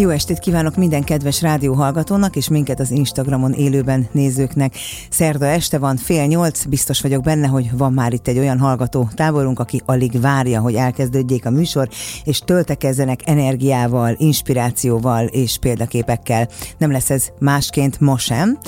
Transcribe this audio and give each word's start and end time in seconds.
Jó 0.00 0.08
estét 0.08 0.38
kívánok 0.38 0.76
minden 0.76 1.04
kedves 1.04 1.42
rádióhallgatónak 1.42 2.36
és 2.36 2.48
minket 2.48 2.80
az 2.80 2.90
Instagramon 2.90 3.52
élőben 3.52 4.08
nézőknek. 4.12 4.74
Szerda 5.10 5.46
este 5.46 5.78
van, 5.78 5.96
fél 5.96 6.26
nyolc, 6.26 6.64
biztos 6.64 7.00
vagyok 7.00 7.22
benne, 7.22 7.46
hogy 7.46 7.76
van 7.76 7.92
már 7.92 8.12
itt 8.12 8.28
egy 8.28 8.38
olyan 8.38 8.58
hallgató 8.58 9.08
táborunk, 9.14 9.58
aki 9.58 9.82
alig 9.84 10.20
várja, 10.20 10.60
hogy 10.60 10.74
elkezdődjék 10.74 11.46
a 11.46 11.50
műsor, 11.50 11.88
és 12.24 12.38
töltekezzenek 12.38 13.20
energiával, 13.24 14.14
inspirációval 14.18 15.26
és 15.26 15.58
példaképekkel. 15.58 16.48
Nem 16.78 16.90
lesz 16.90 17.10
ez 17.10 17.28
másként 17.38 18.00
ma 18.00 18.18
sem. 18.18 18.58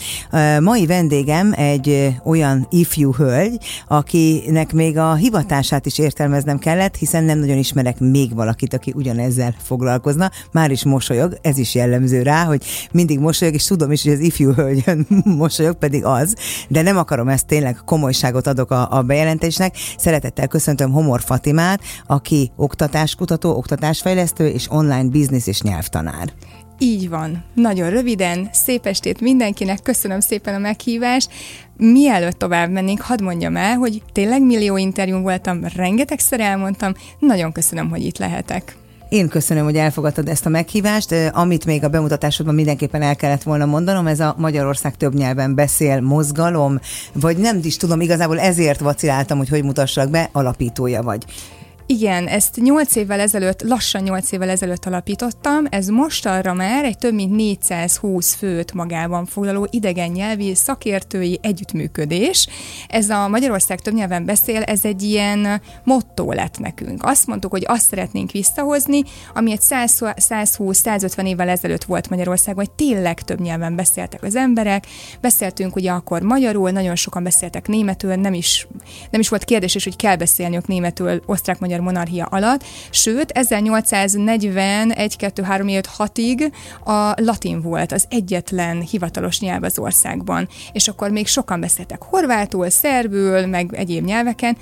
Mai 0.61 0.87
vendégem 0.87 1.53
egy 1.57 2.17
olyan 2.25 2.67
ifjú 2.71 3.15
hölgy, 3.15 3.59
akinek 3.89 4.73
még 4.73 4.99
a 4.99 5.15
hivatását 5.15 5.87
is 5.87 5.99
értelmeznem 5.99 6.59
kellett, 6.59 6.97
hiszen 6.97 7.25
nem 7.25 7.39
nagyon 7.39 7.59
ismerek 7.59 7.99
még 7.99 8.35
valakit, 8.35 8.75
aki 8.75 8.93
ugyanezzel 8.97 9.55
foglalkozna. 9.63 10.31
Már 10.53 10.71
is 10.71 10.85
mosolyog 10.85 11.19
mosolyog, 11.21 11.39
ez 11.43 11.59
is 11.59 11.75
jellemző 11.75 12.23
rá, 12.23 12.45
hogy 12.45 12.65
mindig 12.93 13.19
mosolyog, 13.19 13.55
és 13.55 13.65
tudom 13.65 13.93
is, 13.93 14.03
hogy 14.03 14.13
az 14.13 14.21
ifjú 14.21 14.53
hölgyön 14.53 15.07
mosolyog, 15.25 15.75
pedig 15.75 16.05
az, 16.05 16.35
de 16.69 16.83
nem 16.83 16.97
akarom 16.97 17.29
ezt 17.29 17.47
tényleg 17.47 17.77
komolyságot 17.85 18.47
adok 18.47 18.71
a, 18.71 18.89
a 18.91 19.03
bejelentésnek. 19.03 19.77
Szeretettel 19.99 20.47
köszöntöm 20.47 20.91
Homor 20.91 21.21
Fatimát, 21.21 21.81
aki 22.07 22.51
oktatáskutató, 22.57 23.57
oktatásfejlesztő 23.57 24.47
és 24.47 24.71
online 24.71 25.09
biznisz 25.09 25.47
és 25.47 25.61
nyelvtanár. 25.61 26.33
Így 26.79 27.09
van. 27.09 27.45
Nagyon 27.55 27.91
röviden, 27.91 28.49
szép 28.53 28.87
estét 28.87 29.21
mindenkinek, 29.21 29.83
köszönöm 29.83 30.21
szépen 30.21 30.55
a 30.55 30.59
meghívást. 30.59 31.31
Mielőtt 31.77 32.39
tovább 32.39 32.71
mennénk, 32.71 33.01
hadd 33.01 33.23
mondjam 33.23 33.57
el, 33.57 33.77
hogy 33.77 34.03
tényleg 34.13 34.43
millió 34.43 34.77
interjún 34.77 35.23
voltam, 35.23 35.61
rengetegszer 35.77 36.41
elmondtam, 36.41 36.93
nagyon 37.19 37.53
köszönöm, 37.53 37.91
hogy 37.91 38.05
itt 38.05 38.19
lehetek. 38.19 38.80
Én 39.11 39.29
köszönöm, 39.29 39.65
hogy 39.65 39.77
elfogadtad 39.77 40.29
ezt 40.29 40.47
a 40.47 40.49
meghívást. 40.49 41.15
Amit 41.33 41.65
még 41.65 41.85
a 41.85 41.89
bemutatásodban 41.89 42.55
mindenképpen 42.55 43.03
el 43.03 43.17
kellett 43.17 43.43
volna 43.43 43.67
mondanom, 43.67 44.07
ez 44.07 44.21
a 44.21 44.35
Magyarország 44.39 44.97
több 44.97 45.15
nyelven 45.15 45.55
beszél 45.55 46.01
mozgalom, 46.01 46.81
vagy 47.13 47.37
nem 47.37 47.61
is 47.63 47.77
tudom, 47.77 48.01
igazából 48.01 48.39
ezért 48.39 48.81
vaciláltam, 48.81 49.39
hogy 49.39 49.49
hogy 49.49 49.65
mutassak 49.65 50.11
be, 50.11 50.29
alapítója 50.33 51.03
vagy. 51.03 51.25
Igen, 51.91 52.27
ezt 52.27 52.57
8 52.57 52.97
évvel 52.97 53.21
ezelőtt, 53.21 53.63
lassan 53.63 54.03
8 54.03 54.33
évvel 54.33 54.49
ezelőtt 54.49 54.85
alapítottam. 54.85 55.65
Ez 55.71 55.89
most 55.89 56.27
arra 56.27 56.55
már 56.55 56.85
egy 56.85 56.99
több 56.99 57.15
mint 57.15 57.37
420 57.37 58.35
főt 58.35 58.73
magában 58.73 59.27
foglaló 59.27 59.69
idegen 59.71 60.11
nyelvi 60.11 60.55
szakértői 60.55 61.39
együttműködés. 61.43 62.49
Ez 62.89 63.11
a 63.11 63.29
Magyarország 63.29 63.81
több 63.81 63.95
nyelven 63.95 64.25
beszél, 64.25 64.63
ez 64.63 64.85
egy 64.85 65.03
ilyen 65.03 65.61
motto 65.85 66.33
lett 66.33 66.59
nekünk. 66.59 67.05
Azt 67.05 67.27
mondtuk, 67.27 67.51
hogy 67.51 67.65
azt 67.67 67.89
szeretnénk 67.89 68.31
visszahozni, 68.31 69.03
ami 69.35 69.53
egy 69.53 69.61
120-150 69.61 71.27
évvel 71.27 71.49
ezelőtt 71.49 71.85
volt 71.85 72.09
Magyarországon, 72.09 72.65
hogy 72.65 72.75
tényleg 72.87 73.21
több 73.23 73.41
nyelven 73.41 73.77
beszéltek 73.77 74.23
az 74.23 74.37
emberek. 74.37 74.87
Beszéltünk 75.21 75.77
ugye 75.77 75.91
akkor 75.91 76.23
magyarul, 76.23 76.71
nagyon 76.71 76.97
sokan 76.97 77.23
beszéltek 77.23 77.69
németül, 77.69 78.15
nem 78.15 78.35
is, 78.35 78.67
nem 79.11 79.21
is 79.21 79.29
volt 79.29 79.45
kérdés, 79.45 79.75
és 79.75 79.85
hogy 79.85 79.97
kell 79.97 80.17
beszélniük 80.17 80.67
németül, 80.67 81.23
osztrák-magyar 81.27 81.79
monarchia 81.81 82.25
alatt, 82.25 82.65
sőt 82.91 83.31
1841 83.31 85.17
2 85.17 85.43
3 85.43 85.69
6-ig 85.69 86.53
a 86.85 87.23
latin 87.23 87.61
volt 87.61 87.93
az 87.93 88.05
egyetlen 88.09 88.81
hivatalos 88.81 89.41
nyelv 89.41 89.63
az 89.63 89.79
országban, 89.79 90.49
és 90.73 90.89
akkor 90.89 91.11
még 91.11 91.27
sokan 91.27 91.61
beszéltek 91.61 92.03
horvátul, 92.03 92.71
szerbül, 92.71 93.47
meg 93.47 93.75
egyéb 93.75 94.05
nyelveken, 94.05 94.57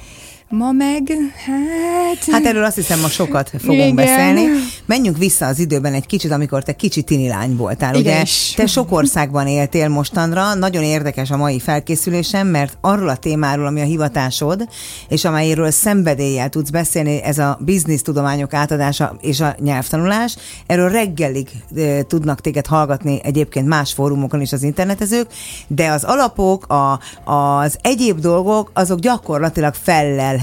Ma 0.51 0.73
meg, 0.73 1.03
hát... 1.47 2.35
Hát 2.35 2.45
erről 2.45 2.65
azt 2.65 2.75
hiszem 2.75 3.01
ma 3.01 3.09
sokat 3.09 3.51
fogunk 3.59 3.81
Igen. 3.81 3.95
beszélni. 3.95 4.47
Menjünk 4.87 5.19
vissza 5.19 5.47
az 5.47 5.59
időben 5.59 5.95
egy 5.95 6.07
kicsit, 6.07 6.31
amikor 6.31 6.63
te 6.63 6.73
kicsi 6.73 7.03
tini 7.03 7.29
lány 7.29 7.57
voltál. 7.57 7.95
Igen. 7.95 8.21
Ugye 8.21 8.31
te 8.57 8.67
sok 8.67 8.93
országban 8.93 9.47
éltél 9.47 9.89
mostanra, 9.89 10.55
nagyon 10.55 10.83
érdekes 10.83 11.31
a 11.31 11.37
mai 11.37 11.59
felkészülésem, 11.59 12.47
mert 12.47 12.79
arról 12.81 13.09
a 13.09 13.17
témáról, 13.17 13.67
ami 13.67 13.81
a 13.81 13.85
hivatásod, 13.85 14.69
és 15.09 15.25
amelyről 15.25 15.71
szenvedéllyel 15.71 16.49
tudsz 16.49 16.71
beszélni, 16.71 17.23
ez 17.23 17.39
a 17.39 17.59
biznisztudományok 17.61 18.55
átadása 18.55 19.17
és 19.21 19.41
a 19.41 19.55
nyelvtanulás, 19.59 20.37
erről 20.67 20.89
reggelig 20.89 21.49
e, 21.77 22.03
tudnak 22.03 22.41
téged 22.41 22.67
hallgatni 22.67 23.21
egyébként 23.23 23.67
más 23.67 23.93
fórumokon 23.93 24.41
is 24.41 24.53
az 24.53 24.63
internetezők, 24.63 25.27
de 25.67 25.91
az 25.91 26.05
alapok, 26.05 26.67
a, 26.67 27.01
az 27.33 27.79
egyéb 27.83 28.19
dolgok, 28.19 28.71
azok 28.75 28.99
gyakorlatilag 28.99 29.75
fellel 29.75 30.37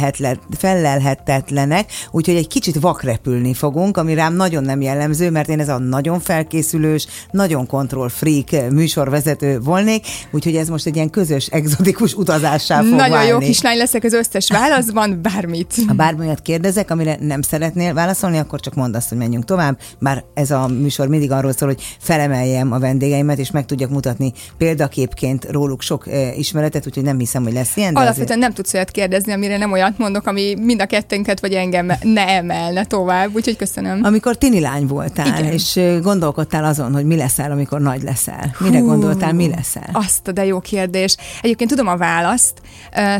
fellelhetetlenek, 0.57 1.91
úgyhogy 2.11 2.35
egy 2.35 2.47
kicsit 2.47 2.79
vakrepülni 2.79 3.53
fogunk, 3.53 3.97
ami 3.97 4.13
rám 4.13 4.33
nagyon 4.33 4.63
nem 4.63 4.81
jellemző, 4.81 5.29
mert 5.29 5.49
én 5.49 5.59
ez 5.59 5.69
a 5.69 5.77
nagyon 5.77 6.19
felkészülős, 6.19 7.07
nagyon 7.31 7.67
kontroll 7.67 8.09
freak 8.09 8.71
műsorvezető 8.71 9.59
volnék, 9.59 10.05
úgyhogy 10.31 10.55
ez 10.55 10.69
most 10.69 10.85
egy 10.85 10.95
ilyen 10.95 11.09
közös, 11.09 11.47
exotikus 11.47 12.13
utazássá 12.13 12.81
fog 12.81 12.89
Nagyon 12.89 13.09
válni. 13.09 13.29
jó 13.29 13.37
kislány 13.37 13.77
leszek 13.77 14.03
az 14.03 14.13
összes 14.13 14.49
válaszban, 14.49 15.19
bármit. 15.21 15.73
Ha 15.87 15.93
bármilyet 15.93 16.41
kérdezek, 16.41 16.91
amire 16.91 17.17
nem 17.19 17.41
szeretnél 17.41 17.93
válaszolni, 17.93 18.37
akkor 18.37 18.59
csak 18.59 18.75
mondd 18.75 18.95
azt, 18.95 19.09
hogy 19.09 19.17
menjünk 19.17 19.45
tovább, 19.45 19.79
bár 19.99 20.23
ez 20.33 20.51
a 20.51 20.67
műsor 20.67 21.07
mindig 21.07 21.31
arról 21.31 21.53
szól, 21.53 21.67
hogy 21.67 21.81
felemeljem 21.99 22.71
a 22.71 22.79
vendégeimet, 22.79 23.37
és 23.37 23.51
meg 23.51 23.65
tudjak 23.65 23.89
mutatni 23.89 24.33
példaképként 24.57 25.51
róluk 25.51 25.81
sok 25.81 26.07
eh, 26.07 26.37
ismeretet, 26.37 26.87
úgyhogy 26.87 27.03
nem 27.03 27.17
hiszem, 27.17 27.43
hogy 27.43 27.53
lesz 27.53 27.75
ilyen. 27.77 27.95
Alapvetően 27.95 28.25
azért... 28.25 28.39
nem 28.39 28.53
tudsz 28.53 28.73
olyat 28.73 28.91
kérdezni, 28.91 29.31
amire 29.33 29.57
nem 29.57 29.71
olyan 29.71 29.84
olyat 29.85 29.97
mondok, 29.97 30.27
ami 30.27 30.55
mind 30.61 30.81
a 30.81 30.85
kettőnket 30.85 31.39
vagy 31.39 31.53
engem 31.53 31.91
ne 32.01 32.27
emelne 32.27 32.85
tovább, 32.85 33.35
úgyhogy 33.35 33.55
köszönöm. 33.55 33.99
Amikor 34.03 34.37
tini 34.37 34.59
lány 34.59 34.87
voltál, 34.87 35.39
Igen. 35.39 35.51
és 35.51 35.79
gondolkodtál 36.01 36.63
azon, 36.65 36.93
hogy 36.93 37.05
mi 37.05 37.15
leszel, 37.15 37.51
amikor 37.51 37.79
nagy 37.79 38.01
leszel. 38.01 38.55
Mire 38.59 38.79
Hú, 38.79 38.85
gondoltál, 38.85 39.33
mi 39.33 39.47
leszel? 39.47 39.89
Azt, 39.91 40.33
de 40.33 40.45
jó 40.45 40.59
kérdés. 40.59 41.15
Egyébként 41.41 41.69
tudom 41.69 41.87
a 41.87 41.97
választ. 41.97 42.53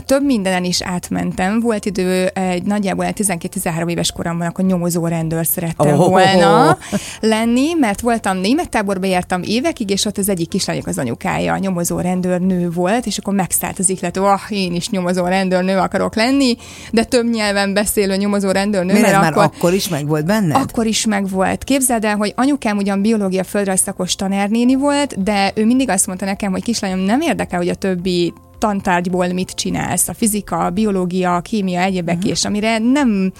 Több 0.06 0.26
mindenen 0.26 0.64
is 0.64 0.82
átmentem. 0.82 1.60
Volt 1.60 1.86
idő 1.86 2.26
egy 2.26 2.64
nagyjából 2.64 3.06
12-13 3.16 3.90
éves 3.90 4.12
koromban, 4.12 4.48
akkor 4.48 4.66
nyomozó 4.66 5.08
rendőr 5.08 5.46
szerettem 5.46 6.00
oh, 6.00 6.08
volna 6.08 6.70
oh, 6.70 6.78
oh. 6.92 7.00
lenni, 7.20 7.74
mert 7.80 8.02
voltam 8.02 8.38
német 8.38 8.70
táborba 8.70 9.06
jártam 9.06 9.42
évekig, 9.44 9.90
és 9.90 10.06
ott 10.06 10.18
az 10.18 10.30
egyik 10.30 10.50
kislányok 10.50 10.88
az 10.88 10.98
anyukája, 10.98 11.54
a 11.54 11.58
nyomozó 11.58 12.00
rendőrnő 12.00 12.70
volt, 12.70 13.06
és 13.06 13.18
akkor 13.18 13.34
megszállt 13.34 13.80
az 13.80 13.90
ihlet, 13.90 14.18
oh, 14.18 14.42
én 14.50 14.74
is 14.74 14.90
nyomozó 14.90 15.26
rendőrnő 15.26 15.78
akarok 15.78 16.16
lenni, 16.16 16.55
de 16.92 17.04
több 17.04 17.30
nyelven 17.30 17.74
beszélő 17.74 18.16
nyomozó 18.16 18.52
rendőrnő. 18.52 18.94
Miért 18.94 19.08
mert 19.08 19.22
már 19.22 19.32
akkor, 19.32 19.44
akkor 19.44 19.74
is 19.74 19.88
meg 19.88 20.08
volt 20.08 20.26
benned? 20.26 20.56
Akkor 20.56 20.86
is 20.86 21.06
meg 21.06 21.30
volt. 21.30 21.64
Képzeld 21.64 22.04
el, 22.06 22.16
hogy 22.16 22.34
anyukám 22.36 22.78
ugyan 22.78 23.02
biológia 23.02 23.44
földrajzszakos 23.44 24.16
tanárnéni 24.16 24.76
volt, 24.76 25.24
de 25.24 25.52
ő 25.56 25.66
mindig 25.66 25.90
azt 25.90 26.08
mondta 26.08 26.26
nekem, 26.26 26.52
hogy 26.52 26.64
kislányom 26.64 27.00
nem 27.00 27.22
érdekel, 27.22 27.60
hogy 27.60 27.70
a 27.70 27.76
többi 27.76 28.34
tantárgyból 28.58 29.28
mit 29.28 29.52
csinálsz, 29.52 30.08
a 30.08 30.14
fizika, 30.14 30.58
a 30.58 30.70
biológia, 30.70 31.36
a 31.36 31.42
kémia, 31.42 31.82
egyebek, 31.82 32.16
uh-huh. 32.16 32.32
és 32.32 32.46
amire 32.46 32.78
nem, 32.78 33.32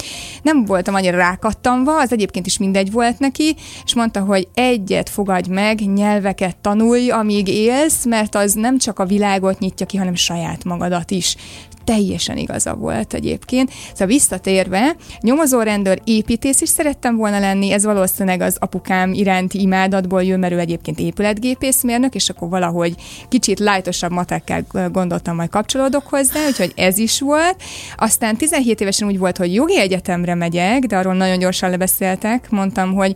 nem 0.42 0.66
voltam 0.66 0.94
annyira 0.94 1.18
rákattanva, 1.18 2.00
az 2.00 2.12
egyébként 2.12 2.46
is 2.46 2.58
mindegy 2.58 2.92
volt 2.92 3.20
neki, 3.20 3.56
és 3.86 3.96
mondta, 3.96 4.20
hogy 4.20 4.48
egyet 4.54 5.10
fogadj 5.10 5.50
meg, 5.50 5.80
nyelveket 5.94 6.58
tanulj, 6.58 7.10
amíg 7.10 7.48
élsz, 7.48 8.06
mert 8.06 8.36
az 8.36 8.54
nem 8.54 8.78
csak 8.78 9.00
a 9.00 9.06
világot 9.06 9.60
nyitja 9.60 9.86
ki, 9.86 9.98
hanem 9.98 10.16
saját 10.16 10.64
magadat 10.64 11.12
is 11.12 11.36
teljesen 11.86 12.38
igaza 12.38 12.74
volt 12.74 13.14
egyébként. 13.14 13.72
Szóval 13.92 14.08
visszatérve, 14.08 14.96
nyomozórendőr, 15.22 16.02
építész 16.04 16.62
is 16.62 16.70
szerettem 16.70 17.16
volna 17.16 17.40
lenni, 17.40 17.72
ez 17.72 17.84
valószínűleg 17.84 18.42
az 18.42 18.58
apukám 18.60 19.14
iránti 19.14 19.62
imádatból 19.62 20.24
jön, 20.24 20.40
mert 20.40 20.54
ő 20.54 20.60
egyébként 20.60 21.00
épületgépészmérnök, 21.00 22.16
és 22.16 22.30
akkor 22.30 22.50
valahogy 22.50 22.96
kicsit 23.30 23.60
lájtosabb 23.60 24.12
matekkel 24.12 24.66
gondoltam, 24.92 25.36
majd 25.36 25.50
kapcsolódok 25.50 26.08
hozzá, 26.08 26.40
úgyhogy 26.48 26.74
ez 26.76 26.98
is 26.98 27.20
volt. 27.20 27.56
Aztán 27.98 28.36
17 28.36 28.82
évesen 28.82 29.08
úgy 29.08 29.18
volt, 29.18 29.38
hogy 29.38 29.54
jogi 29.54 29.80
egyetemre 29.80 30.36
megyek, 30.36 30.80
de 30.80 30.98
arról 30.98 31.14
nagyon 31.14 31.40
gyorsan 31.40 31.70
lebeszéltek. 31.70 32.50
Mondtam, 32.50 32.94
hogy 32.94 33.14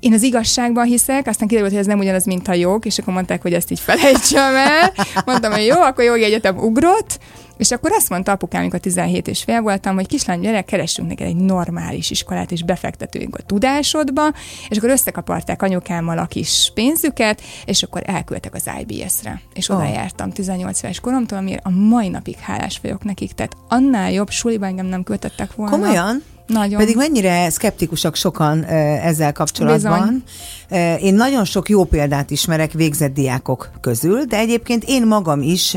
én 0.00 0.12
az 0.12 0.22
igazságban 0.22 0.84
hiszek, 0.84 1.26
aztán 1.26 1.48
kiderült, 1.48 1.72
hogy 1.72 1.80
ez 1.80 1.86
nem 1.86 1.98
ugyanaz, 1.98 2.24
mint 2.24 2.48
a 2.48 2.54
jog, 2.54 2.86
és 2.86 2.98
akkor 2.98 3.14
mondták, 3.14 3.42
hogy 3.42 3.52
ezt 3.52 3.70
így 3.70 3.80
felejtsem 3.80 4.54
el. 4.54 4.92
Mondtam, 5.26 5.52
hogy 5.52 5.66
jó, 5.66 5.80
akkor 5.80 6.04
jogi 6.04 6.24
egyetem 6.24 6.56
ugrott, 6.56 7.18
és 7.62 7.70
akkor 7.70 7.92
azt 7.92 8.08
mondta 8.08 8.32
apukám, 8.32 8.60
amikor 8.60 8.78
17 8.80 9.28
és 9.28 9.42
fél 9.42 9.60
voltam, 9.60 9.94
hogy 9.94 10.06
kislány, 10.06 10.40
gyerek, 10.40 10.64
keressünk 10.64 11.08
neked 11.08 11.26
egy 11.26 11.36
normális 11.36 12.10
iskolát, 12.10 12.50
és 12.50 12.62
befektetünk 12.62 13.36
a 13.36 13.42
tudásodba, 13.42 14.32
és 14.68 14.76
akkor 14.76 14.90
összekaparták 14.90 15.62
anyukámmal 15.62 16.18
a 16.18 16.26
kis 16.26 16.70
pénzüket, 16.74 17.42
és 17.64 17.82
akkor 17.82 18.02
elküldtek 18.06 18.54
az 18.54 18.70
IBS-re. 18.80 19.40
És 19.54 19.68
oda 19.68 19.82
oh. 19.82 19.92
jártam 19.92 20.30
18 20.30 20.82
éves 20.82 21.00
koromtól, 21.00 21.38
amiért 21.38 21.64
a 21.64 21.70
mai 21.70 22.08
napig 22.08 22.36
hálás 22.36 22.78
vagyok 22.82 23.04
nekik. 23.04 23.32
Tehát 23.32 23.56
annál 23.68 24.12
jobb 24.12 24.30
suliba 24.30 24.66
engem 24.66 24.86
nem 24.86 25.02
költöttek 25.02 25.54
volna. 25.54 25.72
Komolyan? 25.72 26.22
Nagyon. 26.46 26.78
Pedig 26.78 26.96
mennyire 26.96 27.50
szkeptikusak 27.50 28.14
sokan 28.14 28.64
ezzel 28.64 29.32
kapcsolatban. 29.32 30.24
Bizony. 30.68 30.98
Én 30.98 31.14
nagyon 31.14 31.44
sok 31.44 31.68
jó 31.68 31.84
példát 31.84 32.30
ismerek 32.30 32.72
végzett 32.72 33.14
diákok 33.14 33.70
közül, 33.80 34.24
de 34.24 34.36
egyébként 34.36 34.84
én 34.86 35.06
magam 35.06 35.42
is 35.42 35.76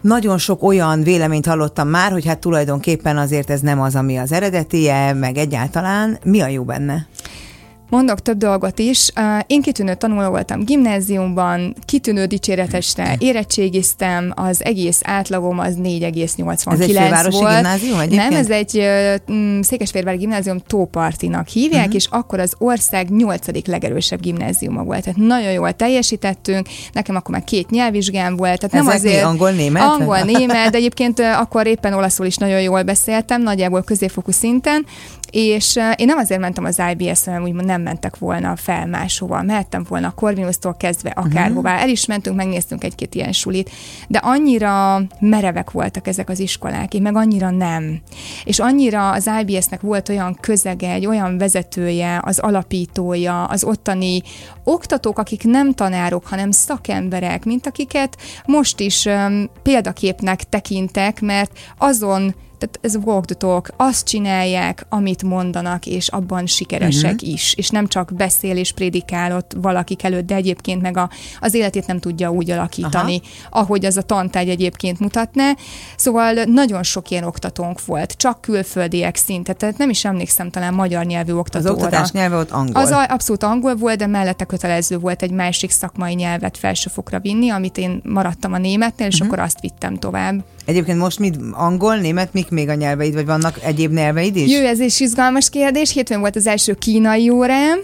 nagyon 0.00 0.38
sok 0.38 0.62
olyan 0.62 1.02
véleményt 1.02 1.46
hallottam 1.46 1.88
már, 1.88 2.12
hogy 2.12 2.26
hát 2.26 2.38
tulajdonképpen 2.38 3.16
azért 3.16 3.50
ez 3.50 3.60
nem 3.60 3.80
az, 3.80 3.94
ami 3.94 4.16
az 4.16 4.32
eredetie, 4.32 5.12
meg 5.12 5.36
egyáltalán. 5.36 6.18
Mi 6.24 6.40
a 6.40 6.46
jó 6.46 6.64
benne? 6.64 7.06
Mondok 7.88 8.20
több 8.20 8.36
dolgot 8.36 8.78
is. 8.78 9.10
Én 9.46 9.62
kitűnő 9.62 9.94
tanuló 9.94 10.28
voltam 10.28 10.64
gimnáziumban, 10.64 11.74
kitűnő 11.84 12.24
dicséretesre 12.24 13.16
érettségiztem, 13.18 14.32
az 14.34 14.64
egész 14.64 15.00
átlagom 15.04 15.58
az 15.58 15.74
4,89 15.82 16.72
Ez 16.72 16.80
egy 16.80 16.92
volt. 17.32 17.54
gimnázium 17.54 17.98
egyébként? 17.98 18.30
Nem, 18.30 18.38
ez 18.38 18.50
egy 18.50 18.82
mm, 19.32 19.60
gimnázium 20.16 20.58
Tópartinak 20.66 21.48
hívják, 21.48 21.80
uh-huh. 21.80 21.94
és 21.94 22.06
akkor 22.10 22.40
az 22.40 22.54
ország 22.58 23.10
nyolcadik 23.10 23.66
legerősebb 23.66 24.20
gimnáziuma 24.20 24.82
volt. 24.82 25.02
Tehát 25.02 25.18
nagyon 25.18 25.52
jól 25.52 25.72
teljesítettünk, 25.72 26.66
nekem 26.92 27.16
akkor 27.16 27.30
már 27.30 27.44
két 27.44 27.70
nyelvvizsgám 27.70 28.36
volt. 28.36 28.60
Tehát 28.60 28.86
Ezek 28.86 28.86
nem 28.86 29.12
azért 29.12 29.24
angol-német? 29.24 29.82
Angol-német, 29.82 30.70
de 30.70 30.76
egyébként 30.76 31.20
akkor 31.20 31.66
éppen 31.66 31.92
olaszul 31.92 32.26
is 32.26 32.36
nagyon 32.36 32.60
jól 32.60 32.82
beszéltem, 32.82 33.42
nagyjából 33.42 33.82
középfokú 33.82 34.30
szinten, 34.30 34.86
és 35.30 35.78
én 35.96 36.06
nem 36.06 36.18
azért 36.18 36.40
mentem 36.40 36.64
az 36.64 36.82
IBS-re, 36.90 37.32
mert 37.32 37.44
úgymond 37.44 37.66
nem 37.66 37.82
mentek 37.82 38.18
volna 38.18 38.56
fel 38.56 38.86
máshova. 38.86 39.42
Mehettem 39.42 39.86
volna 39.88 40.06
a 40.06 40.10
Corvinusztól 40.10 40.74
kezdve 40.74 41.10
akárhová. 41.10 41.70
Uh-huh. 41.70 41.84
El 41.84 41.88
is 41.88 42.06
mentünk, 42.06 42.36
megnéztünk 42.36 42.84
egy-két 42.84 43.14
ilyen 43.14 43.32
sulit, 43.32 43.70
de 44.08 44.18
annyira 44.18 45.02
merevek 45.20 45.70
voltak 45.70 46.06
ezek 46.06 46.28
az 46.28 46.38
iskolák, 46.38 46.94
én 46.94 47.02
meg 47.02 47.16
annyira 47.16 47.50
nem. 47.50 48.00
És 48.44 48.58
annyira 48.58 49.10
az 49.10 49.30
IBS-nek 49.40 49.80
volt 49.80 50.08
olyan 50.08 50.36
közege, 50.40 50.90
egy 50.90 51.06
olyan 51.06 51.38
vezetője, 51.38 52.20
az 52.24 52.38
alapítója, 52.38 53.44
az 53.44 53.64
ottani 53.64 54.22
oktatók, 54.64 55.18
akik 55.18 55.44
nem 55.44 55.72
tanárok, 55.72 56.26
hanem 56.26 56.50
szakemberek, 56.50 57.44
mint 57.44 57.66
akiket 57.66 58.16
most 58.46 58.80
is 58.80 59.04
um, 59.04 59.50
példaképnek 59.62 60.48
tekintek, 60.48 61.20
mert 61.20 61.58
azon 61.78 62.34
tehát 62.58 62.78
ez 62.80 62.96
walk 62.96 63.24
the 63.24 63.34
talk, 63.34 63.68
azt 63.76 64.06
csinálják, 64.06 64.86
amit 64.88 65.22
mondanak, 65.22 65.86
és 65.86 66.08
abban 66.08 66.46
sikeresek 66.46 67.12
uh-huh. 67.12 67.28
is, 67.28 67.54
és 67.54 67.70
nem 67.70 67.86
csak 67.86 68.12
beszél 68.14 68.56
és 68.56 68.72
prédikál 68.72 69.36
ott 69.36 69.56
valakik 69.60 70.02
előtt, 70.02 70.26
de 70.26 70.34
egyébként 70.34 70.82
meg 70.82 70.96
a, 70.96 71.10
az 71.40 71.54
életét 71.54 71.86
nem 71.86 71.98
tudja 71.98 72.30
úgy 72.30 72.50
alakítani, 72.50 73.20
Aha. 73.50 73.60
ahogy 73.60 73.84
az 73.84 73.96
a 73.96 74.02
tantárgy 74.02 74.48
egyébként 74.48 74.98
mutatná. 74.98 75.52
Szóval 75.96 76.32
nagyon 76.32 76.82
sok 76.82 77.10
ilyen 77.10 77.24
oktatónk 77.24 77.84
volt, 77.84 78.12
csak 78.12 78.40
külföldiek 78.40 79.16
szinte, 79.16 79.52
tehát 79.52 79.78
nem 79.78 79.90
is 79.90 80.04
emlékszem 80.04 80.50
talán 80.50 80.74
magyar 80.74 81.04
nyelvű 81.04 81.32
oktatóra. 81.32 81.72
Az 81.72 81.76
oktatás 81.76 82.10
nyelve 82.10 82.36
ott 82.36 82.50
angol. 82.50 82.82
Az 82.82 82.90
abszolút 83.08 83.42
angol 83.42 83.74
volt, 83.74 83.98
de 83.98 84.06
mellette 84.06 84.44
kötelező 84.44 84.98
volt 84.98 85.22
egy 85.22 85.30
másik 85.30 85.70
szakmai 85.70 86.14
nyelvet 86.14 86.58
felsőfokra 86.58 87.20
vinni, 87.20 87.50
amit 87.50 87.78
én 87.78 88.00
maradtam 88.04 88.52
a 88.52 88.58
németnél, 88.58 89.06
és 89.06 89.14
uh-huh. 89.14 89.28
akkor 89.28 89.44
azt 89.44 89.60
vittem 89.60 89.96
tovább. 89.96 90.44
Egyébként 90.66 90.98
most 90.98 91.18
mit 91.18 91.36
angol, 91.52 91.96
német, 91.96 92.32
mik 92.32 92.50
még 92.50 92.68
a 92.68 92.74
nyelveid, 92.74 93.14
vagy 93.14 93.26
vannak 93.26 93.58
egyéb 93.62 93.92
nyelveid 93.92 94.36
is? 94.36 94.52
Jó, 94.52 94.60
ez 94.60 94.80
is 94.80 95.00
izgalmas 95.00 95.50
kérdés. 95.50 95.92
Hétfőn 95.92 96.20
volt 96.20 96.36
az 96.36 96.46
első 96.46 96.74
kínai 96.74 97.30
órám. 97.30 97.78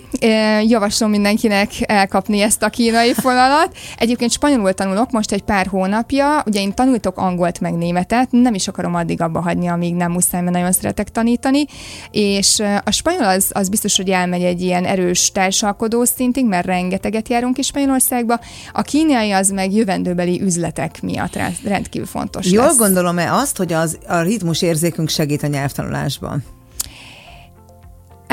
Javaslom 0.66 1.10
mindenkinek 1.10 1.70
elkapni 1.80 2.40
ezt 2.40 2.62
a 2.62 2.68
kínai 2.68 3.14
fonalat. 3.14 3.76
Egyébként 3.96 4.30
spanyolul 4.30 4.72
tanulok 4.72 5.10
most 5.10 5.32
egy 5.32 5.42
pár 5.42 5.66
hónapja. 5.66 6.42
Ugye 6.46 6.60
én 6.60 6.74
tanultok 6.74 7.18
angolt 7.18 7.60
meg 7.60 7.74
németet, 7.74 8.28
nem 8.30 8.54
is 8.54 8.68
akarom 8.68 8.94
addig 8.94 9.20
abba 9.20 9.40
hagyni, 9.40 9.66
amíg 9.66 9.94
nem 9.94 10.12
muszáj, 10.12 10.40
mert 10.40 10.54
nagyon 10.54 10.72
szeretek 10.72 11.08
tanítani. 11.08 11.64
És 12.10 12.62
a 12.84 12.90
spanyol 12.90 13.24
az, 13.24 13.50
az 13.52 13.68
biztos, 13.68 13.96
hogy 13.96 14.08
elmegy 14.08 14.42
egy 14.42 14.60
ilyen 14.60 14.84
erős 14.84 15.30
társalkodó 15.32 16.04
szintig, 16.04 16.46
mert 16.46 16.66
rengeteget 16.66 17.28
járunk 17.28 17.58
is 17.58 17.66
Spanyolországba. 17.66 18.40
A 18.72 18.82
kínai 18.82 19.30
az 19.30 19.50
meg 19.50 19.72
jövendőbeli 19.72 20.40
üzletek 20.40 21.02
miatt 21.02 21.38
rendkívül 21.64 22.06
fontos. 22.06 22.50
Jól 22.50 22.71
lesz. 22.78 22.86
gondolom-e 22.86 23.34
azt, 23.34 23.56
hogy 23.56 23.72
az, 23.72 23.98
a 24.06 24.20
ritmus 24.20 24.62
érzékünk 24.62 25.08
segít 25.08 25.42
a 25.42 25.46
nyelvtanulásban? 25.46 26.44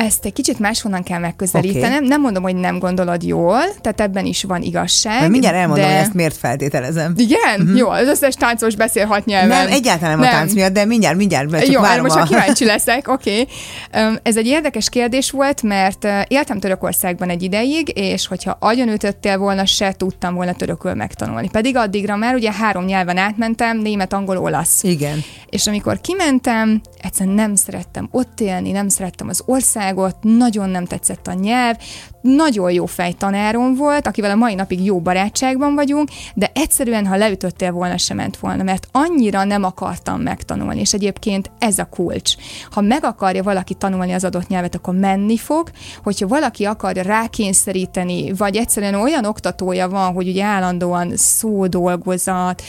Ezt 0.06 0.26
egy 0.26 0.34
kicsit 0.34 0.60
máshonnan 0.60 1.04
kell 1.04 1.20
megközelítenem. 1.20 1.96
Okay. 1.96 2.08
Nem 2.08 2.22
mondom, 2.22 2.44
hogy 2.44 2.56
nem 2.56 2.80
gondolod 2.80 3.24
jól, 3.24 3.62
tehát 3.82 4.02
ebben 4.02 4.26
is 4.26 4.44
van 4.44 4.62
igazság. 4.62 5.20
Mert 5.20 5.32
mindjárt 5.32 5.56
elmondom, 5.56 5.86
de... 5.86 5.92
hogy 5.92 6.02
ezt 6.02 6.14
miért 6.14 6.38
feltételezem. 6.38 7.14
Igen? 7.18 7.62
Uh-huh. 7.62 7.78
Jó, 7.78 7.90
az 7.90 8.08
összes 8.08 8.36
táncos 8.36 8.76
beszél 8.76 9.06
hat 9.06 9.26
nyelven. 9.26 9.64
Nem, 9.64 9.72
egyáltalán 9.72 10.20
nem, 10.20 10.20
nem. 10.20 10.36
a 10.36 10.38
tánc 10.38 10.54
miatt, 10.54 10.74
de 10.74 10.86
mindjárt, 10.86 11.18
mindjárt 11.18 11.50
csak 11.50 11.68
Jó, 11.68 11.82
várom 11.82 12.04
most 12.04 12.16
a... 12.16 12.20
csak 12.20 12.28
kíváncsi 12.28 12.66
leszek, 12.66 13.08
oké. 13.16 13.48
Okay. 13.92 14.18
Ez 14.24 14.38
egy 14.38 14.46
érdekes 14.46 14.90
kérdés 14.90 15.32
volt, 15.32 15.62
mert 15.62 16.08
éltem 16.28 16.60
Törökországban 16.60 17.30
egy 17.30 17.44
ideig, 17.44 17.92
és 17.96 18.28
hogyha 18.28 18.58
agyonütöttél 18.60 19.38
volna, 19.38 19.66
se 19.66 19.94
tudtam 19.98 20.34
volna 20.34 20.54
törökül 20.54 20.94
megtanulni. 20.94 21.50
Pedig 21.50 21.78
addigra 21.78 22.16
már 22.16 22.36
ugye 22.36 22.52
három 22.52 22.86
nyelven 22.86 23.18
átmentem, 23.18 23.78
német, 23.78 24.14
angol, 24.14 24.38
olasz. 24.38 24.84
Igen. 24.84 25.24
És 25.50 25.68
amikor 25.68 26.02
kimentem, 26.02 26.82
egyszerűen 27.02 27.36
nem 27.36 27.56
szerettem 27.56 28.08
ott 28.12 28.40
élni, 28.40 28.72
nem 28.72 28.90
szerettem 28.90 29.28
az 29.30 29.44
ország 29.46 29.89
országot, 29.98 30.38
nagyon 30.38 30.70
nem 30.70 30.86
tetszett 30.86 31.28
a 31.28 31.34
nyelv, 31.34 31.76
nagyon 32.22 32.72
jó 32.72 32.86
fejtanárom 32.86 33.76
volt, 33.76 34.08
akivel 34.08 34.32
a 34.32 34.36
mai 34.36 34.56
napig 34.56 34.86
jó 34.86 35.00
barátságban 35.00 35.76
vagyunk, 35.76 36.10
de 36.36 36.52
egyszerűen, 36.54 37.06
ha 37.06 37.16
leütöttél 37.16 37.72
volna, 37.72 37.98
sem 37.98 38.18
ment 38.18 38.38
volna, 38.38 38.64
mert 38.64 38.88
annyira 38.92 39.44
nem 39.44 39.64
akartam 39.64 40.22
megtanulni, 40.22 40.80
és 40.80 40.94
egyébként 40.94 41.52
ez 41.60 41.78
a 41.80 41.86
kulcs. 41.86 42.34
Ha 42.72 42.82
meg 42.82 43.04
akarja 43.04 43.44
valaki 43.44 43.74
tanulni 43.74 44.12
az 44.12 44.24
adott 44.24 44.48
nyelvet, 44.48 44.76
akkor 44.76 44.94
menni 44.94 45.38
fog, 45.38 45.70
hogyha 46.04 46.28
valaki 46.28 46.66
akarja 46.66 47.04
rákényszeríteni, 47.04 48.34
vagy 48.34 48.56
egyszerűen 48.56 48.96
olyan 48.96 49.26
oktatója 49.26 49.90
van, 49.90 50.14
hogy 50.14 50.28
ugye 50.28 50.44
állandóan 50.44 51.12
szódolgozat, 51.16 52.62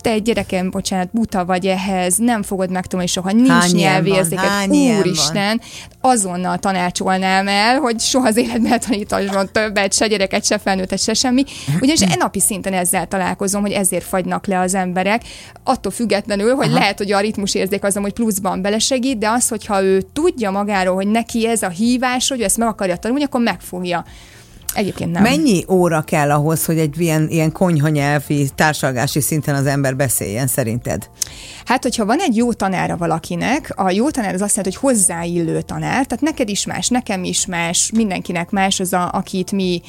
te 0.00 0.10
egy 0.10 0.22
gyerekem, 0.22 0.70
bocsánat, 0.70 1.08
buta 1.12 1.44
vagy 1.44 1.66
ehhez, 1.66 2.16
nem 2.16 2.42
fogod 2.42 2.70
megtanulni 2.70 3.10
soha, 3.10 3.32
nincs 3.32 3.72
nyelvérzéket, 3.72 4.68
úristen, 4.98 5.60
azonnal 6.00 6.58
tanácsolnám 6.58 7.48
el, 7.48 7.78
hogy 7.78 8.00
soha 8.00 8.26
az 8.26 8.36
életben 8.36 8.80
tanítasson 8.80 9.48
többet, 9.52 9.92
se 9.92 10.06
gyereket, 10.06 10.44
se 10.44 10.58
felnőttet, 10.58 11.02
se 11.02 11.14
semmi. 11.14 11.44
Ugyanis 11.80 12.00
én 12.00 12.16
napi 12.18 12.40
szinten 12.40 12.72
ezzel 12.72 13.06
találkozom, 13.06 13.60
hogy 13.60 13.72
ezért 13.72 14.04
fagynak 14.04 14.46
le 14.46 14.60
az 14.60 14.74
emberek, 14.74 15.22
attól 15.64 15.92
függetlenül, 15.92 16.54
hogy 16.54 16.66
Aha. 16.66 16.78
lehet, 16.78 16.98
hogy 16.98 17.12
a 17.12 17.20
ritmusérzék 17.20 17.84
az 17.84 17.94
hogy 17.94 18.12
pluszban 18.12 18.62
belesegít, 18.62 19.18
de 19.18 19.28
az, 19.28 19.48
hogyha 19.48 19.82
ő 19.82 20.02
tudja 20.12 20.50
magáról, 20.50 20.94
hogy 20.94 21.06
neki 21.06 21.46
ez 21.46 21.62
a 21.62 21.68
hívás, 21.68 22.28
hogy 22.28 22.40
ő 22.40 22.44
ezt 22.44 22.56
meg 22.56 22.68
akarja 22.68 22.96
tanulni, 22.96 23.24
akkor 23.24 23.40
megfogja. 23.40 24.04
Egyébként 24.74 25.12
nem. 25.12 25.22
Mennyi 25.22 25.64
óra 25.68 26.02
kell 26.02 26.30
ahhoz, 26.30 26.64
hogy 26.64 26.78
egy 26.78 27.00
ilyen, 27.00 27.28
ilyen 27.28 27.52
konyhanyelvi, 27.52 28.50
társalgási 28.54 29.20
szinten 29.20 29.54
az 29.54 29.66
ember 29.66 29.96
beszéljen 29.96 30.46
szerinted? 30.46 31.10
Hát, 31.64 31.82
hogyha 31.82 32.04
van 32.04 32.18
egy 32.18 32.36
jó 32.36 32.52
tanára 32.52 32.96
valakinek, 32.96 33.72
a 33.76 33.90
jó 33.90 34.10
tanár 34.10 34.34
az 34.34 34.40
azt 34.40 34.56
jelenti, 34.56 34.78
hogy 34.78 34.90
hozzáillő 34.90 35.60
tanár, 35.60 36.06
tehát 36.06 36.20
neked 36.20 36.48
is 36.48 36.66
más, 36.66 36.88
nekem 36.88 37.24
is 37.24 37.46
más, 37.46 37.90
mindenkinek 37.94 38.50
más 38.50 38.80
az, 38.80 38.92
a, 38.92 39.10
akit 39.12 39.52
mi 39.52 39.82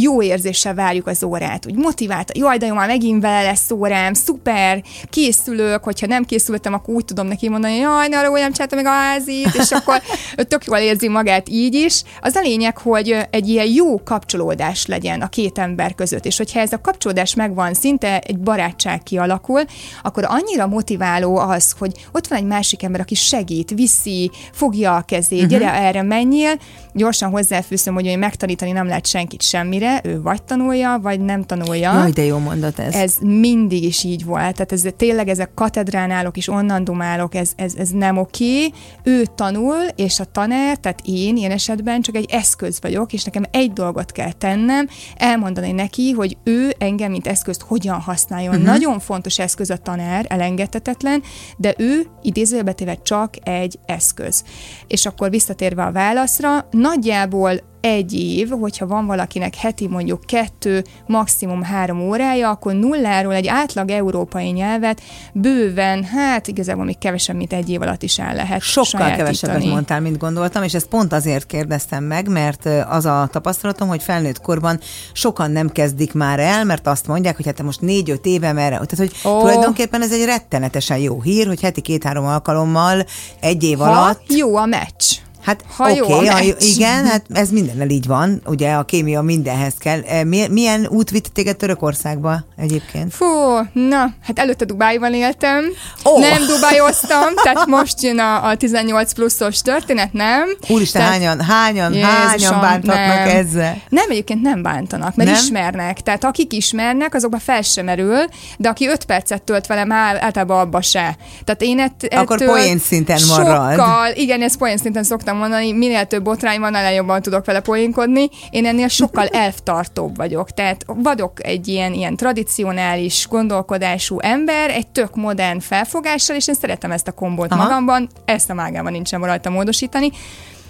jó 0.00 0.22
érzéssel 0.22 0.74
várjuk 0.74 1.06
az 1.06 1.22
órát, 1.22 1.66
úgy 1.66 1.74
motivált, 1.74 2.38
jaj, 2.38 2.58
de 2.58 2.66
jó, 2.66 2.74
már 2.74 2.86
megint 2.86 3.22
vele 3.22 3.42
lesz 3.42 3.70
órám, 3.70 4.14
szuper, 4.14 4.82
készülök, 5.10 5.84
hogyha 5.84 6.06
nem 6.06 6.24
készültem, 6.24 6.74
akkor 6.74 6.94
úgy 6.94 7.04
tudom 7.04 7.26
neki 7.26 7.48
mondani, 7.48 7.74
jaj, 7.74 8.08
ne 8.08 8.18
arra 8.18 8.30
nem 8.30 8.52
csináltam 8.52 8.78
meg 8.78 8.86
a 8.86 8.96
házit, 8.96 9.54
és 9.54 9.70
akkor 9.70 10.02
tök 10.48 10.64
jól 10.64 10.78
érzi 10.78 11.08
magát 11.08 11.48
így 11.48 11.74
is. 11.74 12.02
Az 12.20 12.34
a 12.34 12.40
lényeg, 12.40 12.78
hogy 12.78 13.16
egy 13.30 13.48
ilyen 13.48 13.66
jó 13.66 14.02
kapcsolódás 14.02 14.86
legyen 14.86 15.20
a 15.20 15.28
két 15.28 15.58
ember 15.58 15.94
között, 15.94 16.26
és 16.26 16.36
hogyha 16.36 16.60
ez 16.60 16.72
a 16.72 16.80
kapcsolódás 16.80 17.34
megvan, 17.34 17.74
szinte 17.74 18.18
egy 18.18 18.38
barátság 18.38 19.02
kialakul, 19.02 19.60
akkor 20.02 20.24
annyira 20.28 20.66
motiváló 20.66 21.36
az, 21.36 21.74
hogy 21.78 21.92
ott 22.12 22.26
van 22.26 22.38
egy 22.38 22.44
másik 22.44 22.82
ember, 22.82 23.00
aki 23.00 23.14
segít, 23.14 23.70
viszi, 23.70 24.30
fogja 24.52 24.96
a 24.96 25.02
kezét, 25.02 25.42
uh-huh. 25.42 25.58
gyere 25.58 25.72
erre 25.72 26.02
menjél, 26.02 26.58
gyorsan 26.92 27.30
hozzáfűzöm, 27.30 27.94
hogy 27.94 28.18
megtanítani 28.18 28.72
nem 28.72 28.86
lehet 28.86 29.06
senkit 29.06 29.42
semmire, 29.42 29.83
valamire, 29.84 30.00
ő 30.04 30.22
vagy 30.22 30.42
tanulja, 30.42 30.98
vagy 31.02 31.20
nem 31.20 31.42
tanulja. 31.42 31.92
Jaj, 31.92 32.10
de 32.10 32.24
jó 32.24 32.38
mondat 32.38 32.78
ez. 32.78 32.94
Ez 32.94 33.16
mindig 33.20 33.84
is 33.84 34.04
így 34.04 34.24
volt. 34.24 34.54
Tehát 34.54 34.72
ez 34.72 34.82
tényleg 34.96 35.28
ezek 35.28 35.54
katedrán 35.54 36.10
állok 36.10 36.36
és 36.36 36.48
onnan 36.48 36.84
dumálok, 36.84 37.34
ez, 37.34 37.52
ez, 37.56 37.74
ez 37.74 37.88
nem 37.88 38.16
oké. 38.16 38.70
Ő 39.02 39.24
tanul, 39.34 39.82
és 39.96 40.20
a 40.20 40.24
tanár, 40.24 40.76
tehát 40.76 41.00
én 41.04 41.36
ilyen 41.36 41.50
esetben 41.50 42.00
csak 42.00 42.16
egy 42.16 42.28
eszköz 42.30 42.78
vagyok, 42.80 43.12
és 43.12 43.24
nekem 43.24 43.44
egy 43.50 43.72
dolgot 43.72 44.12
kell 44.12 44.32
tennem, 44.32 44.88
elmondani 45.16 45.72
neki, 45.72 46.10
hogy 46.10 46.36
ő 46.44 46.74
engem, 46.78 47.10
mint 47.10 47.26
eszközt 47.26 47.62
hogyan 47.62 48.00
használjon. 48.00 48.54
Uh-huh. 48.54 48.68
Nagyon 48.68 48.98
fontos 48.98 49.38
eszköz 49.38 49.70
a 49.70 49.76
tanár, 49.76 50.26
elengedhetetlen, 50.28 51.22
de 51.56 51.74
ő 51.78 52.06
idézőjelbe 52.22 52.72
téve 52.72 52.94
csak 53.02 53.34
egy 53.42 53.78
eszköz. 53.86 54.44
És 54.86 55.06
akkor 55.06 55.30
visszatérve 55.30 55.82
a 55.84 55.92
válaszra, 55.92 56.68
nagyjából 56.70 57.72
egy 57.84 58.12
év, 58.12 58.50
hogyha 58.50 58.86
van 58.86 59.06
valakinek 59.06 59.54
heti 59.54 59.88
mondjuk 59.88 60.20
kettő, 60.26 60.84
maximum 61.06 61.62
három 61.62 62.00
órája, 62.00 62.50
akkor 62.50 62.72
nulláról 62.74 63.34
egy 63.34 63.46
átlag 63.46 63.90
európai 63.90 64.50
nyelvet 64.50 65.00
bőven, 65.32 66.04
hát 66.04 66.48
igazából 66.48 66.84
még 66.84 66.98
kevesebb, 66.98 67.36
mint 67.36 67.52
egy 67.52 67.70
év 67.70 67.82
alatt 67.82 68.02
is 68.02 68.18
el 68.18 68.34
lehet 68.34 68.60
Sokkal 68.60 68.84
sajátítani. 68.84 69.36
kevesebbet 69.36 69.64
mondtál, 69.64 70.00
mint 70.00 70.18
gondoltam, 70.18 70.62
és 70.62 70.74
ezt 70.74 70.86
pont 70.86 71.12
azért 71.12 71.46
kérdeztem 71.46 72.04
meg, 72.04 72.28
mert 72.28 72.68
az 72.88 73.04
a 73.04 73.28
tapasztalatom, 73.32 73.88
hogy 73.88 74.02
felnőtt 74.02 74.40
korban 74.40 74.80
sokan 75.12 75.50
nem 75.50 75.68
kezdik 75.68 76.12
már 76.12 76.40
el, 76.40 76.64
mert 76.64 76.86
azt 76.86 77.06
mondják, 77.06 77.36
hogy 77.36 77.46
hát 77.46 77.54
te 77.54 77.62
most 77.62 77.80
négy-öt 77.80 78.26
éve 78.26 78.52
merre. 78.52 78.76
Tehát, 78.76 78.96
hogy 78.96 79.12
Ó. 79.32 79.38
tulajdonképpen 79.38 80.02
ez 80.02 80.12
egy 80.12 80.24
rettenetesen 80.24 80.98
jó 80.98 81.20
hír, 81.20 81.46
hogy 81.46 81.60
heti 81.60 81.80
két-három 81.80 82.24
alkalommal 82.24 83.04
egy 83.40 83.62
év 83.62 83.78
Ha 83.78 83.84
alatt 83.84 84.32
jó 84.32 84.56
a 84.56 84.66
meccs. 84.66 85.23
Hát 85.44 85.64
Ha 85.76 85.90
okay, 85.92 86.28
meccs. 86.28 86.62
igen, 86.62 87.06
hát 87.06 87.24
ez 87.32 87.50
mindennel 87.50 87.88
így 87.88 88.06
van, 88.06 88.40
ugye 88.46 88.72
a 88.72 88.84
kémia 88.84 89.22
mindenhez 89.22 89.74
kell. 89.78 90.00
E, 90.06 90.24
mi- 90.24 90.48
Milyen 90.48 90.86
út 90.90 91.10
vitt 91.10 91.26
téged 91.34 91.56
Törökországba 91.56 92.44
egyébként? 92.56 93.14
Fú, 93.14 93.26
na, 93.72 94.14
hát 94.22 94.38
előtte 94.38 94.64
Dubájban 94.64 95.14
éltem. 95.14 95.64
Oh. 96.02 96.20
Nem 96.20 96.46
Dubájoztam, 96.46 97.34
tehát 97.42 97.66
most 97.66 98.02
jön 98.02 98.18
a, 98.18 98.46
a 98.48 98.56
18 98.56 99.12
pluszos 99.12 99.60
történet, 99.62 100.12
nem. 100.12 100.48
Úristen, 100.68 101.00
tehát, 101.02 101.16
hányan, 101.16 101.40
hányan, 101.40 101.92
Jézusom, 101.92 102.18
hányan 102.28 102.60
bántatnak 102.60 102.96
nem. 103.26 103.28
ezzel? 103.36 103.82
Nem, 103.88 104.10
egyébként 104.10 104.42
nem 104.42 104.62
bántanak, 104.62 105.14
mert 105.14 105.30
Nem? 105.30 105.38
ismernek. 105.38 106.00
Tehát 106.00 106.24
akik 106.24 106.52
ismernek, 106.52 107.14
azokban 107.14 107.40
fel 107.40 107.62
sem 107.62 107.84
merül, 107.84 108.18
de 108.58 108.68
aki 108.68 108.88
öt 108.88 109.04
percet 109.04 109.42
tölt 109.42 109.66
velem, 109.66 109.92
általában 109.92 110.58
abba 110.58 110.82
se. 110.82 111.16
Tehát 111.44 111.62
én 111.62 111.78
ett, 111.78 112.08
Akkor 112.14 112.36
ettől 112.42 112.48
poén 112.54 112.78
szinten 112.78 113.20
marad. 113.28 113.70
Sokkal, 113.76 114.12
igen, 114.14 114.42
ezt 114.42 114.56
poén 114.58 114.76
szinten 114.76 115.02
szoktam 115.04 115.33
mondani, 115.36 115.72
minél 115.72 116.06
több 116.06 116.22
botrány 116.22 116.60
van, 116.60 116.74
annál 116.74 116.92
jobban 116.92 117.22
tudok 117.22 117.44
vele 117.44 117.60
poénkodni. 117.60 118.28
Én 118.50 118.66
ennél 118.66 118.88
sokkal 118.88 119.26
elftartóbb 119.44 120.16
vagyok. 120.16 120.50
Tehát 120.50 120.84
vagyok 120.86 121.46
egy 121.46 121.68
ilyen, 121.68 121.92
ilyen 121.92 122.16
tradicionális 122.16 123.26
gondolkodású 123.30 124.20
ember, 124.20 124.70
egy 124.70 124.86
tök 124.86 125.16
modern 125.16 125.60
felfogással, 125.60 126.36
és 126.36 126.48
én 126.48 126.54
szeretem 126.54 126.90
ezt 126.90 127.08
a 127.08 127.12
kombót. 127.12 127.52
Aha. 127.52 127.62
magamban, 127.62 128.08
ezt 128.24 128.50
a 128.50 128.54
mágában 128.54 128.92
nincsen 128.92 129.20
rajta 129.20 129.50
módosítani. 129.50 130.10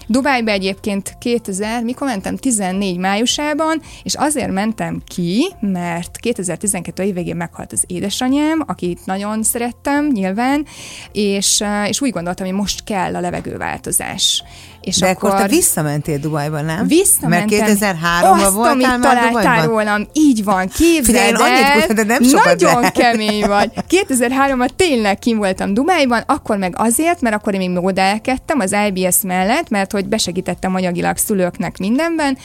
Dubájba 0.06 0.50
egyébként 0.50 1.16
2000, 1.18 1.82
mikor 1.82 2.06
mentem? 2.06 2.36
14 2.36 2.98
májusában, 2.98 3.82
és 4.02 4.14
azért 4.14 4.52
mentem 4.52 5.02
ki, 5.06 5.52
mert 5.60 6.16
2012 6.16 7.02
év 7.02 7.14
végén 7.14 7.36
meghalt 7.36 7.72
az 7.72 7.84
édesanyám, 7.86 8.62
akit 8.66 9.06
nagyon 9.06 9.42
szerettem 9.42 10.08
nyilván, 10.12 10.66
és, 11.12 11.60
eh, 11.60 11.88
és 11.88 12.00
úgy 12.00 12.10
gondoltam, 12.10 12.46
hogy 12.46 12.54
most 12.54 12.84
kell 12.84 13.14
a 13.16 13.20
levegőváltozás. 13.20 14.42
És 14.84 14.96
De 14.96 15.08
akkor 15.08 15.34
te 15.34 15.46
visszamentél 15.46 16.18
Dubajba, 16.18 16.60
nem? 16.60 16.86
Visszamentem. 16.86 17.58
Mert 17.58 17.80
2003-ban 17.80 18.42
Azt, 18.42 18.52
voltál 18.52 18.72
amit 18.72 18.86
már 18.86 19.00
találtál 19.00 19.66
rólam. 19.66 20.06
Így 20.12 20.44
van, 20.44 20.68
képzeld 20.68 21.04
Figyelj, 21.04 21.28
én 21.28 21.34
annyit 21.34 21.62
el. 21.62 21.78
tudtam, 21.78 21.94
de 22.06 22.12
nem 22.12 22.22
sokat 22.22 22.44
Nagyon 22.44 22.74
lehet. 22.74 22.92
kemény 22.92 23.46
vagy. 23.46 23.70
2003-ban 24.08 24.68
tényleg 24.76 25.18
kim 25.18 25.36
voltam 25.36 25.74
Dubájban, 25.74 26.22
akkor 26.26 26.56
meg 26.56 26.74
azért, 26.76 27.20
mert 27.20 27.34
akkor 27.34 27.54
én 27.54 27.70
még 27.70 27.82
modellkedtem 27.82 28.60
az 28.60 28.76
IBS 28.88 29.16
mellett, 29.22 29.68
mert 29.68 29.92
hogy 29.92 30.06
besegítettem 30.06 30.74
anyagilag 30.74 31.16
szülőknek 31.16 31.78
mindenben, 31.78 32.38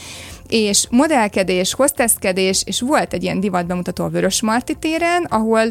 és 0.48 0.86
modellkedés, 0.90 1.74
hosteszkedés, 1.74 2.62
és 2.66 2.80
volt 2.80 3.12
egy 3.12 3.22
ilyen 3.22 3.40
divatbemutató 3.40 4.04
a 4.04 4.08
Vörös 4.08 4.42
Marti 4.42 4.74
téren, 4.74 5.24
ahol 5.28 5.62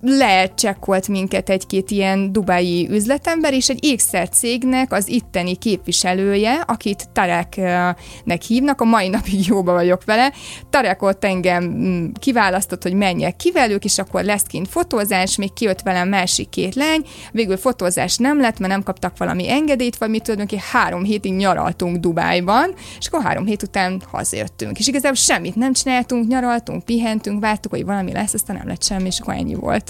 lecsekkolt 0.00 1.08
minket 1.08 1.50
egy-két 1.50 1.90
ilyen 1.90 2.32
dubái 2.32 2.88
üzletember, 2.90 3.52
és 3.52 3.68
egy 3.68 3.84
ékszercégnek 3.84 4.92
az 4.92 5.08
itteni 5.08 5.56
képviselője, 5.56 6.52
akit 6.66 7.08
Tareknek 7.12 8.42
hívnak, 8.42 8.80
a 8.80 8.84
mai 8.84 9.08
napig 9.08 9.46
jóba 9.46 9.72
vagyok 9.72 10.04
vele. 10.04 10.32
Tarek 10.70 11.02
ott 11.02 11.24
engem 11.24 11.64
mm, 11.64 12.06
kiválasztott, 12.20 12.82
hogy 12.82 12.94
menjek 12.94 13.36
ki 13.36 13.50
velük, 13.52 13.84
és 13.84 13.98
akkor 13.98 14.24
lesz 14.24 14.42
kint 14.42 14.68
fotózás, 14.68 15.36
még 15.36 15.52
kijött 15.52 15.82
velem 15.82 16.08
másik 16.08 16.48
két 16.48 16.74
lány, 16.74 17.02
végül 17.32 17.56
fotózás 17.56 18.16
nem 18.16 18.40
lett, 18.40 18.58
mert 18.58 18.72
nem 18.72 18.82
kaptak 18.82 19.18
valami 19.18 19.50
engedélyt, 19.50 19.96
vagy 19.96 20.10
mit 20.10 20.26
hogy 20.26 20.58
három 20.72 21.04
hétig 21.04 21.32
nyaraltunk 21.32 21.96
Dubájban, 21.96 22.74
és 22.98 23.06
akkor 23.06 23.22
három 23.22 23.46
hét 23.46 23.62
után 23.62 24.02
hazajöttünk. 24.10 24.78
És 24.78 24.86
igazából 24.86 25.16
semmit 25.16 25.54
nem 25.54 25.72
csináltunk, 25.72 26.28
nyaraltunk, 26.28 26.84
pihentünk, 26.84 27.40
vártuk, 27.40 27.70
hogy 27.70 27.84
valami 27.84 28.12
lesz, 28.12 28.34
aztán 28.34 28.56
nem 28.56 28.68
lett 28.68 28.82
semmi, 28.82 29.06
és 29.06 29.20
akkor 29.20 29.34
ennyi 29.34 29.54
volt. 29.54 29.89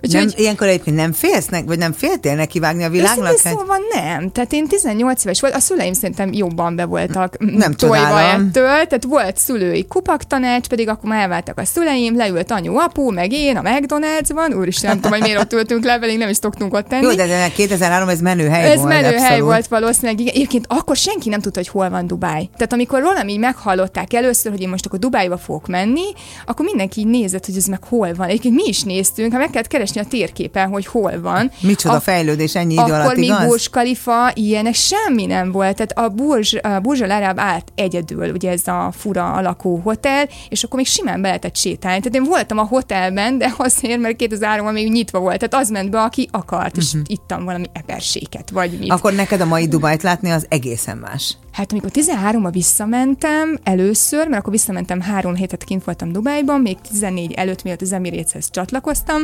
Nem, 0.00 0.28
ilyenkor 0.36 0.66
egyébként 0.66 0.96
nem 0.96 1.12
félsz, 1.12 1.46
nek, 1.46 1.64
vagy 1.64 1.78
nem 1.78 1.92
féltél 1.92 2.34
neki 2.34 2.58
vágni 2.58 2.84
a 2.84 2.88
világnak? 2.88 3.32
Őszintén 3.32 3.58
szóval 3.58 3.78
nem. 3.94 4.30
Tehát 4.30 4.52
én 4.52 4.66
18 4.66 5.24
éves 5.24 5.40
volt, 5.40 5.54
a 5.54 5.60
szüleim 5.60 5.92
szerintem 5.92 6.32
jobban 6.32 6.76
be 6.76 6.84
voltak 6.84 7.36
Nem 7.38 7.72
tojva 7.72 8.20
ettől, 8.20 8.52
tehát 8.52 9.04
volt 9.08 9.36
szülői 9.36 9.86
kupaktanács, 9.86 10.66
pedig 10.66 10.88
akkor 10.88 11.10
már 11.10 11.20
elváltak 11.22 11.58
a 11.58 11.64
szüleim, 11.64 12.16
leült 12.16 12.50
anyu, 12.50 12.76
apu, 12.76 13.10
meg 13.10 13.32
én 13.32 13.56
a 13.56 13.62
McDonald'sban, 13.62 14.56
úristen, 14.56 14.90
nem 14.90 15.00
tudom, 15.00 15.12
hogy 15.18 15.20
miért 15.20 15.40
ott 15.40 15.52
ültünk 15.52 15.84
le, 15.84 15.98
pedig 15.98 16.18
nem 16.18 16.28
is 16.28 16.36
szoktunk 16.36 16.74
ott 16.74 16.88
tenni. 16.88 17.02
Jó, 17.02 17.14
de, 17.14 17.26
de 17.26 17.48
2003 17.54 18.08
ez 18.08 18.20
menő 18.20 18.48
hely 18.48 18.70
Ez 18.70 18.76
volt. 18.76 18.88
menő 18.88 19.06
hely 19.16 19.16
abszolút. 19.16 19.44
volt 19.44 19.66
valószínűleg. 19.66 20.20
Igen. 20.20 20.34
Egyébként 20.34 20.64
akkor 20.68 20.96
senki 20.96 21.28
nem 21.28 21.40
tudta, 21.40 21.58
hogy 21.58 21.68
hol 21.68 21.90
van 21.90 22.06
Dubáj. 22.06 22.48
Tehát 22.56 22.72
amikor 22.72 23.00
rólam 23.00 23.28
így 23.28 23.38
meghallották 23.38 24.12
először, 24.12 24.52
hogy 24.52 24.60
én 24.60 24.68
most 24.68 24.86
akkor 24.86 24.98
Dubájba 24.98 25.38
fogok 25.38 25.66
menni, 25.66 26.04
akkor 26.46 26.64
mindenki 26.64 27.00
így 27.00 27.06
nézett, 27.06 27.46
hogy 27.46 27.56
ez 27.56 27.64
meg 27.64 27.84
hol 27.84 28.14
van. 28.14 28.28
Egyébként 28.28 28.54
mi 28.54 28.64
is 28.66 28.82
néztünk, 28.82 29.32
ha 29.32 29.38
meg 29.38 29.50
kellett 29.50 29.66
keresni 29.68 29.95
a 29.98 30.04
térképen, 30.04 30.68
hogy 30.68 30.86
hol 30.86 31.20
van. 31.20 31.50
Micsoda 31.60 31.94
A- 31.94 32.00
fejlődés 32.00 32.54
ennyi 32.54 32.72
idő 32.72 32.82
akkor 32.82 32.92
alatt, 32.94 33.16
még 33.16 33.24
igaz? 33.24 33.46
Burj 33.46 33.64
Khalifa, 33.70 34.30
ilyenek 34.34 34.74
semmi 34.74 35.26
nem 35.26 35.52
volt. 35.52 35.76
Tehát 35.76 35.98
a 35.98 36.08
Burj, 36.14 36.56
a 36.56 36.80
Burj 36.80 37.02
Al 37.02 37.10
Arab 37.10 37.38
állt 37.38 37.72
egyedül, 37.74 38.30
ugye 38.32 38.50
ez 38.50 38.66
a 38.66 38.92
fura 38.96 39.32
alakú 39.32 39.80
hotel, 39.80 40.28
és 40.48 40.62
akkor 40.64 40.76
még 40.78 40.86
simán 40.88 41.20
be 41.20 41.26
lehetett 41.26 41.56
sétálni. 41.56 42.00
Tehát 42.00 42.14
én 42.14 42.24
voltam 42.30 42.58
a 42.58 42.64
hotelben, 42.64 43.38
de 43.38 43.54
azért, 43.56 44.00
mert 44.00 44.14
2003-ban 44.18 44.72
még 44.72 44.90
nyitva 44.92 45.18
volt. 45.18 45.38
Tehát 45.38 45.64
az 45.64 45.70
ment 45.70 45.90
be, 45.90 46.00
aki 46.00 46.28
akart, 46.30 46.76
és 46.76 46.92
ittam 47.06 47.44
valami 47.44 47.66
eperséket, 47.72 48.50
vagy 48.50 48.78
mit. 48.78 48.90
Akkor 48.90 49.12
neked 49.12 49.40
a 49.40 49.44
mai 49.44 49.68
Dubájt 49.68 50.02
látni 50.02 50.30
az 50.30 50.46
egészen 50.48 50.96
más. 50.96 51.36
Hát 51.52 51.72
amikor 51.72 51.90
13-ba 51.94 52.48
visszamentem 52.52 53.58
először, 53.62 54.26
mert 54.28 54.40
akkor 54.40 54.52
visszamentem 54.52 55.00
három 55.00 55.34
hétet 55.34 55.64
kint 55.64 55.84
voltam 55.84 56.12
Dubájban, 56.12 56.60
még 56.60 56.76
14 56.88 57.32
előtt, 57.32 57.62
mielőtt 57.62 57.82
az 57.82 57.92
Emirateshez 57.92 58.50
csatlakoztam, 58.50 59.22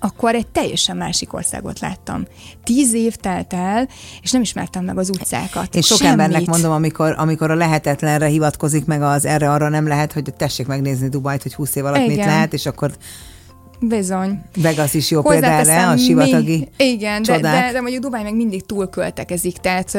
akkor 0.00 0.34
egy 0.34 0.46
teljesen 0.46 0.96
másik 0.96 1.32
országot 1.32 1.80
láttam. 1.80 2.26
Tíz 2.64 2.94
év 2.94 3.16
telt 3.16 3.52
el, 3.52 3.88
és 4.22 4.30
nem 4.30 4.42
ismertem 4.42 4.84
meg 4.84 4.98
az 4.98 5.08
utcákat. 5.10 5.74
És 5.74 5.86
sok 5.86 5.96
Semmit. 5.96 6.12
embernek 6.12 6.46
mondom, 6.46 6.72
amikor, 6.72 7.14
amikor 7.18 7.50
a 7.50 7.54
lehetetlenre 7.54 8.26
hivatkozik, 8.26 8.84
meg 8.84 9.02
az 9.02 9.24
erre 9.24 9.50
arra 9.50 9.68
nem 9.68 9.86
lehet, 9.86 10.12
hogy 10.12 10.34
tessék 10.36 10.66
megnézni 10.66 11.08
Dubajt, 11.08 11.42
hogy 11.42 11.54
20 11.54 11.76
év 11.76 11.84
alatt 11.84 12.06
mit 12.06 12.10
Igen. 12.10 12.26
lehet, 12.26 12.52
és 12.52 12.66
akkor 12.66 12.90
Bizony. 13.80 14.42
Vegas 14.56 14.94
is 14.94 15.10
jó 15.10 15.22
példa 15.22 15.46
erre, 15.46 15.88
a 15.88 15.96
sivatagi 15.96 16.68
mi, 16.76 16.84
Igen, 16.84 17.22
de, 17.22 17.32
csodák. 17.32 17.66
de, 17.66 17.72
de 17.72 17.80
mondjuk 17.80 18.02
Dubáj 18.02 18.22
meg 18.22 18.34
mindig 18.34 18.66
túlköltekezik, 18.66 19.56
tehát 19.56 19.94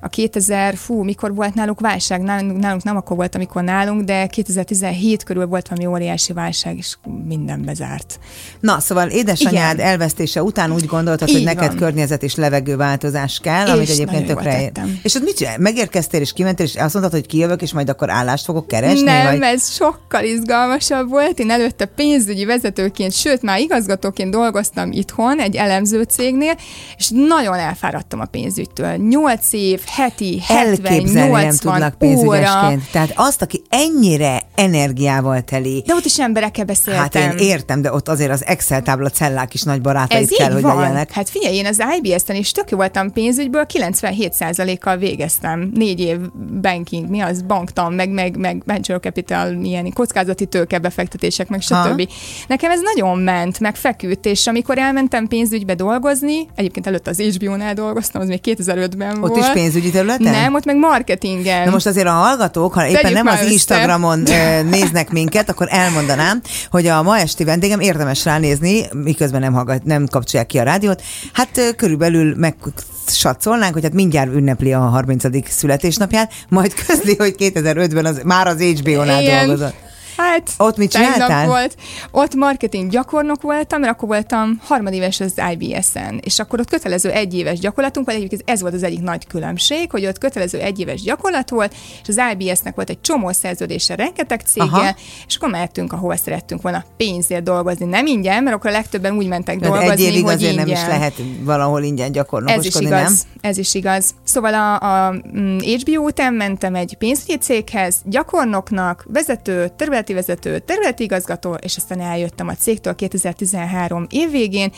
a 0.00 0.08
2000, 0.08 0.76
fú, 0.76 1.02
mikor 1.02 1.34
volt 1.34 1.54
náluk 1.54 1.80
válság, 1.80 2.20
nálunk, 2.22 2.60
nálunk 2.60 2.82
nem 2.82 2.96
akkor 2.96 3.16
volt, 3.16 3.34
amikor 3.34 3.62
nálunk, 3.62 4.02
de 4.02 4.26
2017 4.26 5.22
körül 5.22 5.46
volt 5.46 5.68
valami 5.68 5.86
óriási 5.86 6.32
válság, 6.32 6.76
és 6.76 6.96
minden 7.26 7.64
bezárt. 7.64 8.18
Na, 8.60 8.80
szóval 8.80 9.08
édesanyád 9.08 9.74
Igen. 9.74 9.86
elvesztése 9.86 10.42
után 10.42 10.72
úgy 10.72 10.86
gondoltad, 10.86 11.28
hogy 11.30 11.38
Így 11.38 11.44
neked 11.44 11.68
van. 11.68 11.76
környezet 11.76 12.22
és 12.22 12.34
levegőváltozás 12.34 13.38
kell, 13.42 13.66
amit 13.66 13.82
És 13.82 13.90
egyébként 13.90 14.26
nagyon 14.26 14.36
tökre 14.36 14.60
ér. 14.60 14.72
És 15.02 15.14
ott 15.14 15.22
mit? 15.22 15.58
Megérkeztél 15.58 16.20
és 16.20 16.32
kimentél, 16.32 16.66
és 16.66 16.74
azt 16.74 16.94
mondtad, 16.94 17.14
hogy 17.14 17.26
kijövök, 17.26 17.62
és 17.62 17.72
majd 17.72 17.88
akkor 17.88 18.10
állást 18.10 18.44
fogok 18.44 18.66
keresni? 18.66 19.02
nem, 19.02 19.38
vagy? 19.38 19.40
ez 19.42 19.70
sokkal 19.70 20.24
izgalmasabb 20.24 21.08
volt. 21.08 21.38
Én 21.38 21.50
előtte 21.50 21.84
pénzügyi 21.84 22.44
vezetőként, 22.44 23.05
sőt, 23.10 23.42
már 23.42 23.60
igazgatóként 23.60 24.30
dolgoztam 24.30 24.92
itthon, 24.92 25.40
egy 25.40 25.56
elemző 25.56 26.02
cégnél, 26.02 26.54
és 26.96 27.10
nagyon 27.12 27.54
elfáradtam 27.54 28.20
a 28.20 28.24
pénzügytől. 28.24 28.96
8 28.96 29.52
év, 29.52 29.80
heti, 29.86 30.40
70, 30.46 30.66
Elképzelni 30.66 31.30
80 31.30 31.78
nem 31.80 31.90
tudnak 31.98 32.18
óra. 32.26 32.72
Tehát 32.92 33.12
azt, 33.14 33.42
aki 33.42 33.62
ennyire 33.68 34.42
energiával 34.54 35.40
teli, 35.42 35.82
De 35.86 35.94
ott 35.94 36.04
is 36.04 36.18
emberekkel 36.18 36.64
beszéltem. 36.64 37.02
Hát 37.02 37.14
én 37.14 37.46
értem, 37.46 37.82
de 37.82 37.92
ott 37.92 38.08
azért 38.08 38.30
az 38.30 38.46
Excel 38.46 38.82
tábla 38.82 39.08
cellák 39.08 39.54
is 39.54 39.62
nagy 39.62 39.80
barátaid 39.80 40.22
Ez 40.22 40.28
kell, 40.28 40.52
hogy 40.52 40.62
van. 40.62 40.80
legyenek. 40.80 41.12
Hát 41.12 41.28
figyelj, 41.28 41.54
én 41.56 41.66
az 41.66 41.82
IBS-ten 42.02 42.36
is 42.36 42.52
tök 42.52 42.70
jó 42.70 42.76
voltam 42.76 43.12
pénzügyből, 43.12 43.66
97%-kal 43.68 44.96
végeztem. 44.96 45.70
Négy 45.74 46.00
év 46.00 46.16
banking, 46.60 47.08
mi 47.08 47.20
az, 47.20 47.42
banktan, 47.42 47.92
meg, 47.92 48.10
meg, 48.10 48.36
meg 48.36 48.62
venture 48.64 48.98
capital, 48.98 49.52
ilyen 49.62 49.92
kockázati 49.92 50.46
tőkebefektetések, 50.46 51.48
meg 51.48 51.62
Ha. 51.68 51.88
stb. 51.88 52.08
Nekem 52.48 52.70
ez 52.70 52.80
nagyon 52.96 53.18
ment, 53.18 53.60
meg 53.60 53.76
feküdt, 53.76 54.26
és 54.26 54.46
amikor 54.46 54.78
elmentem 54.78 55.26
pénzügybe 55.26 55.74
dolgozni, 55.74 56.48
egyébként 56.54 56.86
előtt 56.86 57.06
az 57.06 57.20
HBO-nál 57.20 57.74
dolgoztam, 57.74 58.20
az 58.20 58.28
még 58.28 58.40
2005-ben 58.44 59.22
Ott 59.22 59.28
volt. 59.28 59.36
is 59.36 59.50
pénzügyi 59.52 59.90
területen? 59.90 60.32
Nem, 60.32 60.54
ott 60.54 60.64
meg 60.64 60.76
marketingen. 60.76 61.64
Na 61.64 61.70
most 61.70 61.86
azért 61.86 62.06
a 62.06 62.10
hallgatók, 62.10 62.74
ha 62.74 62.86
éppen 62.86 63.02
Tegyük 63.02 63.16
nem 63.16 63.26
az 63.26 63.40
össze. 63.40 63.50
Instagramon 63.50 64.22
néznek 64.70 65.10
minket, 65.10 65.48
akkor 65.48 65.66
elmondanám, 65.70 66.40
hogy 66.70 66.86
a 66.86 67.02
ma 67.02 67.18
esti 67.18 67.44
vendégem 67.44 67.80
érdemes 67.80 68.24
ránézni, 68.24 68.84
miközben 68.92 69.40
nem, 69.40 69.52
hallgat, 69.52 69.84
nem 69.84 70.06
kapcsolják 70.06 70.48
ki 70.48 70.58
a 70.58 70.62
rádiót. 70.62 71.02
Hát 71.32 71.74
körülbelül 71.76 72.34
megsatszolnánk, 72.36 73.72
hogy 73.72 73.82
hát 73.82 73.92
mindjárt 73.92 74.34
ünnepli 74.34 74.72
a 74.72 74.78
30. 74.78 75.50
születésnapját, 75.50 76.32
majd 76.48 76.74
közli, 76.86 77.14
hogy 77.18 77.34
2005-ben 77.38 78.04
az, 78.04 78.20
már 78.24 78.46
az 78.46 78.60
HBO-nál 78.60 79.22
dolgozott. 79.22 79.85
Hát, 80.16 80.50
Ott 80.58 80.76
mit 80.76 80.90
csináltál? 80.90 81.46
Volt. 81.46 81.76
Ott 82.10 82.34
marketing 82.34 82.90
gyakornok 82.90 83.42
voltam, 83.42 83.80
mert 83.80 83.92
akkor 83.92 84.08
voltam 84.08 84.60
harmadéves 84.64 85.20
az 85.20 85.32
IBS-en, 85.52 86.20
és 86.24 86.38
akkor 86.38 86.60
ott 86.60 86.68
kötelező 86.68 87.10
egyéves 87.10 87.58
gyakorlatunk 87.58 88.06
volt, 88.06 88.18
egyébként 88.18 88.42
ez 88.46 88.60
volt 88.60 88.74
az 88.74 88.82
egyik 88.82 89.00
nagy 89.00 89.26
különbség, 89.26 89.90
hogy 89.90 90.06
ott 90.06 90.18
kötelező 90.18 90.58
egyéves 90.58 91.02
gyakorlat 91.02 91.50
volt, 91.50 91.74
és 92.02 92.08
az 92.16 92.20
IBS-nek 92.38 92.74
volt 92.74 92.90
egy 92.90 93.00
csomó 93.00 93.32
szerződése 93.32 93.94
rengeteg 93.94 94.40
céggel, 94.40 94.68
Aha. 94.68 94.94
és 95.26 95.36
akkor 95.36 95.50
mehetünk, 95.50 95.92
ahova 95.92 96.16
szerettünk 96.16 96.62
volna 96.62 96.84
pénzért 96.96 97.42
dolgozni. 97.42 97.84
Nem 97.84 98.06
ingyen, 98.06 98.42
mert 98.42 98.56
akkor 98.56 98.70
a 98.70 98.72
legtöbben 98.72 99.16
úgy 99.16 99.26
mentek 99.26 99.58
Tehát 99.58 99.76
dolgozni, 99.76 100.04
egy 100.04 100.12
évig 100.12 100.24
hogy 100.24 100.34
azért 100.34 100.56
nem 100.56 100.66
ingyen. 100.66 100.82
is 100.82 100.88
lehet 100.88 101.14
valahol 101.40 101.82
ingyen 101.82 102.04
Ez 102.04 102.10
is 102.10 102.16
gyakornokoskodni, 102.16 102.86
igaz, 102.86 103.02
nem? 103.02 103.50
ez 103.50 103.58
is 103.58 103.74
igaz. 103.74 104.14
Szóval 104.24 104.54
a, 104.54 105.06
a 105.06 105.12
mm, 105.36 105.58
HBO 105.58 106.02
után 106.02 106.34
mentem 106.34 106.74
egy 106.74 106.96
pénzügyi 106.98 107.36
céghez, 107.36 107.96
gyakornoknak, 108.04 109.04
vezető, 109.08 109.72
területi 110.06 110.12
vezető, 110.12 110.58
területi 110.58 111.02
igazgató, 111.02 111.54
és 111.54 111.76
aztán 111.76 112.00
eljöttem 112.00 112.48
a 112.48 112.54
cégtől 112.54 112.94
2013 112.94 114.06
év 114.10 114.30
végén, 114.30 114.72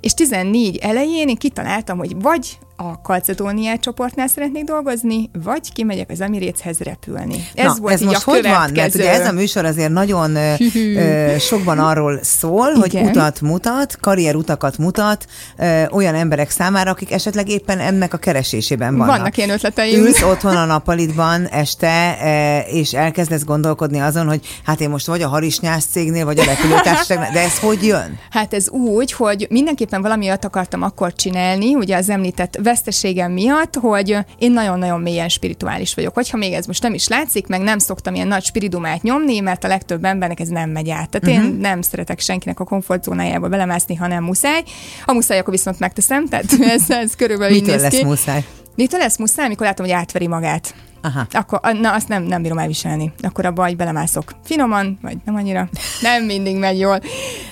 és 0.00 0.14
14 0.14 0.76
elején 0.76 1.28
én 1.28 1.36
kitaláltam, 1.36 1.98
hogy 1.98 2.22
vagy 2.22 2.58
a 2.82 3.00
Kalcedóniá 3.02 3.74
csoportnál 3.74 4.26
szeretnék 4.26 4.64
dolgozni, 4.64 5.30
vagy 5.44 5.72
kimegyek 5.72 6.10
az 6.10 6.20
Emiréthez 6.20 6.78
repülni. 6.78 7.46
Ez 7.54 7.64
Na, 7.64 7.74
volt 7.80 7.92
ez 7.92 8.00
így 8.00 8.06
most 8.06 8.26
a 8.26 8.30
hogy 8.30 8.42
van? 8.42 8.66
következő. 8.66 8.78
Mert 8.80 8.94
ugye 8.94 9.10
ez 9.10 9.28
a 9.28 9.32
műsor 9.32 9.64
azért 9.64 9.90
nagyon 9.90 10.34
ö, 10.36 10.54
ö, 10.74 11.38
sokban 11.38 11.78
arról 11.78 12.18
szól, 12.22 12.72
hogy 12.72 12.94
Igen. 12.94 13.06
utat 13.06 13.40
mutat, 13.40 13.96
karrierutakat 14.00 14.78
mutat 14.78 15.26
ö, 15.58 15.82
olyan 15.90 16.14
emberek 16.14 16.50
számára, 16.50 16.90
akik 16.90 17.12
esetleg 17.12 17.48
éppen 17.48 17.78
ennek 17.78 18.14
a 18.14 18.16
keresésében 18.16 18.96
vannak. 18.96 19.16
Vannak 19.16 19.36
ilyen 19.36 19.50
ötleteim. 19.50 20.00
Ülsz 20.00 20.22
otthon 20.22 20.56
a 20.56 20.64
nappalitban 20.64 21.46
este, 21.46 22.18
e, 22.20 22.60
és 22.60 22.92
elkezdesz 22.92 23.44
gondolkodni 23.44 24.00
azon, 24.00 24.28
hogy 24.28 24.40
hát 24.64 24.80
én 24.80 24.90
most 24.90 25.06
vagy 25.06 25.22
a 25.22 25.28
harisnyás 25.28 25.84
cégnél, 25.84 26.24
vagy 26.24 26.38
a 26.38 26.44
repülőtársaságnál, 26.44 27.32
de 27.32 27.40
ez 27.40 27.58
hogy 27.58 27.86
jön? 27.86 28.18
Hát 28.30 28.54
ez 28.54 28.68
úgy, 28.70 29.12
hogy 29.12 29.46
mindenképpen 29.50 30.02
valami 30.02 30.28
akartam 30.28 30.82
akkor 30.82 31.12
csinálni, 31.12 31.74
ugye 31.74 31.96
az 31.96 32.08
említett 32.10 32.58
veszteségem 32.70 33.32
miatt, 33.32 33.74
hogy 33.74 34.16
én 34.38 34.52
nagyon-nagyon 34.52 35.00
mélyen 35.00 35.28
spirituális 35.28 35.94
vagyok. 35.94 36.14
Hogyha 36.14 36.36
még 36.36 36.52
ez 36.52 36.66
most 36.66 36.82
nem 36.82 36.94
is 36.94 37.08
látszik, 37.08 37.46
meg 37.46 37.60
nem 37.60 37.78
szoktam 37.78 38.14
ilyen 38.14 38.26
nagy 38.26 38.44
spiridumát 38.44 39.02
nyomni, 39.02 39.40
mert 39.40 39.64
a 39.64 39.68
legtöbb 39.68 40.04
embernek 40.04 40.40
ez 40.40 40.48
nem 40.48 40.70
megy 40.70 40.90
át. 40.90 41.08
Tehát 41.10 41.38
uh-huh. 41.38 41.54
én 41.54 41.60
nem 41.60 41.82
szeretek 41.82 42.20
senkinek 42.20 42.60
a 42.60 42.64
komfortzónájába 42.64 43.48
belemászni, 43.48 43.94
ha 43.94 44.06
nem 44.06 44.24
muszáj. 44.24 44.62
Ha 45.06 45.12
muszáj, 45.12 45.38
akkor 45.38 45.52
viszont 45.52 45.78
megteszem, 45.78 46.28
tehát 46.28 46.46
ez, 46.60 46.90
ez 46.90 47.16
körülbelül 47.16 47.56
így 47.56 47.66
néz 47.66 47.82
lesz 47.82 47.96
ki. 47.96 48.04
muszáj? 48.04 48.44
Mitől 48.80 49.00
lesz 49.00 49.18
muszáj, 49.18 49.44
amikor 49.44 49.66
látom, 49.66 49.86
hogy 49.86 49.94
átveri 49.94 50.26
magát. 50.26 50.74
Aha. 51.02 51.26
Akkor, 51.30 51.60
na, 51.80 51.92
azt 51.92 52.08
nem, 52.08 52.22
nem 52.22 52.42
bírom 52.42 52.58
elviselni. 52.58 53.12
Akkor 53.22 53.46
abba, 53.46 53.64
hogy 53.64 53.76
belemászok 53.76 54.32
finoman, 54.44 54.98
vagy 55.02 55.16
nem 55.24 55.34
annyira. 55.34 55.68
Nem 56.00 56.24
mindig 56.24 56.56
megy 56.56 56.78
jól. 56.78 57.00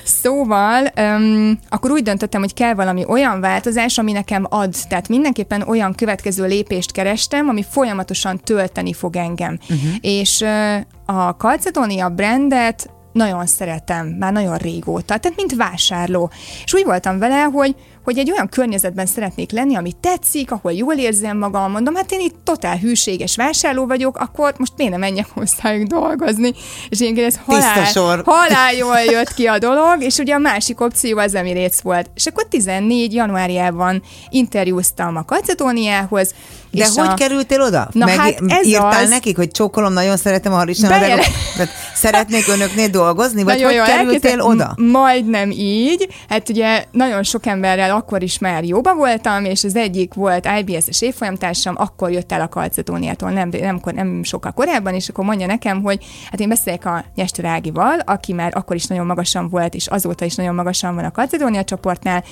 Szóval, 0.04 0.92
um, 0.96 1.58
akkor 1.68 1.90
úgy 1.90 2.02
döntöttem, 2.02 2.40
hogy 2.40 2.54
kell 2.54 2.74
valami 2.74 3.04
olyan 3.08 3.40
változás, 3.40 3.98
ami 3.98 4.12
nekem 4.12 4.46
ad. 4.50 4.74
Tehát 4.88 5.08
mindenképpen 5.08 5.62
olyan 5.62 5.94
következő 5.94 6.46
lépést 6.46 6.92
kerestem, 6.92 7.48
ami 7.48 7.64
folyamatosan 7.70 8.38
tölteni 8.38 8.92
fog 8.92 9.16
engem. 9.16 9.58
Uh-huh. 9.62 9.90
És 10.00 10.40
uh, 10.40 11.16
a 11.16 11.30
Calcedonia 11.30 12.08
brandet 12.08 12.90
nagyon 13.12 13.46
szeretem, 13.46 14.06
már 14.06 14.32
nagyon 14.32 14.56
régóta, 14.56 15.18
tehát 15.18 15.36
mint 15.36 15.54
vásárló. 15.54 16.30
És 16.64 16.74
úgy 16.74 16.84
voltam 16.84 17.18
vele, 17.18 17.42
hogy 17.42 17.74
hogy 18.08 18.18
egy 18.18 18.30
olyan 18.30 18.48
környezetben 18.48 19.06
szeretnék 19.06 19.50
lenni, 19.50 19.76
ami 19.76 19.92
tetszik, 20.00 20.50
ahol 20.52 20.72
jól 20.72 20.94
érzem 20.94 21.38
magam, 21.38 21.70
mondom, 21.70 21.94
hát 21.94 22.12
én 22.12 22.20
itt 22.20 22.34
totál 22.44 22.76
hűséges 22.78 23.36
vásárló 23.36 23.86
vagyok, 23.86 24.16
akkor 24.16 24.54
most 24.58 24.72
miért 24.76 24.92
nem 24.92 25.00
menjek 25.00 25.26
hozzájuk 25.34 25.86
dolgozni? 25.86 26.52
És 26.88 27.00
én 27.00 27.18
ez 27.18 27.38
halál, 27.46 27.84
sor. 27.84 28.22
halál 28.24 28.74
jól 28.74 29.00
jött 29.00 29.34
ki 29.34 29.46
a 29.46 29.58
dolog, 29.58 29.96
és 30.02 30.16
ugye 30.16 30.34
a 30.34 30.38
másik 30.38 30.80
opció 30.80 31.18
az 31.18 31.34
Emirates 31.34 31.80
volt. 31.82 32.10
És 32.14 32.26
akkor 32.26 32.46
14 32.48 33.14
januárjában 33.14 34.02
interjúztam 34.30 35.16
a 35.16 35.24
Kacedóniához. 35.24 36.34
De 36.70 36.84
és 36.84 36.90
hogy 36.96 37.08
a... 37.08 37.14
kerültél 37.14 37.60
oda? 37.60 37.88
Na 37.92 38.10
hát 38.10 38.42
ez 38.46 38.66
írtál 38.66 39.02
az. 39.02 39.08
nekik, 39.08 39.36
hogy 39.36 39.50
csókolom, 39.50 39.92
nagyon 39.92 40.16
szeretem 40.16 40.52
a 40.52 40.56
harisnyamadrágot, 40.56 41.16
Bejele- 41.16 41.34
tehát 41.56 41.70
szeretnék 41.94 42.48
önöknél 42.48 42.88
dolgozni, 42.88 43.42
vagy 43.42 43.54
Nagyon 43.54 43.66
hogy 43.66 43.76
jól 43.76 43.84
kerültél 43.84 44.30
elképzel- 44.30 44.40
oda? 44.40 44.74
Majdnem 44.76 45.50
így. 45.50 46.08
Hát 46.28 46.48
ugye 46.48 46.84
nagyon 46.90 47.22
sok 47.22 47.46
emberrel 47.46 47.90
akkor 47.98 48.22
is 48.22 48.38
már 48.38 48.64
jóba 48.64 48.94
voltam, 48.94 49.44
és 49.44 49.64
az 49.64 49.76
egyik 49.76 50.14
volt 50.14 50.48
IBS-es 50.58 51.02
évfolyamtársam, 51.02 51.74
akkor 51.78 52.10
jött 52.10 52.32
el 52.32 52.40
a 52.40 52.48
Kalcetóniától, 52.48 53.30
nem, 53.30 53.48
nem, 53.60 53.80
nem 53.84 54.22
sokkal 54.22 54.52
korábban, 54.52 54.94
és 54.94 55.08
akkor 55.08 55.24
mondja 55.24 55.46
nekem, 55.46 55.82
hogy 55.82 56.04
hát 56.30 56.40
én 56.40 56.48
beszélek 56.48 56.84
a 56.84 57.04
Nyester 57.14 57.44
Ágival, 57.44 57.98
aki 57.98 58.32
már 58.32 58.52
akkor 58.56 58.76
is 58.76 58.86
nagyon 58.86 59.06
magasan 59.06 59.48
volt, 59.48 59.74
és 59.74 59.86
azóta 59.86 60.24
is 60.24 60.34
nagyon 60.34 60.54
magasan 60.54 60.94
van 60.94 61.04
a 61.04 61.10
Kalcedónia 61.10 61.64
csoportnál, 61.64 62.24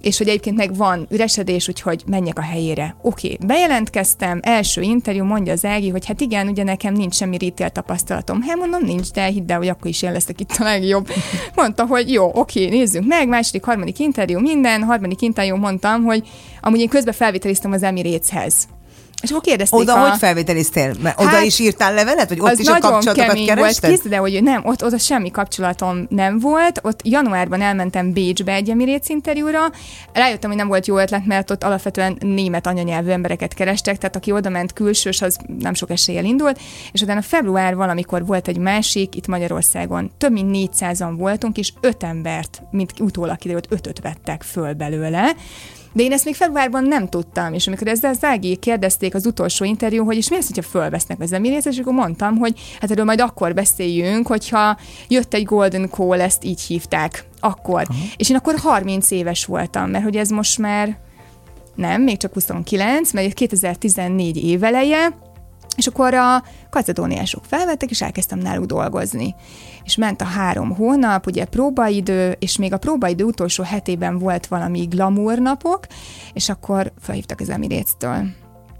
és 0.00 0.18
hogy 0.18 0.28
egyébként 0.28 0.56
meg 0.56 0.76
van 0.76 1.06
üresedés, 1.10 1.68
úgyhogy 1.68 2.02
menjek 2.06 2.38
a 2.38 2.42
helyére. 2.42 2.96
Oké, 3.02 3.32
okay, 3.32 3.46
bejelentkeztem, 3.46 4.40
első 4.42 4.80
interjú, 4.80 5.24
mondja 5.24 5.52
az 5.52 5.64
Ági, 5.64 5.88
hogy 5.88 6.06
hát 6.06 6.20
igen, 6.20 6.48
ugye 6.48 6.62
nekem 6.62 6.94
nincs 6.94 7.14
semmi 7.14 7.38
retail 7.38 7.70
tapasztalatom. 7.70 8.42
Hát 8.42 8.56
mondom, 8.56 8.84
nincs, 8.84 9.10
de 9.10 9.24
hidd 9.24 9.52
el, 9.52 9.58
hogy 9.58 9.68
akkor 9.68 9.86
is 9.86 10.02
én 10.02 10.12
leszek 10.12 10.40
itt 10.40 10.56
a 10.58 10.64
legjobb. 10.64 11.08
Mondta, 11.54 11.86
hogy 11.86 12.12
jó, 12.12 12.24
oké, 12.34 12.64
okay, 12.64 12.78
nézzünk 12.78 13.06
meg, 13.06 13.28
második, 13.28 13.64
harmadik 13.64 13.98
interjú, 13.98 14.40
minden, 14.40 14.82
harmadik 14.82 15.20
interjú 15.20 15.56
mondtam, 15.56 16.04
hogy 16.04 16.28
amúgy 16.60 16.80
én 16.80 16.88
közben 16.88 17.14
felvételiztem 17.14 17.72
az 17.72 17.82
Emirateshez. 17.82 18.68
És 19.22 19.30
akkor 19.30 19.42
kérdezték 19.42 19.80
Oda 19.80 19.94
a... 19.94 20.08
hogy 20.08 20.18
felvételiztél? 20.18 20.94
Mert 21.02 21.20
oda 21.20 21.28
Hát, 21.28 21.44
is 21.44 21.58
írtál 21.58 21.94
levelet, 21.94 22.28
vagy 22.28 22.40
ott 22.40 22.50
az 22.50 22.58
is 22.58 22.66
a 22.66 22.72
nagyon 22.72 22.90
kapcsolatokat 22.90 23.28
kemény 23.28 23.44
volt. 23.44 23.58
kerested? 23.58 23.90
Készíted, 23.90 24.18
hogy 24.18 24.42
nem, 24.42 24.62
ott, 24.64 24.84
ott 24.84 25.00
semmi 25.00 25.30
kapcsolatom 25.30 26.06
nem 26.08 26.38
volt. 26.38 26.80
Ott 26.82 27.00
januárban 27.04 27.60
elmentem 27.60 28.12
Bécsbe 28.12 28.52
egy 28.52 28.70
Emirates 28.70 29.08
interjúra. 29.08 29.70
Rájöttem, 30.12 30.50
hogy 30.50 30.58
nem 30.58 30.68
volt 30.68 30.86
jó 30.86 30.98
ötlet, 30.98 31.26
mert 31.26 31.50
ott 31.50 31.64
alapvetően 31.64 32.16
német 32.20 32.66
anyanyelvű 32.66 33.10
embereket 33.10 33.54
kerestek, 33.54 33.98
tehát 33.98 34.16
aki 34.16 34.32
oda 34.32 34.48
ment 34.48 34.72
külsős, 34.72 35.22
az 35.22 35.38
nem 35.58 35.74
sok 35.74 35.90
eséllyel 35.90 36.24
indult. 36.24 36.60
És 36.92 37.00
utána 37.00 37.22
február 37.22 37.74
valamikor 37.74 38.26
volt 38.26 38.48
egy 38.48 38.58
másik, 38.58 39.14
itt 39.14 39.26
Magyarországon. 39.26 40.10
Több 40.18 40.32
mint 40.32 40.72
400-an 40.78 41.14
voltunk, 41.16 41.58
és 41.58 41.72
öt 41.80 42.02
embert, 42.02 42.62
mint 42.70 42.92
utólag 43.00 43.36
kiderült, 43.36 43.66
ötöt 43.70 44.00
vettek 44.00 44.42
föl 44.42 44.72
belőle. 44.72 45.34
De 45.92 46.02
én 46.02 46.12
ezt 46.12 46.24
még 46.24 46.34
februárban 46.34 46.84
nem 46.84 47.08
tudtam, 47.08 47.54
és 47.54 47.66
amikor 47.66 47.86
ezzel 47.86 48.10
az 48.10 48.24
Ági 48.24 48.56
kérdezték 48.56 49.14
az 49.14 49.26
utolsó 49.26 49.64
interjú, 49.64 50.04
hogy 50.04 50.16
és 50.16 50.28
mi 50.28 50.36
az, 50.36 50.46
hogyha 50.46 50.62
fölvesznek 50.62 51.20
az 51.20 51.32
Emirates, 51.32 51.74
és 51.74 51.80
akkor 51.80 51.92
mondtam, 51.92 52.36
hogy 52.36 52.60
hát 52.80 52.90
erről 52.90 53.04
majd 53.04 53.20
akkor 53.20 53.54
beszéljünk, 53.54 54.26
hogyha 54.26 54.78
jött 55.08 55.34
egy 55.34 55.44
Golden 55.44 55.88
Call, 55.90 56.20
ezt 56.20 56.44
így 56.44 56.60
hívták, 56.60 57.24
akkor. 57.40 57.86
Aha. 57.88 57.98
És 58.16 58.30
én 58.30 58.36
akkor 58.36 58.54
30 58.56 59.10
éves 59.10 59.44
voltam, 59.44 59.90
mert 59.90 60.04
hogy 60.04 60.16
ez 60.16 60.28
most 60.28 60.58
már 60.58 60.98
nem, 61.74 62.02
még 62.02 62.16
csak 62.16 62.32
29, 62.32 63.12
mert 63.12 63.32
2014 63.32 64.36
éveleje, 64.44 65.08
és 65.76 65.86
akkor 65.86 66.14
a 66.14 66.42
kacedóniások 66.70 67.44
felvettek, 67.44 67.90
és 67.90 68.02
elkezdtem 68.02 68.38
náluk 68.38 68.64
dolgozni. 68.64 69.34
És 69.88 69.96
ment 69.96 70.20
a 70.20 70.24
három 70.24 70.74
hónap, 70.74 71.26
ugye 71.26 71.44
próbaidő, 71.44 72.36
és 72.38 72.58
még 72.58 72.72
a 72.72 72.78
próbaidő 72.78 73.24
utolsó 73.24 73.64
hetében 73.64 74.18
volt 74.18 74.46
valami 74.46 74.80
glamour 74.80 75.38
napok, 75.38 75.86
és 76.32 76.48
akkor 76.48 76.92
felhívtak 77.00 77.40
az 77.40 77.48
Emirates-től 77.48 78.26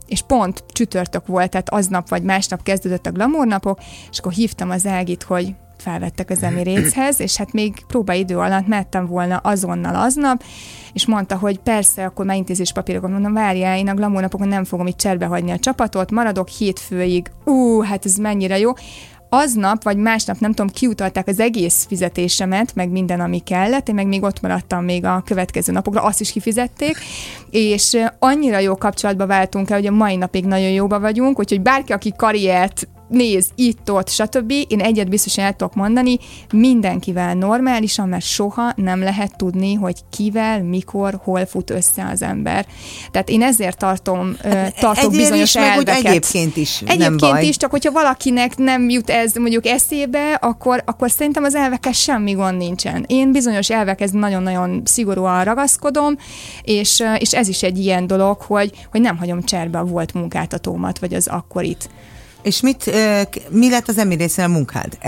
és 0.07 0.23
pont 0.23 0.65
csütörtök 0.69 1.27
volt, 1.27 1.51
tehát 1.51 1.71
aznap 1.71 2.09
vagy 2.09 2.23
másnap 2.23 2.63
kezdődött 2.63 3.07
a 3.07 3.11
glamour 3.11 3.47
napok, 3.47 3.79
és 4.11 4.19
akkor 4.19 4.33
hívtam 4.33 4.71
az 4.71 4.87
Ágit, 4.87 5.23
hogy 5.23 5.55
felvettek 5.77 6.31
az 6.31 6.43
Emirateshez, 6.43 7.21
és 7.21 7.37
hát 7.37 7.53
még 7.53 7.75
próbaidő 7.87 8.39
alatt 8.39 8.67
mehettem 8.67 9.07
volna 9.07 9.37
azonnal 9.37 9.95
aznap, 9.95 10.43
és 10.93 11.07
mondta, 11.07 11.37
hogy 11.37 11.59
persze, 11.59 12.05
akkor 12.05 12.25
már 12.25 12.37
intézés 12.37 12.73
papírokat 12.73 13.11
mondom, 13.11 13.33
várjál, 13.33 13.79
én 13.79 13.89
a 13.89 13.95
glamour 13.95 14.21
napokon 14.21 14.49
nem 14.49 14.65
fogom 14.65 14.87
itt 14.87 14.97
cserbe 14.97 15.27
hagyni 15.27 15.51
a 15.51 15.59
csapatot, 15.59 16.11
maradok 16.11 16.49
hétfőig, 16.49 17.31
ú, 17.45 17.81
hát 17.81 18.05
ez 18.05 18.17
mennyire 18.17 18.59
jó. 18.59 18.73
Aznap, 19.29 19.83
vagy 19.83 19.97
másnap, 19.97 20.39
nem 20.39 20.53
tudom, 20.53 20.73
kiutalták 20.73 21.29
az 21.29 21.41
egész 21.41 21.87
fizetésemet, 21.89 22.75
meg 22.75 22.91
minden, 22.91 23.21
ami 23.21 23.39
kellett, 23.39 23.89
én 23.89 23.95
meg 23.95 24.07
még 24.07 24.23
ott 24.23 24.41
maradtam 24.41 24.85
még 24.85 25.05
a 25.05 25.23
következő 25.27 25.73
napokra, 25.73 26.03
azt 26.03 26.21
is 26.21 26.33
kifizették, 26.33 26.97
és 27.51 27.97
annyira 28.19 28.59
jó 28.59 28.77
kapcsolatba 28.77 29.27
váltunk 29.27 29.71
el, 29.71 29.77
hogy 29.77 29.87
a 29.87 29.93
mai 29.93 30.17
napig 30.17 30.45
nagyon 30.45 30.71
jóba 30.71 31.01
vagyunk, 31.01 31.39
úgyhogy 31.39 31.61
bárki, 31.61 31.93
aki 31.93 32.13
karriert 32.17 32.89
néz 33.09 33.47
itt, 33.55 33.91
ott, 33.91 34.09
stb. 34.09 34.53
Én 34.69 34.81
egyet 34.81 35.09
biztosan 35.09 35.45
el 35.45 35.53
tudok 35.53 35.75
mondani, 35.75 36.19
mindenkivel 36.53 37.35
normálisan, 37.35 38.09
mert 38.09 38.25
soha 38.25 38.73
nem 38.77 39.03
lehet 39.03 39.37
tudni, 39.37 39.75
hogy 39.75 39.97
kivel, 40.11 40.63
mikor, 40.63 41.21
hol 41.23 41.47
fut 41.47 41.71
össze 41.71 42.09
az 42.13 42.23
ember. 42.23 42.67
Tehát 43.11 43.29
én 43.29 43.43
ezért 43.43 43.79
tartom, 43.79 44.37
hát, 44.43 44.79
tartok 44.81 45.11
bizonyos 45.11 45.55
is, 45.55 45.57
elveket. 45.57 46.03
Meg, 46.03 46.07
egyébként 46.07 46.57
is 46.57 46.81
Egyébként 46.81 47.21
nem 47.21 47.31
baj. 47.31 47.47
is, 47.47 47.57
csak 47.57 47.71
hogyha 47.71 47.93
valakinek 47.93 48.57
nem 48.57 48.89
jut 48.89 49.11
ez 49.11 49.35
mondjuk 49.35 49.67
eszébe, 49.67 50.33
akkor, 50.33 50.83
akkor 50.87 51.11
szerintem 51.11 51.45
az 51.45 51.55
elvekkel 51.55 51.93
semmi 51.93 52.33
gond 52.33 52.57
nincsen. 52.57 53.05
Én 53.07 53.33
bizonyos 53.33 53.71
elvekhez 53.71 54.11
nagyon-nagyon 54.11 54.83
szigorúan 54.85 55.45
ragaszkodom, 55.45 56.17
és, 56.63 57.03
és 57.19 57.35
ez 57.35 57.49
is 57.49 57.63
egy 57.63 57.79
ilyen 57.79 58.07
dolog, 58.07 58.41
hogy, 58.41 58.73
hogy 58.91 59.01
nem 59.01 59.17
hagyom 59.17 59.43
cserbe 59.43 59.79
a 59.79 59.85
volt 59.85 60.15
munkáltatómat, 60.15 60.99
vagy 60.99 61.15
az 61.15 61.27
akkorit. 61.27 61.89
És 62.43 62.61
mit, 62.61 62.91
mi 63.51 63.71
lett 63.71 63.89
az 63.89 63.99
emirészén 63.99 64.45
a 64.45 64.49
munkád? 64.49 64.99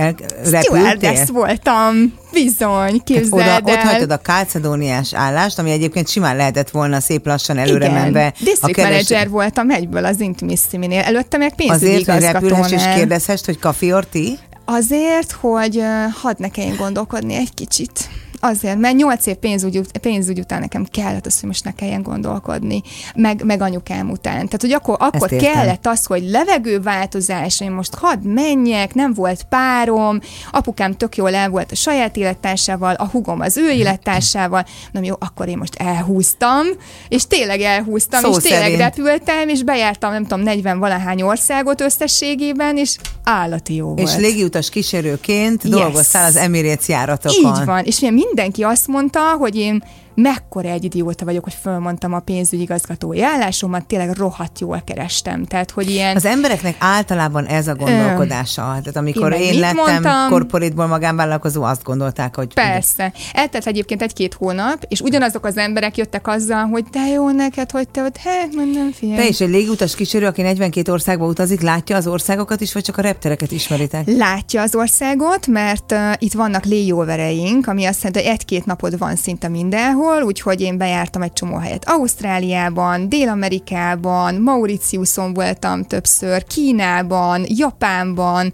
Stewardess 0.44 1.28
voltam, 1.28 2.14
bizony, 2.32 3.02
képzeld 3.04 3.42
hát 3.42 3.60
oda, 3.60 3.70
el. 3.70 3.76
Ott 3.76 3.82
hagytad 3.82 4.10
a 4.10 4.16
kálcedóniás 4.16 5.14
állást, 5.14 5.58
ami 5.58 5.70
egyébként 5.70 6.08
simán 6.08 6.36
lehetett 6.36 6.70
volna 6.70 7.00
szép 7.00 7.26
lassan 7.26 7.58
előre 7.58 7.86
Igen. 7.86 8.00
menve. 8.00 8.32
District 8.38 8.76
keres... 8.76 8.90
manager 8.90 9.28
voltam 9.28 9.70
egyből 9.70 10.04
az 10.04 10.20
Intimissimi-nél. 10.20 11.00
Előtte 11.00 11.36
meg 11.36 11.54
pénzügyi 11.54 11.92
Azért, 11.92 12.10
hogy 12.10 12.20
repülhess 12.20 12.72
és 12.72 12.82
kérdezhess, 12.94 13.40
hogy 13.44 13.58
kafi 13.58 13.92
or 13.92 14.06
ti? 14.06 14.38
Azért, 14.64 15.32
hogy 15.32 15.82
hadd 16.22 16.34
ne 16.38 16.48
kelljen 16.48 16.76
gondolkodni 16.76 17.34
egy 17.34 17.54
kicsit. 17.54 18.08
Azért, 18.40 18.78
mert 18.78 18.96
nyolc 18.96 19.26
év 19.26 19.34
pénzügy, 19.34 19.80
pénzügy 20.00 20.38
után 20.38 20.60
nekem 20.60 20.86
kellett 20.90 21.26
az, 21.26 21.40
hogy 21.40 21.48
most 21.48 21.64
ne 21.64 21.72
kelljen 21.74 22.02
gondolkodni, 22.02 22.82
meg, 23.14 23.44
meg 23.44 23.60
anyukám 23.62 24.10
után. 24.10 24.34
Tehát, 24.34 24.60
hogy 24.60 24.72
akkor, 24.72 24.96
akkor 24.98 25.28
kellett 25.28 25.86
az, 25.86 26.04
hogy 26.06 26.22
levegőváltozás, 26.28 27.60
én 27.60 27.70
most 27.70 27.94
hadd 27.94 28.22
menjek, 28.22 28.94
nem 28.94 29.12
volt 29.14 29.42
párom, 29.48 30.20
apukám 30.52 30.92
tök 30.96 31.16
jól 31.16 31.34
el 31.34 31.48
volt 31.48 31.72
a 31.72 31.74
saját 31.74 32.16
élettársával, 32.16 32.94
a 32.94 33.06
hugom 33.06 33.40
az 33.40 33.56
ő 33.56 33.70
élettársával, 33.70 34.64
nem 34.92 35.04
jó, 35.04 35.14
akkor 35.18 35.48
én 35.48 35.58
most 35.58 35.74
elhúztam, 35.74 36.66
és 37.08 37.26
tényleg 37.26 37.60
elhúztam, 37.60 38.20
Szó 38.22 38.30
és 38.30 38.42
tényleg 38.42 38.60
szerint. 38.62 38.80
repültem, 38.80 39.48
és 39.48 39.62
bejártam, 39.62 40.12
nem 40.12 40.22
tudom, 40.26 40.44
40 40.44 40.78
valahány 40.78 41.22
országot 41.22 41.80
összességében, 41.80 42.76
és 42.76 42.96
állati 43.24 43.74
jó 43.74 43.86
volt. 43.86 44.00
És 44.08 44.16
légiutas 44.16 44.68
kísérőként 44.70 45.62
Yes. 45.62 45.72
dolgoztál 45.72 46.24
az 46.24 46.36
Emirates 46.36 46.88
járatokon. 46.88 47.56
Így 47.60 47.64
van, 47.64 47.84
és 47.84 48.00
milyen 48.00 48.14
mindenki 48.34 48.62
azt 48.62 48.86
mondta, 48.86 49.32
hogy 49.36 49.56
én 49.56 49.82
mekkora 50.22 50.68
egy 50.68 50.84
idióta 50.84 51.24
vagyok, 51.24 51.44
hogy 51.44 51.56
fölmondtam 51.62 52.12
a 52.12 52.18
pénzügyigazgatói 52.18 53.22
állásomat, 53.22 53.86
tényleg 53.86 54.16
rohadt 54.16 54.60
jól 54.60 54.82
kerestem. 54.84 55.44
Tehát, 55.44 55.70
hogy 55.70 55.90
ilyen... 55.90 56.16
Az 56.16 56.24
embereknek 56.24 56.76
általában 56.78 57.46
ez 57.46 57.68
a 57.68 57.74
gondolkodása. 57.74 58.62
Tehát 58.62 58.96
amikor 58.96 59.32
Én 59.32 59.40
én, 59.40 59.60
lettem 59.60 59.76
mondtam? 59.76 60.28
korporítból 60.28 60.86
magánvállalkozó, 60.86 61.62
azt 61.62 61.82
gondolták, 61.82 62.36
hogy 62.36 62.54
Persze. 62.54 63.12
Eltelt 63.32 63.66
egyébként 63.66 64.02
egy-két 64.02 64.34
hónap, 64.34 64.84
és 64.88 65.00
ugyanazok 65.00 65.44
az 65.44 65.56
emberek 65.56 65.96
jöttek 65.96 66.26
azzal, 66.26 66.64
hogy 66.64 66.84
de 66.84 67.06
jó 67.06 67.30
neked, 67.30 67.70
hogy 67.70 67.88
te 67.88 68.02
ott, 68.02 68.16
hát 68.16 68.54
mondom, 68.54 68.92
fiam. 68.92 69.16
Te 69.16 69.26
is 69.26 69.40
egy 69.40 69.48
légutas 69.48 69.94
kísérő, 69.94 70.26
aki 70.26 70.42
42 70.42 70.92
országba 70.92 71.26
utazik, 71.26 71.60
látja 71.60 71.96
az 71.96 72.06
országokat 72.06 72.60
is, 72.60 72.72
vagy 72.72 72.82
csak 72.82 72.96
a 72.96 73.02
reptereket 73.02 73.52
ismeritek? 73.52 74.02
Látja 74.06 74.62
az 74.62 74.74
országot, 74.74 75.46
mert 75.46 75.92
uh, 75.92 76.12
itt 76.18 76.32
vannak 76.32 76.64
léjóvereink, 76.64 77.66
ami 77.66 77.84
azt 77.84 78.02
jelenti, 78.02 78.18
hogy 78.22 78.38
egy-két 78.38 78.66
napod 78.66 78.98
van 78.98 79.16
szinte 79.16 79.48
mindenhol, 79.48 80.09
úgyhogy 80.22 80.60
én 80.60 80.78
bejártam 80.78 81.22
egy 81.22 81.32
csomó 81.32 81.56
helyet. 81.56 81.88
Ausztráliában, 81.88 83.08
Dél-Amerikában, 83.08 84.34
Mauritiuson 84.34 85.32
voltam 85.34 85.82
többször, 85.84 86.44
Kínában, 86.44 87.42
Japánban, 87.48 88.52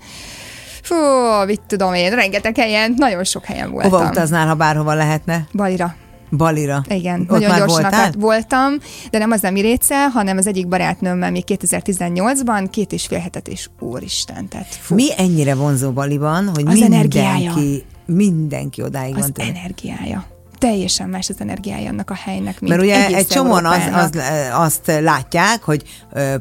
Fú, 0.82 0.94
mit 1.46 1.60
tudom 1.66 1.94
én, 1.94 2.10
rengeteg 2.10 2.56
helyen, 2.56 2.94
nagyon 2.96 3.24
sok 3.24 3.44
helyen 3.44 3.70
voltam. 3.70 3.90
Hova 3.90 4.08
utaznál, 4.08 4.46
ha 4.46 4.54
bárhova 4.54 4.94
lehetne? 4.94 5.46
Balira. 5.52 5.94
Balira. 6.30 6.82
Igen, 6.88 7.20
Ott 7.20 7.28
nagyon 7.28 7.56
gyorsnak 7.56 7.80
voltál? 7.80 8.12
voltam, 8.18 8.72
de 9.10 9.18
nem 9.18 9.30
az 9.30 9.44
Emirétszel, 9.44 10.08
hanem 10.08 10.36
az 10.36 10.46
egyik 10.46 10.68
barátnőmmel 10.68 11.30
még 11.30 11.44
2018-ban, 11.46 12.66
két 12.70 12.92
és 12.92 13.06
fél 13.06 13.18
hetet 13.18 13.48
és 13.48 13.68
úristen, 13.78 14.48
tehát 14.48 14.66
fú, 14.80 14.94
Mi 14.94 15.08
ennyire 15.16 15.54
vonzó 15.54 15.90
Baliban, 15.90 16.48
hogy 16.54 16.64
Az 16.66 16.78
mindenki, 16.78 17.18
energiája. 17.18 17.52
mindenki 18.06 18.82
odáig 18.82 19.14
az 19.14 19.20
van 19.20 19.32
tőle. 19.32 19.48
energiája. 19.48 20.24
Teljesen 20.58 21.08
más 21.08 21.28
az 21.28 21.36
energiája 21.38 21.88
annak 21.88 22.10
a 22.10 22.14
helynek, 22.14 22.60
mint 22.60 22.72
Mert 22.72 22.82
ugye 22.82 23.06
egy 23.06 23.26
csomóan 23.26 23.64
az, 23.64 23.82
az, 23.92 24.10
azt 24.52 25.00
látják, 25.00 25.62
hogy 25.62 25.82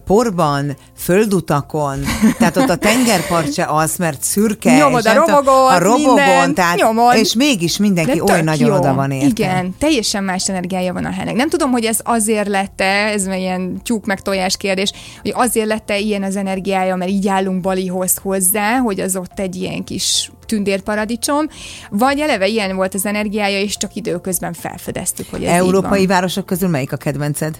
porban, 0.05 0.77
földutakon, 0.97 1.99
tehát 2.39 2.57
ott 2.57 2.69
a 2.69 2.75
tengerpart 2.75 3.53
se 3.53 3.65
az, 3.65 3.95
mert 3.95 4.23
szürke. 4.23 4.77
Nyomod 4.77 5.05
a 5.05 5.13
robogot, 5.13 5.71
a 5.71 5.79
robogon, 5.79 6.13
mindent, 6.13 6.55
tehát, 6.55 6.77
nyomod. 6.77 7.15
és 7.15 7.33
mégis 7.33 7.77
mindenki 7.77 8.19
De 8.19 8.33
oly 8.33 8.41
nagyon 8.41 8.69
jó. 8.69 8.75
oda 8.75 8.93
van 8.93 9.11
érte. 9.11 9.25
Igen, 9.27 9.75
teljesen 9.79 10.23
más 10.23 10.49
energiája 10.49 10.93
van 10.93 11.05
a 11.05 11.11
helynek. 11.11 11.35
Nem 11.35 11.49
tudom, 11.49 11.71
hogy 11.71 11.85
ez 11.85 11.99
azért 12.03 12.47
lett 12.47 12.81
ez 12.81 13.25
már 13.25 13.37
ilyen 13.37 13.81
tyúk 13.83 14.05
meg 14.05 14.21
tojás 14.21 14.57
kérdés, 14.57 14.91
hogy 15.21 15.33
azért 15.35 15.67
lett 15.67 15.89
ilyen 15.89 16.23
az 16.23 16.35
energiája, 16.35 16.95
mert 16.95 17.11
így 17.11 17.27
állunk 17.27 17.61
Balihoz 17.61 18.17
hozzá, 18.21 18.77
hogy 18.77 18.99
az 18.99 19.15
ott 19.15 19.39
egy 19.39 19.55
ilyen 19.55 19.83
kis 19.83 20.31
tündérparadicsom, 20.45 21.47
vagy 21.89 22.19
eleve 22.19 22.47
ilyen 22.47 22.75
volt 22.75 22.93
az 22.93 23.05
energiája, 23.05 23.59
és 23.59 23.77
csak 23.77 23.95
időközben 23.95 24.53
felfedeztük, 24.53 25.29
hogy 25.29 25.43
ez 25.43 25.53
Európai 25.53 26.05
városok 26.05 26.45
közül 26.45 26.69
melyik 26.69 26.91
a 26.91 26.97
kedvenced? 26.97 27.57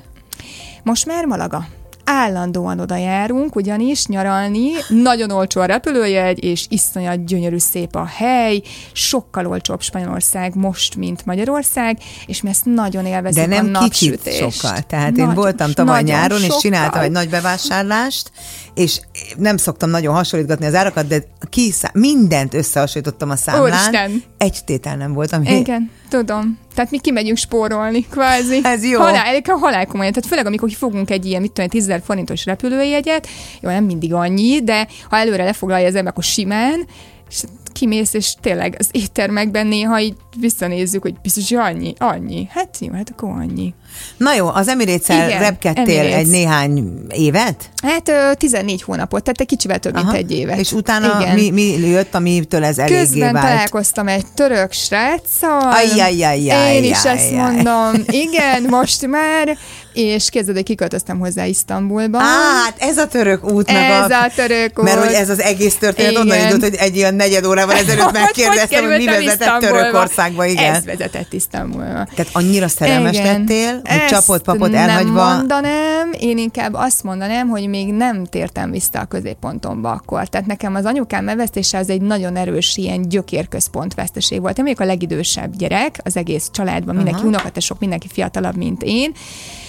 Most 0.84 1.06
már 1.06 1.26
Malaga. 1.26 1.67
Állandóan 2.08 2.80
oda 2.80 2.95
járunk, 2.95 3.56
ugyanis 3.56 4.06
nyaralni, 4.06 4.69
nagyon 4.89 5.32
olcsó 5.32 5.62
a 5.62 5.65
repülőjegy, 5.65 6.43
és 6.43 6.65
iszonyat 6.69 7.26
gyönyörű 7.26 7.58
szép 7.58 7.95
a 7.95 8.06
hely, 8.06 8.62
sokkal 8.93 9.48
olcsóbb 9.48 9.82
Spanyolország 9.82 10.56
most, 10.56 10.95
mint 10.95 11.26
Magyarország, 11.26 11.98
és 12.26 12.41
mi 12.41 12.50
ezt 12.50 12.65
nagyon 12.65 13.06
élvezzük 13.06 13.45
De 13.45 13.62
nem 13.62 13.74
a 13.74 13.80
kicsit 13.80 14.10
napsütést. 14.12 14.60
sokkal. 14.60 14.80
Tehát 14.82 15.08
én 15.10 15.13
Nagyon- 15.26 15.34
voltam 15.34 15.71
tavaly 15.71 16.04
nyáron, 16.04 16.38
és 16.38 16.43
sokkal. 16.43 16.60
csináltam 16.60 17.02
egy 17.02 17.12
nagy 17.12 17.30
bevásárlást, 17.30 18.32
és 18.76 19.00
nem 19.38 19.58
szoktam 19.58 19.90
nagyon 19.90 20.14
hasonlítgatni 20.14 20.66
az 20.66 20.76
árakat, 20.76 21.08
de 21.08 21.24
kiszá- 21.50 21.94
mindent 21.94 22.54
összehasonlítottam 22.54 23.30
a 23.30 23.36
számlán. 23.36 23.64
Úristen. 23.64 24.24
Egy 24.38 24.60
tétel 24.66 24.96
nem 24.96 25.14
volt, 25.14 25.32
ami 25.32 25.58
Igen, 25.58 25.92
tudom. 26.10 26.58
Tehát 26.76 26.92
mi 26.92 27.00
kimegyünk 27.00 27.38
spórolni, 27.38 28.06
kvázi. 28.10 28.60
Ez 28.64 28.84
jó. 28.84 29.00
Halál, 29.00 29.42
halál 29.44 29.86
komolyan. 29.86 30.14
Tehát 30.14 30.30
főleg, 30.30 30.46
amikor 30.46 30.72
fogunk 30.72 31.10
egy 31.10 31.26
ilyen, 31.26 31.42
mit 31.42 31.52
tudom, 31.52 31.70
10 31.70 31.86
000 31.86 32.00
forintos 32.00 32.46
repülőjegyet, 32.46 33.28
jó, 33.62 33.70
nem 33.70 33.84
mindig 33.84 34.14
annyi, 34.14 34.64
de 34.64 34.88
ha 35.10 35.18
előre 35.18 35.44
lefoglalja 35.44 35.88
az 35.88 35.96
ember, 35.96 36.12
akkor 36.12 36.24
simán, 36.24 36.86
és 37.30 37.44
kimész, 37.80 38.14
és 38.14 38.34
tényleg 38.42 38.76
az 38.80 38.88
éttermekben 38.92 39.68
néha 39.68 40.00
így 40.00 40.16
visszanézzük, 40.40 41.02
hogy 41.02 41.14
biztos, 41.22 41.50
hogy 41.50 41.58
annyi, 41.58 41.94
annyi. 41.98 42.48
Hát 42.52 42.78
jó, 42.80 42.94
hát 42.94 43.10
akkor 43.12 43.30
annyi. 43.30 43.74
Na 44.18 44.34
jó, 44.34 44.48
az 44.48 44.68
Emirates-el 44.68 45.28
Igen, 45.28 45.40
repkedtél 45.40 46.00
Emirates. 46.00 46.14
egy 46.20 46.28
néhány 46.28 46.98
évet? 47.10 47.70
Hát 47.84 48.10
ö, 48.10 48.32
14 48.38 48.82
hónapot, 48.82 49.24
tehát 49.24 49.40
egy 49.40 49.48
kicsivel 49.48 49.80
több, 49.80 49.94
mint 49.94 50.14
egy 50.14 50.32
évet. 50.32 50.60
És 50.60 50.72
utána 50.72 51.22
Igen. 51.22 51.36
mi, 51.36 51.50
mi 51.50 51.88
jött, 51.88 52.16
amitől 52.16 52.64
ez 52.64 52.78
eléggé 52.78 53.00
Közben 53.00 53.34
vált? 53.34 53.46
találkoztam 53.48 54.08
egy 54.08 54.26
török 54.36 54.72
sráccal. 54.72 55.72
Ajjajjajjaj, 55.72 56.76
Én 56.76 56.84
is 56.84 57.04
ezt 57.06 57.32
jaj. 57.32 57.52
mondom. 57.54 58.04
Igen, 58.08 58.64
most 58.70 59.08
már. 59.08 59.58
És 59.95 60.29
kezded, 60.29 60.55
hogy 60.55 60.63
kiköltöztem 60.63 61.19
hozzá 61.19 61.45
Isztambulba. 61.45 62.17
Á, 62.17 62.23
hát 62.63 62.75
ez 62.79 62.97
a 62.97 63.08
török 63.08 63.51
út, 63.51 63.71
meg 63.71 63.91
Ez 63.91 64.12
a... 64.12 64.23
a 64.23 64.29
török 64.36 64.79
út. 64.79 64.86
Mert 64.86 65.05
hogy 65.05 65.13
ez 65.13 65.29
az 65.29 65.41
egész 65.41 65.75
történet 65.75 66.12
Igen. 66.12 66.21
onnan 66.23 66.39
indult, 66.39 66.62
hogy 66.62 66.75
egy 66.75 66.95
ilyen 66.95 67.15
negyed 67.15 67.45
órával 67.45 67.75
ezelőtt 67.75 68.12
megkérdeztem, 68.21 68.86
hogy, 68.86 68.97
mi 68.97 69.05
vezetett 69.05 69.39
Isztambulba. 69.39 69.77
Törökországba, 69.77 70.45
igen. 70.45 70.73
Ez 70.73 70.86
vezetett 70.86 71.34
Isztambulba. 71.34 72.08
Tehát 72.15 72.29
annyira 72.31 72.67
szerelmes 72.67 73.17
Igen. 73.17 73.39
lettél, 73.39 73.71
hogy 73.73 73.81
Ezt 73.84 74.08
csapott 74.08 74.43
papot 74.43 74.71
nem 74.71 74.89
elhagyva. 74.89 75.36
mondanám, 75.36 76.12
én 76.19 76.38
inkább 76.38 76.73
azt 76.73 77.03
mondanám, 77.03 77.47
hogy 77.47 77.67
még 77.67 77.93
nem 77.93 78.25
tértem 78.25 78.71
vissza 78.71 78.99
a 78.99 79.05
középpontomba 79.05 79.91
akkor. 79.91 80.27
Tehát 80.27 80.47
nekem 80.47 80.75
az 80.75 80.86
anyukám 80.86 81.27
elvesztése 81.27 81.77
az 81.77 81.89
egy 81.89 82.01
nagyon 82.01 82.36
erős 82.36 82.77
ilyen 82.77 83.10
gyökérközpont 83.10 83.93
veszteség 83.93 84.41
volt. 84.41 84.58
Én 84.58 84.63
vagyok 84.63 84.79
a 84.79 84.86
legidősebb 84.86 85.55
gyerek 85.55 85.99
az 86.03 86.17
egész 86.17 86.49
családban, 86.51 86.95
mindenki 86.95 87.19
Aha. 87.19 87.27
unokatesok, 87.27 87.79
mindenki 87.79 88.08
fiatalabb, 88.12 88.55
mint 88.55 88.84
én. 88.84 89.12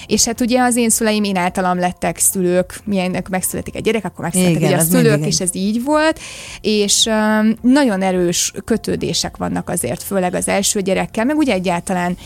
És 0.07 0.25
hát 0.25 0.41
ugye 0.41 0.61
az 0.61 0.77
én 0.77 0.91
szüleim 0.91 1.25
én 1.25 1.37
általam 1.37 1.79
lettek 1.79 2.19
szülők, 2.19 2.81
milyennek 2.85 3.29
megszületik 3.29 3.77
egy 3.77 3.83
gyerek, 3.83 4.05
akkor 4.05 4.25
megszületik 4.25 4.57
Igen, 4.57 4.69
ugye 4.69 4.77
a 4.77 4.85
szülők, 4.85 5.27
és 5.27 5.41
ez 5.41 5.51
így 5.53 5.85
volt, 5.85 6.21
és 6.61 7.05
um, 7.07 7.55
nagyon 7.61 8.03
erős 8.03 8.53
kötődések 8.65 9.37
vannak 9.37 9.69
azért, 9.69 10.03
főleg 10.03 10.35
az 10.35 10.49
első 10.49 10.81
gyerekkel, 10.81 11.25
meg 11.25 11.37
ugye 11.37 11.53
egyáltalán 11.53 12.17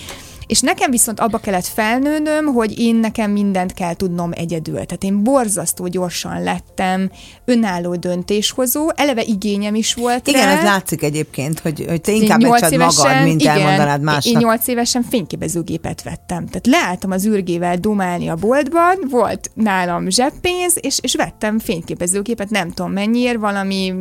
És 0.51 0.61
nekem 0.61 0.91
viszont 0.91 1.21
abba 1.21 1.39
kellett 1.39 1.67
felnőnöm, 1.67 2.47
hogy 2.47 2.79
én 2.79 2.97
nekem 2.97 3.31
mindent 3.31 3.75
kell 3.75 3.95
tudnom 3.95 4.31
egyedül. 4.35 4.75
Tehát 4.75 5.05
én 5.05 5.23
borzasztó 5.23 5.87
gyorsan 5.87 6.43
lettem 6.43 7.11
önálló 7.45 7.95
döntéshozó, 7.95 8.91
eleve 8.95 9.23
igényem 9.23 9.75
is 9.75 9.95
volt 9.95 10.29
Igen, 10.29 10.47
rá. 10.47 10.57
ez 10.57 10.65
látszik 10.65 11.03
egyébként, 11.03 11.61
hogy, 11.61 11.85
hogy 11.89 12.01
te 12.01 12.13
inkább 12.13 12.41
megcsad 12.41 12.77
magad, 12.77 13.23
mint 13.23 13.41
igen, 13.41 13.57
elmondanád 13.57 14.03
másnak. 14.03 14.35
Én 14.35 14.39
nyolc 14.41 14.67
évesen 14.67 15.03
fényképezőgépet 15.03 16.03
vettem. 16.03 16.47
Tehát 16.47 16.67
leálltam 16.67 17.11
az 17.11 17.27
űrgével 17.27 17.77
domálni 17.77 18.29
a 18.29 18.35
boltban, 18.35 18.97
volt 19.11 19.51
nálam 19.55 20.09
zseppénz, 20.09 20.77
és, 20.81 20.99
és 21.03 21.15
vettem 21.15 21.59
fényképezőgépet, 21.59 22.51
nem 22.51 22.71
tudom 22.71 22.93
mennyiért, 22.93 23.39
valami 23.39 23.95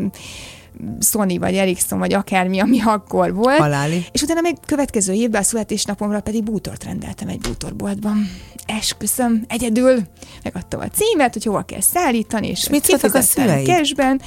Sony 1.00 1.40
vagy 1.40 1.56
Ericsson, 1.56 2.00
vagy 2.00 2.14
akármi, 2.14 2.60
ami 2.60 2.82
akkor 2.82 3.34
volt. 3.34 3.58
Haláli. 3.58 4.06
És 4.12 4.22
utána 4.22 4.42
még 4.42 4.56
következő 4.66 5.14
évben 5.14 5.42
a 5.42 5.44
születésnapomra 5.44 6.20
pedig 6.22 6.44
bútort 6.44 6.84
rendeltem 6.84 7.28
egy 7.28 7.40
bútorboltban. 7.40 8.30
Esküszöm, 8.66 9.44
egyedül 9.48 10.00
megadtam 10.44 10.80
a 10.80 10.88
címet, 10.88 11.34
hogy 11.34 11.44
hova 11.44 11.62
kell 11.62 11.82
szállítani, 11.82 12.48
és, 12.48 12.60
És 12.60 12.70
mit 12.70 12.84
szóltak 12.84 13.14
a 13.14 13.22
szüleid? 13.22 13.66
cashben. 13.68 14.22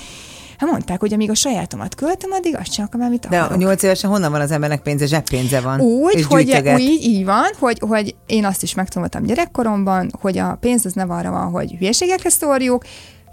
Hát 0.58 0.70
mondták, 0.70 1.00
hogy 1.00 1.12
amíg 1.12 1.30
a 1.30 1.34
sajátomat 1.34 1.94
költöm, 1.94 2.30
addig 2.32 2.56
azt 2.56 2.72
csinálok, 2.72 2.94
amit 2.94 3.28
De 3.28 3.36
akarok. 3.38 3.56
a 3.56 3.56
nyolc 3.64 3.82
évesen 3.82 4.10
honnan 4.10 4.30
van 4.30 4.40
az 4.40 4.50
embernek 4.50 4.82
pénze? 4.82 5.06
Zseppénze 5.06 5.60
van. 5.60 5.80
Úgy, 5.80 6.14
és 6.14 6.24
hogy 6.24 6.44
gyűjtöget. 6.44 6.74
úgy, 6.74 6.82
így 7.02 7.24
van, 7.24 7.50
hogy, 7.58 7.78
hogy 7.88 8.14
én 8.26 8.44
azt 8.44 8.62
is 8.62 8.74
megtanultam 8.74 9.22
gyerekkoromban, 9.22 10.10
hogy 10.20 10.38
a 10.38 10.56
pénz 10.60 10.84
az 10.86 10.92
nem 10.92 11.10
arra 11.10 11.30
van, 11.30 11.50
hogy 11.50 11.74
hülyeségekre 11.78 12.28
szórjuk, 12.30 12.84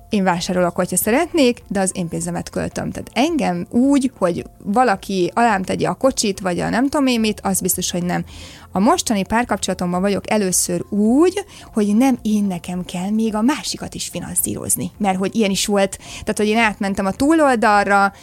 én 0.10 0.24
vásárolok, 0.24 0.76
hogyha 0.76 0.96
szeretnék, 0.96 1.62
de 1.68 1.80
az 1.80 1.92
én 1.94 2.08
pénzemet 2.08 2.50
költöm. 2.50 2.92
Tehát 2.92 3.10
engem 3.14 3.66
úgy, 3.70 4.12
hogy 4.18 4.46
valaki 4.64 5.32
alám 5.36 5.64
tegye 5.64 5.88
a 5.88 5.94
kocsit, 5.94 6.40
vagy 6.40 6.60
a 6.60 6.70
nem 6.70 6.84
tudom 6.84 7.08
én 7.08 7.20
mit, 7.20 7.40
az 7.44 7.62
biztos, 7.62 7.92
hogy 7.92 8.04
nem. 8.04 8.26
A 8.72 8.80
mostani 8.80 9.24
párkapcsolatomban 9.24 10.02
vagyok 10.02 10.32
először 10.32 10.86
úgy, 10.90 11.46
hogy 11.74 11.98
nem 11.98 12.18
én 12.22 12.44
nekem 12.44 12.86
kell 12.86 13.10
még 13.10 13.36
a 13.36 13.42
másikat 13.42 13.94
is 13.94 14.08
finanszírozni. 14.08 14.92
Mert 14.98 15.18
hogy 15.18 15.36
ilyen 15.36 15.52
is 15.52 15.66
volt, 15.66 15.98
tehát 15.98 16.38
hogy 16.38 16.48
én 16.48 16.58
átmentem 16.58 17.06
a 17.06 17.12
túloldalra, 17.12 18.14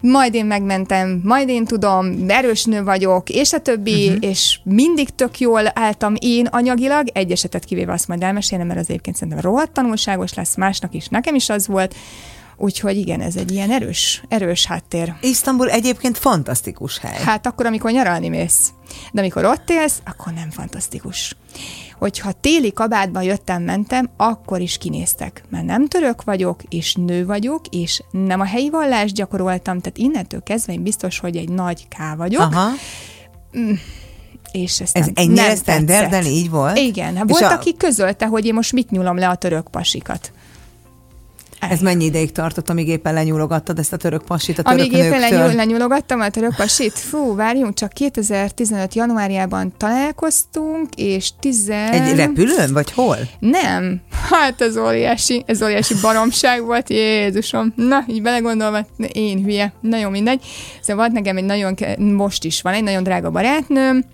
majd 0.00 0.34
én 0.34 0.46
megmentem, 0.46 1.20
majd 1.24 1.48
én 1.48 1.64
tudom, 1.64 2.24
erős 2.28 2.64
nő 2.64 2.84
vagyok, 2.84 3.30
és 3.30 3.52
a 3.52 3.60
többi, 3.60 4.08
uh-huh. 4.08 4.30
és 4.30 4.58
mindig 4.64 5.08
tök 5.14 5.40
jól 5.40 5.70
álltam 5.74 6.14
én 6.18 6.46
anyagilag, 6.46 7.08
egy 7.12 7.30
esetet 7.30 7.64
kivéve 7.64 7.92
azt 7.92 8.08
majd 8.08 8.22
elmesélem, 8.22 8.66
mert 8.66 8.78
az 8.80 8.88
egyébként 8.88 9.16
szerintem 9.16 9.42
rohadt 9.42 9.72
tanulságos 9.72 10.34
lesz 10.34 10.56
másnak 10.56 10.94
is, 10.94 11.08
nekem 11.08 11.34
is 11.34 11.48
az 11.48 11.66
volt, 11.66 11.94
úgyhogy 12.56 12.96
igen, 12.96 13.20
ez 13.20 13.36
egy 13.36 13.50
ilyen 13.52 13.70
erős, 13.70 14.22
erős 14.28 14.66
háttér. 14.66 15.14
Isztambul 15.20 15.70
egyébként 15.70 16.18
fantasztikus 16.18 16.98
hely. 16.98 17.22
Hát 17.24 17.46
akkor, 17.46 17.66
amikor 17.66 17.90
nyaralni 17.90 18.28
mész, 18.28 18.70
de 19.12 19.20
amikor 19.20 19.44
ott 19.44 19.70
élsz, 19.70 20.00
akkor 20.04 20.32
nem 20.32 20.50
fantasztikus. 20.50 21.36
Hogyha 21.98 22.32
téli 22.32 22.72
kabátban 22.72 23.22
jöttem, 23.22 23.62
mentem, 23.62 24.10
akkor 24.16 24.60
is 24.60 24.78
kinéztek, 24.78 25.42
mert 25.50 25.64
nem 25.64 25.86
török 25.88 26.24
vagyok, 26.24 26.60
és 26.68 26.94
nő 26.94 27.26
vagyok, 27.26 27.66
és 27.70 28.02
nem 28.10 28.40
a 28.40 28.44
helyi 28.44 28.70
vallást 28.70 29.14
gyakoroltam, 29.14 29.80
tehát 29.80 29.98
innentől 29.98 30.42
kezdve 30.42 30.72
én 30.72 30.82
biztos, 30.82 31.18
hogy 31.18 31.36
egy 31.36 31.48
nagy 31.48 31.88
K 31.88 32.16
vagyok, 32.16 32.40
Aha. 32.40 32.68
és 34.52 34.80
ezt 34.80 34.96
Ez 34.96 35.04
nem, 35.04 35.14
ennyire 35.16 35.46
nem 35.46 35.56
standarden 35.56 36.24
így 36.24 36.50
volt? 36.50 36.76
Igen, 36.78 37.16
hát 37.16 37.24
És 37.30 37.38
volt, 37.38 37.52
a- 37.52 37.54
aki 37.54 37.74
közölte, 37.76 38.26
hogy 38.26 38.46
én 38.46 38.54
most 38.54 38.72
mit 38.72 38.90
nyúlom 38.90 39.16
le 39.18 39.28
a 39.28 39.34
török 39.34 39.68
pasikat. 39.70 40.32
Ez 41.60 41.80
mennyi 41.80 42.04
ideig 42.04 42.32
tartott, 42.32 42.70
amíg 42.70 42.88
éppen 42.88 43.14
lenyúlogattad 43.14 43.78
ezt 43.78 43.92
a 43.92 43.96
török 43.96 44.24
passit 44.24 44.58
a 44.58 44.62
török 44.62 44.78
Amíg 44.78 44.92
éppen 44.92 45.20
lenyúl, 45.20 45.54
lenyúlogattam 45.54 46.20
a 46.20 46.28
török 46.28 46.54
pasit, 46.56 46.92
fú, 46.92 47.34
várjunk, 47.34 47.74
csak 47.74 47.92
2015 47.92 48.94
januárjában 48.94 49.72
találkoztunk, 49.76 50.88
és 50.94 51.30
10... 51.40 51.68
Egy 51.68 52.16
repülőn, 52.16 52.72
vagy 52.72 52.92
hol? 52.92 53.16
Nem, 53.38 54.00
hát 54.30 54.60
ez 54.60 54.76
óriási, 54.76 55.44
ez 55.46 55.62
óriási 55.62 55.94
baromság 56.02 56.64
volt, 56.64 56.90
Jézusom. 56.90 57.72
Na, 57.76 58.04
így 58.06 58.22
belegondolva, 58.22 58.86
én 59.12 59.44
hülye, 59.44 59.72
na 59.80 59.98
jó, 59.98 60.08
mindegy. 60.08 60.44
Szóval 60.80 61.04
volt 61.04 61.16
nekem 61.16 61.36
egy 61.36 61.44
nagyon, 61.44 61.74
most 61.98 62.44
is 62.44 62.62
van 62.62 62.72
egy 62.72 62.82
nagyon 62.82 63.02
drága 63.02 63.30
barátnőm, 63.30 64.04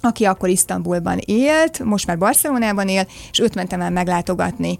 aki 0.00 0.24
akkor 0.24 0.48
Isztambulban 0.48 1.18
élt, 1.24 1.84
most 1.84 2.06
már 2.06 2.18
Barcelonában 2.18 2.88
él, 2.88 3.06
és 3.30 3.38
őt 3.38 3.54
mentem 3.54 3.80
el 3.80 3.90
meglátogatni. 3.90 4.78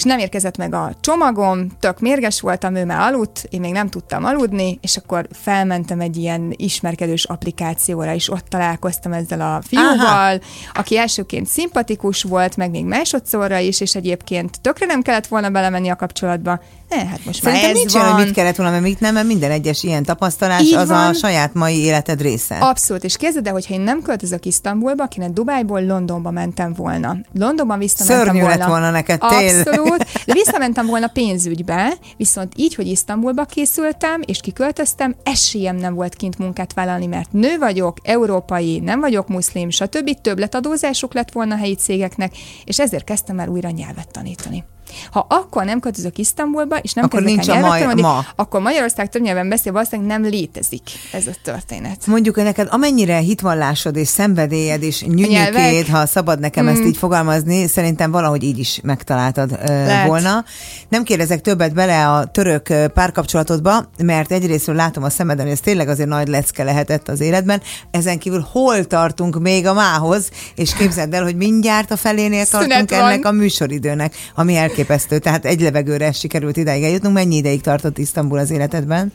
És 0.00 0.06
nem 0.06 0.18
érkezett 0.18 0.56
meg 0.56 0.74
a 0.74 0.92
csomagom, 1.00 1.66
tök 1.80 2.00
mérges 2.00 2.40
voltam, 2.40 2.74
ő 2.74 2.84
már 2.84 3.00
aludt, 3.12 3.46
én 3.50 3.60
még 3.60 3.72
nem 3.72 3.88
tudtam 3.88 4.24
aludni, 4.24 4.78
és 4.82 4.96
akkor 4.96 5.26
felmentem 5.32 6.00
egy 6.00 6.16
ilyen 6.16 6.54
ismerkedős 6.56 7.24
applikációra, 7.24 8.14
és 8.14 8.30
ott 8.30 8.46
találkoztam 8.48 9.12
ezzel 9.12 9.40
a 9.40 9.60
fiúval, 9.66 9.96
Aha. 10.08 10.38
aki 10.74 10.98
elsőként 10.98 11.46
szimpatikus 11.46 12.22
volt, 12.22 12.56
meg 12.56 12.70
még 12.70 12.84
másodszorra 12.84 13.58
is, 13.58 13.80
és 13.80 13.94
egyébként 13.94 14.60
tökre 14.60 14.86
nem 14.86 15.02
kellett 15.02 15.26
volna 15.26 15.50
belemenni 15.50 15.88
a 15.88 15.96
kapcsolatba. 15.96 16.60
Ne, 16.88 16.96
hát 17.06 17.24
most 17.24 17.42
Szerintem 17.42 17.66
már 17.66 17.70
ez 17.70 17.76
nincs 17.76 17.92
van. 17.92 18.02
olyan, 18.02 18.14
hogy 18.14 18.24
mit 18.24 18.34
kellett 18.34 18.56
volna, 18.56 18.72
mert 18.72 18.82
mit 18.84 19.00
nem, 19.00 19.14
mert 19.14 19.26
minden 19.26 19.50
egyes 19.50 19.82
ilyen 19.82 20.02
tapasztalás 20.02 20.60
Így 20.62 20.74
az 20.74 20.90
a 20.90 20.94
van. 20.94 21.14
saját 21.14 21.54
mai 21.54 21.76
életed 21.78 22.20
része. 22.20 22.56
Abszolút, 22.56 23.04
és 23.04 23.16
képzeld 23.16 23.46
el, 23.46 23.52
hogyha 23.52 23.74
én 23.74 23.80
nem 23.80 24.02
költözök 24.02 24.44
Isztambulba, 24.44 25.06
kéne 25.06 25.28
Dubájból 25.28 25.84
Londonba 25.84 26.30
mentem 26.30 26.72
volna. 26.74 27.16
Londonban 27.38 27.78
visszamentem 27.78 28.24
Szörnyű 28.24 28.40
volna. 28.40 28.56
lett 28.56 28.66
volna 28.68 28.90
neked, 28.90 29.20
tényleg. 29.28 29.66
Abszolút, 29.68 29.89
de 29.98 30.32
visszamentem 30.32 30.86
volna 30.86 31.06
pénzügybe, 31.06 31.92
viszont 32.16 32.52
így, 32.56 32.74
hogy 32.74 32.86
Isztambulba 32.86 33.44
készültem, 33.44 34.20
és 34.24 34.40
kiköltöztem, 34.40 35.14
esélyem 35.22 35.76
nem 35.76 35.94
volt 35.94 36.14
kint 36.14 36.38
munkát 36.38 36.72
vállalni, 36.72 37.06
mert 37.06 37.32
nő 37.32 37.58
vagyok, 37.58 37.98
európai, 38.02 38.78
nem 38.78 39.00
vagyok 39.00 39.28
muszlim, 39.28 39.70
stb. 39.70 40.20
Többletadózásuk 40.20 41.14
lett 41.14 41.32
volna 41.32 41.54
a 41.54 41.58
helyi 41.58 41.74
cégeknek, 41.74 42.32
és 42.64 42.78
ezért 42.78 43.04
kezdtem 43.04 43.38
el 43.38 43.48
újra 43.48 43.70
nyelvet 43.70 44.10
tanítani. 44.10 44.64
Ha 45.10 45.26
akkor 45.28 45.64
nem 45.64 45.80
költözök 45.80 46.18
Isztambulba, 46.18 46.76
és 46.76 46.92
nem 46.92 47.04
Akkor 47.04 47.22
nincs 47.22 47.48
el 47.48 47.64
a 47.64 47.78
nyelvet 47.78 48.00
ma- 48.00 48.24
akkor 48.36 48.60
Magyarország 48.60 49.08
több 49.08 49.22
nyelven 49.22 49.48
beszél, 49.48 49.72
valószínűleg 49.72 50.10
nem 50.20 50.30
létezik 50.30 50.82
ez 51.12 51.26
a 51.26 51.30
történet. 51.42 52.06
Mondjuk, 52.06 52.36
neked 52.36 52.68
amennyire 52.70 53.16
hitvallásod 53.16 53.96
és 53.96 54.08
szenvedélyed 54.08 54.82
és 54.82 55.02
nyűnyökéd, 55.02 55.86
ha 55.88 56.06
szabad 56.06 56.40
nekem 56.40 56.68
ezt 56.68 56.84
így 56.84 56.96
fogalmazni, 56.96 57.66
szerintem 57.66 58.10
valahogy 58.10 58.42
így 58.42 58.58
is 58.58 58.80
megtaláltad 58.82 59.58
Lehet. 59.66 60.06
volna. 60.06 60.44
Nem 60.88 61.02
kérdezek 61.02 61.40
többet 61.40 61.74
bele 61.74 62.08
a 62.08 62.24
török 62.26 62.68
párkapcsolatodba, 62.94 63.90
mert 64.02 64.32
egyrésztről 64.32 64.76
látom 64.76 65.02
a 65.02 65.10
szemeden, 65.10 65.44
hogy 65.44 65.54
ez 65.54 65.60
tényleg 65.60 65.88
azért 65.88 66.08
nagy 66.08 66.28
lecke 66.28 66.64
lehetett 66.64 67.08
az 67.08 67.20
életben. 67.20 67.62
Ezen 67.90 68.18
kívül 68.18 68.46
hol 68.52 68.84
tartunk 68.84 69.40
még 69.40 69.66
a 69.66 69.72
mához, 69.72 70.28
és 70.54 70.74
képzeld 70.74 71.14
el, 71.14 71.22
hogy 71.22 71.36
mindjárt 71.36 71.90
a 71.90 71.96
felénél 71.96 72.46
tartunk 72.46 72.72
Szünet 72.72 72.90
van. 72.90 73.00
ennek 73.00 73.24
a 73.24 73.32
műsoridőnek, 73.32 74.14
ami 74.34 74.56
elképesztő. 74.80 75.18
Tehát 75.18 75.44
egy 75.44 75.60
levegőre 75.60 76.12
sikerült 76.12 76.56
idáig 76.56 76.82
eljutnunk. 76.82 77.14
Mennyi 77.14 77.36
ideig 77.36 77.60
tartott 77.60 77.98
Isztambul 77.98 78.38
az 78.38 78.50
életedben? 78.50 79.12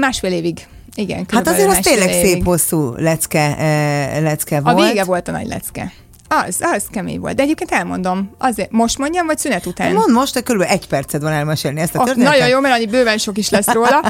Másfél 0.00 0.32
évig. 0.32 0.66
Igen, 0.94 1.26
Hát 1.28 1.48
azért 1.48 1.68
az 1.68 1.78
tényleg 1.78 2.08
évig. 2.10 2.24
szép 2.24 2.44
hosszú 2.44 2.92
lecke, 2.96 3.56
eh, 3.58 4.22
lecke 4.22 4.56
A 4.56 4.72
volt. 4.72 4.88
vége 4.88 5.04
volt 5.04 5.28
a 5.28 5.30
nagy 5.30 5.46
lecke. 5.46 5.92
Az, 6.46 6.56
az 6.60 6.84
kemény 6.90 7.20
volt. 7.20 7.34
De 7.36 7.42
egyébként 7.42 7.70
elmondom. 7.70 8.30
Azért, 8.38 8.70
most 8.70 8.98
mondjam, 8.98 9.26
vagy 9.26 9.38
szünet 9.38 9.66
után? 9.66 9.92
Mondd 9.92 10.12
most, 10.12 10.32
hogy 10.34 10.42
körülbelül 10.42 10.74
egy 10.74 10.86
perced 10.86 11.22
van 11.22 11.32
elmesélni 11.32 11.80
ezt 11.80 11.94
a 11.94 11.98
történetet. 12.04 12.32
nagyon 12.32 12.48
jó, 12.48 12.60
mert 12.60 12.74
annyi 12.74 12.86
bőven 12.86 13.18
sok 13.18 13.38
is 13.38 13.50
lesz 13.50 13.72
róla. 13.72 14.02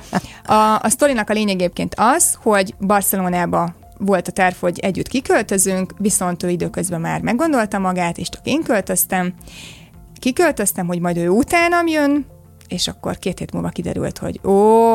A, 0.47 0.55
a 0.83 0.89
sztorinak 0.89 1.31
a 1.31 1.33
lényeg 1.33 1.55
egyébként 1.55 1.95
az, 1.97 2.35
hogy 2.43 2.75
Barcelonába 2.81 3.75
volt 3.99 4.29
a 4.29 4.33
terv, 4.33 4.55
hogy 4.61 4.79
együtt 4.79 5.09
kiköltözünk, 5.09 5.95
viszont 5.99 6.43
ő 6.43 6.49
időközben 6.49 7.01
már 7.01 7.21
meggondolta 7.21 7.79
magát, 7.79 8.19
és 8.19 8.29
csak 8.29 8.41
én 8.45 8.63
költöztem. 8.63 9.35
Kiköltöztem, 10.21 10.87
hogy 10.87 11.01
majd 11.01 11.17
ő 11.17 11.29
utánam 11.29 11.87
jön, 11.87 12.27
és 12.69 12.89
akkor 12.89 13.19
két 13.19 13.39
hét 13.39 13.53
múlva 13.53 13.69
kiderült, 13.69 14.19
hogy 14.19 14.41
ó, 14.45 14.53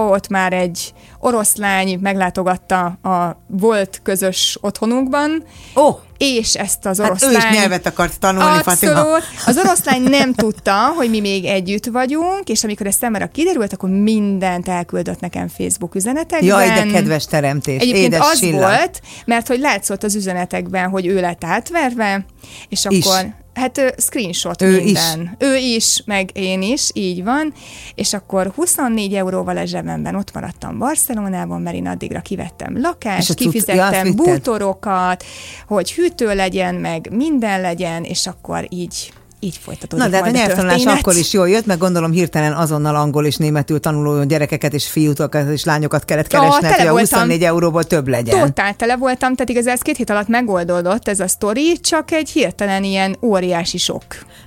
ott 0.10 0.28
már 0.28 0.54
egy 0.54 0.94
oroszlány 1.20 2.00
meglátogatta 2.02 2.86
a 2.86 3.42
volt 3.48 4.00
közös 4.04 4.58
otthonunkban, 4.62 5.44
Ó, 5.76 6.00
és 6.18 6.54
ezt 6.54 6.86
az 6.86 6.98
hát 7.00 7.08
oroszlány... 7.10 7.34
ő 7.34 7.38
is 7.38 7.44
nyelvet 7.58 7.86
akart 7.86 8.20
tanulni, 8.20 8.62
Fatima. 8.62 8.92
Abszolút. 8.92 9.24
Az 9.46 9.58
oroszlány 9.58 10.02
nem 10.02 10.34
tudta, 10.34 10.94
hogy 10.96 11.10
mi 11.10 11.20
még 11.20 11.46
együtt 11.46 11.86
vagyunk, 11.86 12.50
és 12.50 12.64
amikor 12.64 12.86
ez 12.88 12.96
számára 12.96 13.28
kiderült, 13.28 13.74
akkor 13.74 13.90
mindent 13.90 14.68
elküldött 14.68 15.20
nekem 15.20 15.48
Facebook 15.48 15.96
üzenetekben. 15.96 16.48
Jaj, 16.48 16.68
de 16.68 16.92
kedves 16.92 17.26
teremtés, 17.26 17.82
Egyébként 17.82 18.14
édes 18.14 18.20
az 18.32 18.38
Silla. 18.38 18.58
volt, 18.58 19.02
mert 19.26 19.48
hogy 19.48 19.60
látszott 19.60 20.04
az 20.04 20.16
üzenetekben, 20.16 20.90
hogy 20.90 21.06
ő 21.06 21.20
lett 21.20 21.44
átverve, 21.44 22.26
és 22.70 22.86
Is. 22.90 23.06
Hát 23.56 23.78
ö, 23.78 23.88
screenshot 23.98 24.62
Ő 24.62 24.84
minden. 24.84 25.22
Is. 25.40 25.48
Ő 25.48 25.56
is, 25.56 26.02
meg 26.06 26.30
én 26.34 26.62
is, 26.62 26.90
így 26.94 27.24
van. 27.24 27.54
És 27.96 28.14
akkor 28.14 28.52
24 28.56 29.14
euróval 29.14 29.58
a 29.58 29.66
zsebemben 29.66 30.16
ott 30.16 30.34
maradtam 30.34 30.78
Barcelonában, 30.78 31.62
mert 31.62 31.76
én 31.76 31.88
addigra 31.88 32.20
kivettem 32.20 32.76
És 32.76 32.82
lakást, 32.82 33.28
ja, 33.28 33.36
azt 33.36 33.38
kifizettem 33.38 34.04
vitted? 34.04 34.26
bútorokat, 34.26 35.24
hogy 35.68 35.94
hűtő 35.94 36.36
legyen, 36.36 36.76
meg 36.76 37.08
minden 37.12 37.62
legyen, 37.62 38.04
és 38.04 38.28
akkor 38.28 38.68
így 38.70 39.14
így 39.46 39.60
folytatódik 39.64 40.06
Na, 40.06 40.12
de 40.12 40.18
hát 40.18 40.28
a 40.28 40.30
nyelvtanulás 40.30 40.76
történet. 40.76 41.00
akkor 41.00 41.16
is 41.16 41.34
jól 41.34 41.50
jött, 41.50 41.66
meg 41.66 41.78
gondolom 41.78 42.12
hirtelen 42.12 42.54
azonnal 42.54 42.96
angol 42.96 43.26
és 43.26 43.36
németül 43.36 43.80
tanuló 43.80 44.24
gyerekeket 44.24 44.74
és 44.74 44.88
fiútokat 44.88 45.50
és 45.50 45.64
lányokat 45.64 46.06
kellett 46.06 46.28
tele 46.28 46.46
hogy 46.46 46.62
a 46.62 46.90
voltam. 46.90 47.00
24 47.00 47.44
euróból 47.44 47.84
több 47.84 48.08
legyen. 48.08 48.40
Totál 48.40 48.76
tele 48.76 48.96
voltam, 48.96 49.34
tehát 49.34 49.50
igaz, 49.50 49.68
ez 49.68 49.80
két 49.80 49.98
hét 49.98 50.10
alatt 50.10 50.28
megoldódott 50.28 51.08
ez 51.08 51.20
a 51.20 51.28
sztori, 51.28 51.80
csak 51.80 52.12
egy 52.12 52.30
hirtelen 52.30 52.84
ilyen 52.84 53.18
óriási 53.22 53.78
sok. 53.78 54.04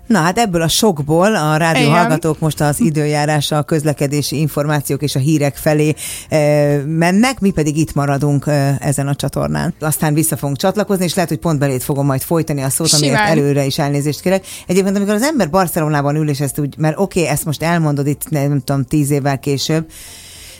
Na 0.08 0.18
hát 0.18 0.38
ebből 0.38 0.62
a 0.62 0.68
sokból 0.68 1.36
a 1.36 1.56
rádió 1.56 1.82
Igen. 1.82 1.94
hallgatók 1.94 2.38
most 2.38 2.60
az 2.60 2.80
időjárás, 2.80 3.50
a 3.50 3.62
közlekedési 3.62 4.38
információk 4.40 5.02
és 5.02 5.14
a 5.14 5.18
hírek 5.18 5.56
felé 5.56 5.94
e, 6.28 6.38
mennek, 6.86 7.40
mi 7.40 7.50
pedig 7.50 7.76
itt 7.76 7.94
maradunk 7.94 8.46
e, 8.46 8.76
ezen 8.80 9.08
a 9.08 9.14
csatornán. 9.14 9.74
Aztán 9.80 10.14
vissza 10.14 10.36
fogunk 10.36 10.58
csatlakozni, 10.58 11.04
és 11.04 11.14
lehet, 11.14 11.30
hogy 11.30 11.38
pont 11.38 11.58
belét 11.58 11.82
fogom 11.82 12.06
majd 12.06 12.22
folytani 12.22 12.62
a 12.62 12.68
szót, 12.68 12.92
amiért 12.92 13.16
Simán. 13.16 13.30
előre 13.30 13.64
is 13.64 13.78
elnézést 13.78 14.20
kérek. 14.20 14.46
Egyébként, 14.66 14.96
amikor 14.96 15.14
az 15.14 15.22
ember 15.22 15.50
Barcelonában 15.50 16.16
ül, 16.16 16.28
és 16.28 16.40
ezt 16.40 16.58
úgy, 16.58 16.74
mert 16.78 16.98
oké, 16.98 17.20
okay, 17.20 17.32
ezt 17.32 17.44
most 17.44 17.62
elmondod 17.62 18.06
itt, 18.06 18.30
nem 18.30 18.60
tudom, 18.64 18.84
tíz 18.84 19.10
évvel 19.10 19.38
később, 19.38 19.86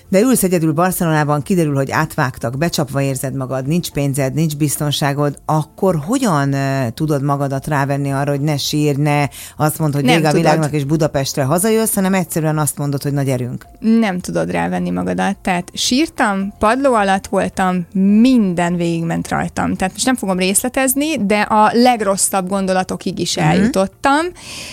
de 0.09 0.21
ülsz 0.21 0.43
egyedül 0.43 0.73
Barcelonában, 0.73 1.43
kiderül, 1.43 1.75
hogy 1.75 1.91
átvágtak, 1.91 2.59
becsapva 2.59 3.01
érzed 3.01 3.35
magad, 3.35 3.67
nincs 3.67 3.91
pénzed, 3.91 4.35
nincs 4.35 4.57
biztonságod, 4.57 5.39
akkor 5.45 5.97
hogyan 6.07 6.55
tudod 6.95 7.23
magadat 7.23 7.67
rávenni 7.67 8.13
arra, 8.13 8.31
hogy 8.31 8.41
ne 8.41 8.57
sírj, 8.57 9.03
ne 9.03 9.27
azt 9.57 9.79
mondd, 9.79 9.95
hogy 9.95 10.05
Nem 10.05 10.15
vége 10.15 10.29
a 10.29 10.33
világnak 10.33 10.73
és 10.73 10.85
Budapestre 10.85 11.43
hazajössz, 11.43 11.95
hanem 11.95 12.15
egyszerűen 12.15 12.59
azt 12.59 12.79
mondod, 12.79 13.03
hogy 13.03 13.13
nagy 13.13 13.29
erőnk. 13.29 13.67
Nem 13.79 14.19
tudod 14.19 14.51
rávenni 14.51 14.91
magadat. 14.91 15.37
Tehát 15.37 15.71
sírtam, 15.75 16.53
padló 16.59 16.95
alatt 16.95 17.27
voltam, 17.27 17.87
minden 18.21 18.77
végigment 18.77 19.29
rajtam. 19.29 19.75
Tehát 19.75 19.93
most 19.93 20.07
nem 20.07 20.17
fogom 20.17 20.39
részletezni, 20.39 21.27
de 21.27 21.41
a 21.41 21.71
legrosszabb 21.73 22.49
gondolatokig 22.49 23.19
is 23.19 23.37
eljutottam, 23.37 24.27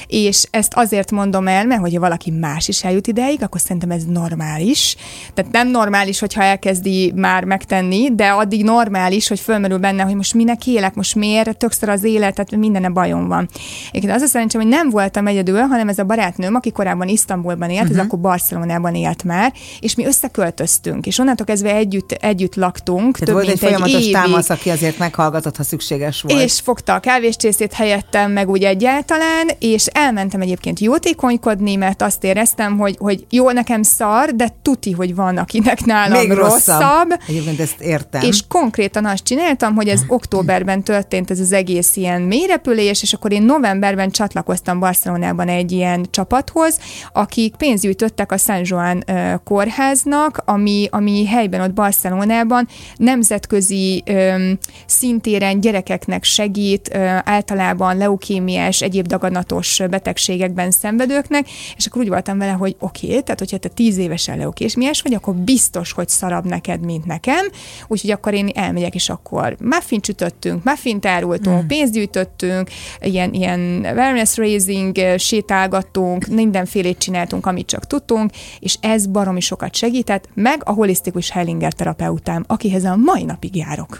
és 0.07 0.47
ezt 0.51 0.73
azért 0.75 1.11
mondom 1.11 1.47
el, 1.47 1.65
mert 1.65 1.81
hogyha 1.81 1.99
valaki 1.99 2.31
más 2.31 2.67
is 2.67 2.83
eljut 2.83 3.07
ideig, 3.07 3.43
akkor 3.43 3.61
szerintem 3.61 3.91
ez 3.91 4.03
normális. 4.03 4.95
Tehát 5.33 5.51
nem 5.51 5.67
normális, 5.67 6.19
hogyha 6.19 6.43
elkezdi 6.43 7.13
már 7.15 7.43
megtenni, 7.43 8.15
de 8.15 8.27
addig 8.27 8.63
normális, 8.63 9.27
hogy 9.27 9.39
fölmerül 9.39 9.77
benne, 9.77 10.03
hogy 10.03 10.15
most 10.15 10.33
minek 10.33 10.67
élek, 10.67 10.95
most 10.95 11.15
miért, 11.15 11.57
többször 11.57 11.89
az 11.89 12.03
életet, 12.03 12.55
minden 12.55 12.93
bajom 12.93 13.27
van. 13.27 13.49
Egyébként 13.89 14.13
az 14.13 14.21
a 14.21 14.27
szerencsém, 14.27 14.61
hogy 14.61 14.69
nem 14.69 14.89
voltam 14.89 15.27
egyedül, 15.27 15.59
hanem 15.59 15.87
ez 15.87 15.99
a 15.99 16.03
barátnőm, 16.03 16.55
aki 16.55 16.71
korábban 16.71 17.07
Isztambulban 17.07 17.69
élt, 17.69 17.81
uh-huh. 17.81 17.97
ez 17.97 18.05
akkor 18.05 18.19
Barcelonában 18.19 18.95
élt 18.95 19.23
már, 19.23 19.53
és 19.79 19.95
mi 19.95 20.05
összeköltöztünk, 20.05 21.05
és 21.05 21.19
onnantól 21.19 21.45
kezdve 21.45 21.75
együtt, 21.75 22.11
együtt 22.11 22.55
laktunk, 22.55 23.17
Tehát 23.17 23.25
több 23.25 23.33
volt 23.33 23.47
egy 23.47 23.47
mint 23.47 23.61
egy 23.61 23.69
folyamatos 23.69 24.01
évig. 24.01 24.13
támasz, 24.13 24.49
aki 24.49 24.69
azért 24.69 24.97
meghallgatott, 24.97 25.57
ha 25.57 25.63
szükséges 25.63 26.21
volt. 26.21 26.41
És 26.41 26.59
fogta 26.59 26.93
a 26.93 26.99
kávéscsészét 26.99 27.73
helyettem, 27.73 28.31
meg 28.31 28.49
úgy 28.49 28.63
egyáltalán, 28.63 29.49
és 29.59 29.85
elmentem 29.85 30.41
egyébként 30.41 30.79
jótékonykodni, 30.79 31.75
mert 31.75 32.01
azt 32.01 32.23
éreztem, 32.23 32.77
hogy, 32.77 32.95
hogy 32.99 33.25
jó, 33.29 33.51
nekem 33.51 33.83
szar, 33.83 34.35
de 34.35 34.55
tuti, 34.61 34.91
hogy 34.91 35.14
van, 35.15 35.37
akinek 35.37 35.85
nálam 35.85 36.19
Még 36.19 36.31
rosszabb. 36.31 36.79
rosszabb. 36.79 37.19
Egyébként 37.27 37.59
ezt 37.59 37.81
értem. 37.81 38.21
És 38.21 38.41
konkrétan 38.47 39.05
azt 39.05 39.23
csináltam, 39.23 39.75
hogy 39.75 39.87
ez 39.87 40.01
októberben 40.07 40.83
történt 40.83 41.31
ez 41.31 41.39
az 41.39 41.51
egész 41.51 41.95
ilyen 41.95 42.21
mélyrepülés, 42.21 43.01
és 43.01 43.13
akkor 43.13 43.31
én 43.31 43.43
novemberben 43.43 44.09
csatlakoztam 44.09 44.79
Barcelonában 44.79 45.47
egy 45.47 45.71
ilyen 45.71 46.05
csapathoz, 46.09 46.79
akik 47.13 47.55
pénzgyűjtöttek 47.55 48.31
a 48.31 48.37
San 48.37 48.61
Joan 48.63 49.03
ö, 49.07 49.33
kórháznak, 49.43 50.41
ami, 50.45 50.87
ami 50.91 51.25
helyben 51.25 51.61
ott 51.61 51.73
Barcelonában 51.73 52.67
nemzetközi 52.95 54.03
ö, 54.05 54.51
szintéren 54.85 55.59
gyerekeknek 55.59 56.23
segít, 56.23 56.89
ö, 56.93 56.97
általában 57.23 57.97
leukémiás, 57.97 58.81
egyéb 58.81 59.07
daganatos 59.07 59.81
betegségekben 59.89 60.71
szenvedőknek, 60.71 61.47
és 61.75 61.85
akkor 61.85 62.01
úgy 62.01 62.09
voltam 62.09 62.37
vele, 62.37 62.51
hogy 62.51 62.75
oké, 62.79 63.07
okay, 63.07 63.21
tehát 63.21 63.39
hogyha 63.39 63.57
te 63.57 63.69
tíz 63.69 63.97
évesen 63.97 64.37
leukémiás 64.37 65.01
vagy, 65.05 65.13
akkor 65.13 65.35
biztos, 65.35 65.91
hogy 65.91 66.09
szarabb 66.09 66.45
neked, 66.45 66.81
mint 66.81 67.05
nekem, 67.05 67.45
úgyhogy 67.87 68.11
akkor 68.11 68.33
én 68.33 68.49
elmegyek, 68.53 68.95
és 68.95 69.09
akkor 69.09 69.55
muffin 69.59 70.01
csütöttünk, 70.01 70.63
muffint 70.63 71.05
árultunk, 71.05 71.63
mm. 71.63 71.67
pénzt 71.67 71.93
gyűjtöttünk, 71.93 72.69
ilyen, 73.01 73.33
ilyen 73.33 73.85
awareness 73.85 74.37
raising, 74.37 74.97
eh, 74.97 75.17
sétálgattunk, 75.17 76.25
mindenfélét 76.25 76.97
csináltunk, 76.97 77.45
amit 77.45 77.67
csak 77.67 77.87
tudtunk, 77.87 78.31
és 78.59 78.77
ez 78.81 79.07
baromi 79.07 79.39
sokat 79.39 79.75
segített, 79.75 80.29
meg 80.33 80.61
a 80.63 80.71
holisztikus 80.71 81.29
Hellinger 81.29 81.73
terapeutám, 81.73 82.43
akihez 82.47 82.83
a 82.83 82.95
mai 82.95 83.23
napig 83.23 83.55
járok. 83.55 83.99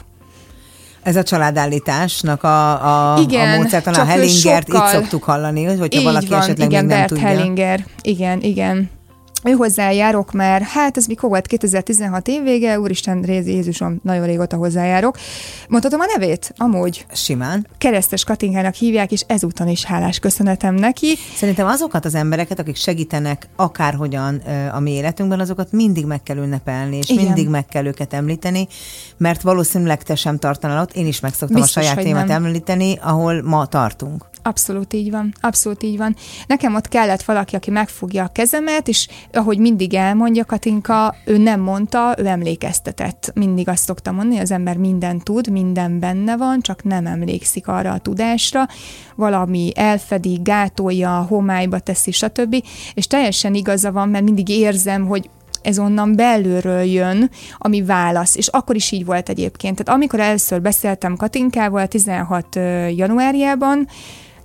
Ez 1.03 1.15
a 1.15 1.23
családállításnak 1.23 2.43
a, 2.43 3.13
a, 3.13 3.19
Igen, 3.19 3.53
a 3.53 3.55
módszertan, 3.55 3.93
a 3.93 4.05
Hellingert 4.05 4.67
sokkal- 4.67 4.93
így 4.93 4.99
szoktuk 4.99 5.23
hallani, 5.23 5.63
hogyha 5.63 6.01
valaki 6.01 6.27
van, 6.27 6.39
esetleg 6.39 6.69
igen, 6.69 6.85
még 6.85 6.89
nem 6.89 6.99
Bert 6.99 7.09
tudja. 7.09 7.27
Hellinger, 7.27 7.85
igen, 8.01 8.41
igen. 8.41 8.89
Ő 9.47 9.51
hozzájárok 9.51 10.31
már, 10.31 10.61
hát 10.61 10.97
ez 10.97 11.05
mikor 11.05 11.29
volt, 11.29 11.47
2016 11.47 12.27
év 12.27 12.43
vége, 12.43 12.79
úristen, 12.79 13.21
Rézi 13.21 13.51
Jézusom, 13.51 13.99
nagyon 14.03 14.25
régóta 14.25 14.57
hozzájárok. 14.57 15.17
Mondhatom 15.69 15.99
a 15.99 16.05
nevét? 16.15 16.53
Amúgy. 16.57 17.05
Simán. 17.13 17.67
Keresztes 17.77 18.23
Katinkának 18.23 18.73
hívják, 18.73 19.11
és 19.11 19.23
ezúton 19.27 19.67
is 19.67 19.85
hálás 19.85 20.19
köszönetem 20.19 20.75
neki. 20.75 21.15
Szerintem 21.35 21.67
azokat 21.67 22.05
az 22.05 22.15
embereket, 22.15 22.59
akik 22.59 22.75
segítenek 22.75 23.47
akárhogyan 23.55 24.35
a 24.71 24.79
mi 24.79 24.91
életünkben, 24.91 25.39
azokat 25.39 25.71
mindig 25.71 26.05
meg 26.05 26.23
kell 26.23 26.37
ünnepelni, 26.37 26.97
és 26.97 27.09
Igen. 27.09 27.23
mindig 27.23 27.47
meg 27.47 27.65
kell 27.65 27.85
őket 27.85 28.13
említeni, 28.13 28.67
mert 29.17 29.41
valószínűleg 29.41 30.03
te 30.03 30.15
sem 30.15 30.37
tartanál 30.37 30.81
ott, 30.81 30.93
én 30.93 31.07
is 31.07 31.19
meg 31.19 31.33
szoktam 31.33 31.61
Biztos, 31.61 31.75
a 31.75 31.81
saját 31.81 32.03
témát 32.03 32.27
nem. 32.27 32.45
említeni, 32.45 32.97
ahol 33.01 33.41
ma 33.41 33.65
tartunk. 33.65 34.25
Abszolút 34.47 34.93
így 34.93 35.11
van, 35.11 35.33
abszolút 35.41 35.83
így 35.83 35.97
van. 35.97 36.15
Nekem 36.47 36.75
ott 36.75 36.87
kellett 36.87 37.23
valaki, 37.23 37.55
aki 37.55 37.71
megfogja 37.71 38.23
a 38.23 38.27
kezemet, 38.27 38.87
és 38.87 39.07
ahogy 39.33 39.57
mindig 39.57 39.93
elmondja 39.93 40.45
Katinka, 40.45 41.15
ő 41.25 41.37
nem 41.37 41.59
mondta, 41.59 42.15
ő 42.17 42.25
emlékeztetett. 42.25 43.31
Mindig 43.33 43.69
azt 43.69 43.83
szoktam 43.83 44.15
mondani, 44.15 44.39
az 44.39 44.51
ember 44.51 44.77
minden 44.77 45.19
tud, 45.19 45.49
minden 45.51 45.99
benne 45.99 46.37
van, 46.37 46.61
csak 46.61 46.83
nem 46.83 47.05
emlékszik 47.05 47.67
arra 47.67 47.91
a 47.91 47.97
tudásra, 47.97 48.67
valami 49.15 49.71
elfedi, 49.75 50.39
gátolja, 50.43 51.25
homályba 51.29 51.79
teszi, 51.79 52.11
stb. 52.11 52.63
És 52.93 53.07
teljesen 53.07 53.53
igaza 53.53 53.91
van, 53.91 54.09
mert 54.09 54.23
mindig 54.23 54.49
érzem, 54.49 55.07
hogy 55.07 55.29
ez 55.61 55.79
onnan 55.79 56.15
belülről 56.15 56.83
jön, 56.83 57.29
ami 57.57 57.83
válasz. 57.83 58.35
És 58.35 58.47
akkor 58.47 58.75
is 58.75 58.91
így 58.91 59.05
volt 59.05 59.29
egyébként. 59.29 59.75
Tehát 59.75 59.99
amikor 59.99 60.19
először 60.19 60.61
beszéltem 60.61 61.15
Katinkával 61.15 61.87
16 61.87 62.55
ö, 62.55 62.87
januárjában, 62.87 63.87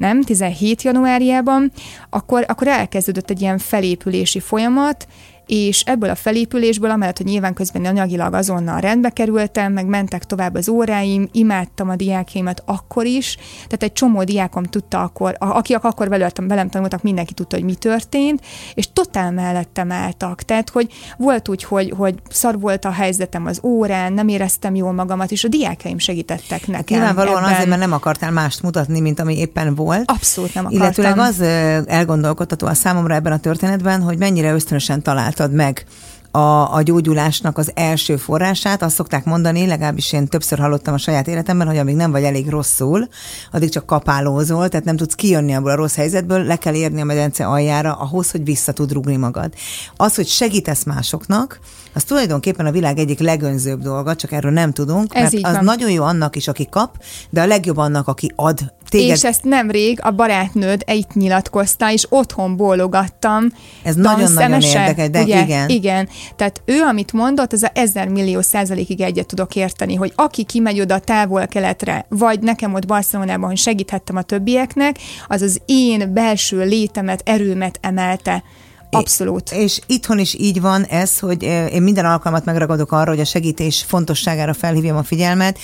nem, 0.00 0.22
17 0.22 0.82
januárjában, 0.82 1.72
akkor, 2.10 2.44
akkor 2.48 2.68
elkezdődött 2.68 3.30
egy 3.30 3.40
ilyen 3.40 3.58
felépülési 3.58 4.40
folyamat, 4.40 5.06
és 5.50 5.80
ebből 5.80 6.10
a 6.10 6.14
felépülésből, 6.14 6.90
amellett, 6.90 7.16
hogy 7.16 7.26
nyilván 7.26 7.54
közben 7.54 7.84
anyagilag 7.84 8.34
azonnal 8.34 8.80
rendbe 8.80 9.10
kerültem, 9.10 9.72
meg 9.72 9.86
mentek 9.86 10.24
tovább 10.24 10.54
az 10.54 10.68
óráim, 10.68 11.28
imádtam 11.32 11.88
a 11.88 11.96
diákémet 11.96 12.62
akkor 12.66 13.04
is, 13.04 13.36
tehát 13.54 13.82
egy 13.82 13.92
csomó 13.92 14.24
diákom 14.24 14.62
tudta 14.62 15.02
akkor, 15.02 15.36
akik 15.38 15.84
akkor 15.84 16.08
velem, 16.08 16.30
velem 16.36 16.68
tanultak, 16.68 17.02
mindenki 17.02 17.34
tudta, 17.34 17.56
hogy 17.56 17.64
mi 17.64 17.74
történt, 17.74 18.40
és 18.74 18.92
totál 18.92 19.30
mellettem 19.30 19.92
álltak. 19.92 20.42
Tehát, 20.42 20.70
hogy 20.70 20.92
volt 21.16 21.48
úgy, 21.48 21.64
hogy, 21.64 21.92
hogy 21.96 22.14
szar 22.28 22.60
volt 22.60 22.84
a 22.84 22.90
helyzetem 22.90 23.46
az 23.46 23.60
órán, 23.62 24.12
nem 24.12 24.28
éreztem 24.28 24.74
jól 24.74 24.92
magamat, 24.92 25.30
és 25.30 25.44
a 25.44 25.48
diákeim 25.48 25.98
segítettek 25.98 26.66
nekem. 26.66 26.98
Nyilvánvalóan 26.98 27.38
ebben. 27.38 27.52
azért, 27.52 27.68
mert 27.68 27.80
nem 27.80 27.92
akartál 27.92 28.30
mást 28.30 28.62
mutatni, 28.62 29.00
mint 29.00 29.20
ami 29.20 29.38
éppen 29.38 29.74
volt. 29.74 30.10
Abszolút 30.10 30.54
nem 30.54 30.64
akartam. 30.64 30.82
Illetőleg 30.82 31.18
az 31.18 31.40
elgondolkodtató 31.88 32.66
a 32.66 32.74
számomra 32.74 33.14
ebben 33.14 33.32
a 33.32 33.38
történetben, 33.38 34.02
hogy 34.02 34.18
mennyire 34.18 34.52
ösztönösen 34.52 35.02
találtad 35.40 35.52
meg 35.52 35.84
a, 36.30 36.74
a 36.74 36.82
gyógyulásnak 36.82 37.58
az 37.58 37.70
első 37.74 38.16
forrását. 38.16 38.82
Azt 38.82 38.94
szokták 38.94 39.24
mondani, 39.24 39.66
legalábbis 39.66 40.12
én 40.12 40.26
többször 40.26 40.58
hallottam 40.58 40.94
a 40.94 40.98
saját 40.98 41.28
életemben, 41.28 41.66
hogy 41.66 41.76
amíg 41.78 41.96
nem 41.96 42.10
vagy 42.10 42.22
elég 42.22 42.48
rosszul, 42.48 43.08
addig 43.52 43.70
csak 43.70 43.86
kapálózol, 43.86 44.68
tehát 44.68 44.86
nem 44.86 44.96
tudsz 44.96 45.14
kijönni 45.14 45.54
abból 45.54 45.70
a 45.70 45.74
rossz 45.74 45.94
helyzetből, 45.94 46.44
le 46.44 46.56
kell 46.56 46.74
érni 46.74 47.00
a 47.00 47.04
medence 47.04 47.46
aljára 47.46 47.92
ahhoz, 47.92 48.30
hogy 48.30 48.44
vissza 48.44 48.72
tud 48.72 48.92
rugni 48.92 49.16
magad. 49.16 49.52
Az, 49.96 50.14
hogy 50.14 50.26
segítesz 50.26 50.84
másoknak, 50.84 51.60
az 51.92 52.04
tulajdonképpen 52.04 52.66
a 52.66 52.70
világ 52.70 52.98
egyik 52.98 53.18
legönzőbb 53.18 53.82
dolga, 53.82 54.16
csak 54.16 54.32
erről 54.32 54.52
nem 54.52 54.72
tudunk, 54.72 55.14
Ez 55.14 55.32
mert 55.32 55.44
az 55.44 55.54
van. 55.54 55.64
nagyon 55.64 55.90
jó 55.90 56.02
annak 56.02 56.36
is, 56.36 56.48
aki 56.48 56.66
kap, 56.70 57.02
de 57.30 57.40
a 57.40 57.46
legjobb 57.46 57.76
annak, 57.76 58.08
aki 58.08 58.32
ad. 58.36 58.72
Téged 58.88 59.16
És 59.16 59.24
ezt 59.24 59.44
nemrég 59.44 59.98
a 60.02 60.10
barátnőd 60.10 60.82
itt 60.86 61.14
nyilatkozta, 61.14 61.92
és 61.92 62.06
otthon 62.08 62.56
bólogattam. 62.56 63.44
Ez 63.82 63.94
nagyon-nagyon 63.94 64.60
érdekes, 64.60 65.10
de 65.10 65.22
ugye? 65.22 65.42
igen. 65.42 65.68
Igen. 65.68 66.08
Tehát 66.36 66.62
ő, 66.64 66.80
amit 66.82 67.12
mondott, 67.12 67.52
az 67.52 67.62
a 67.62 67.70
ezer 67.74 68.08
millió 68.08 68.40
százalékig 68.40 69.00
egyet 69.00 69.26
tudok 69.26 69.56
érteni, 69.56 69.94
hogy 69.94 70.12
aki 70.14 70.44
kimegy 70.44 70.80
oda 70.80 70.98
távol-keletre, 70.98 72.06
vagy 72.08 72.40
nekem 72.40 72.74
ott 72.74 72.86
Barcelonában, 72.86 73.48
hogy 73.48 73.58
segíthettem 73.58 74.16
a 74.16 74.22
többieknek, 74.22 74.98
az 75.28 75.42
az 75.42 75.60
én 75.64 76.12
belső 76.14 76.64
létemet, 76.64 77.22
erőmet 77.24 77.78
emelte. 77.82 78.42
Abszolút. 78.90 79.52
És 79.52 79.80
itthon 79.86 80.18
is 80.18 80.34
így 80.34 80.60
van 80.60 80.84
ez, 80.84 81.18
hogy 81.18 81.44
eh, 81.44 81.74
én 81.74 81.82
minden 81.82 82.04
alkalmat 82.04 82.44
megragadok 82.44 82.92
arra, 82.92 83.10
hogy 83.10 83.20
a 83.20 83.24
segítés 83.24 83.82
fontosságára 83.82 84.54
felhívjam 84.54 84.96
a 84.96 85.02
figyelmet, 85.02 85.58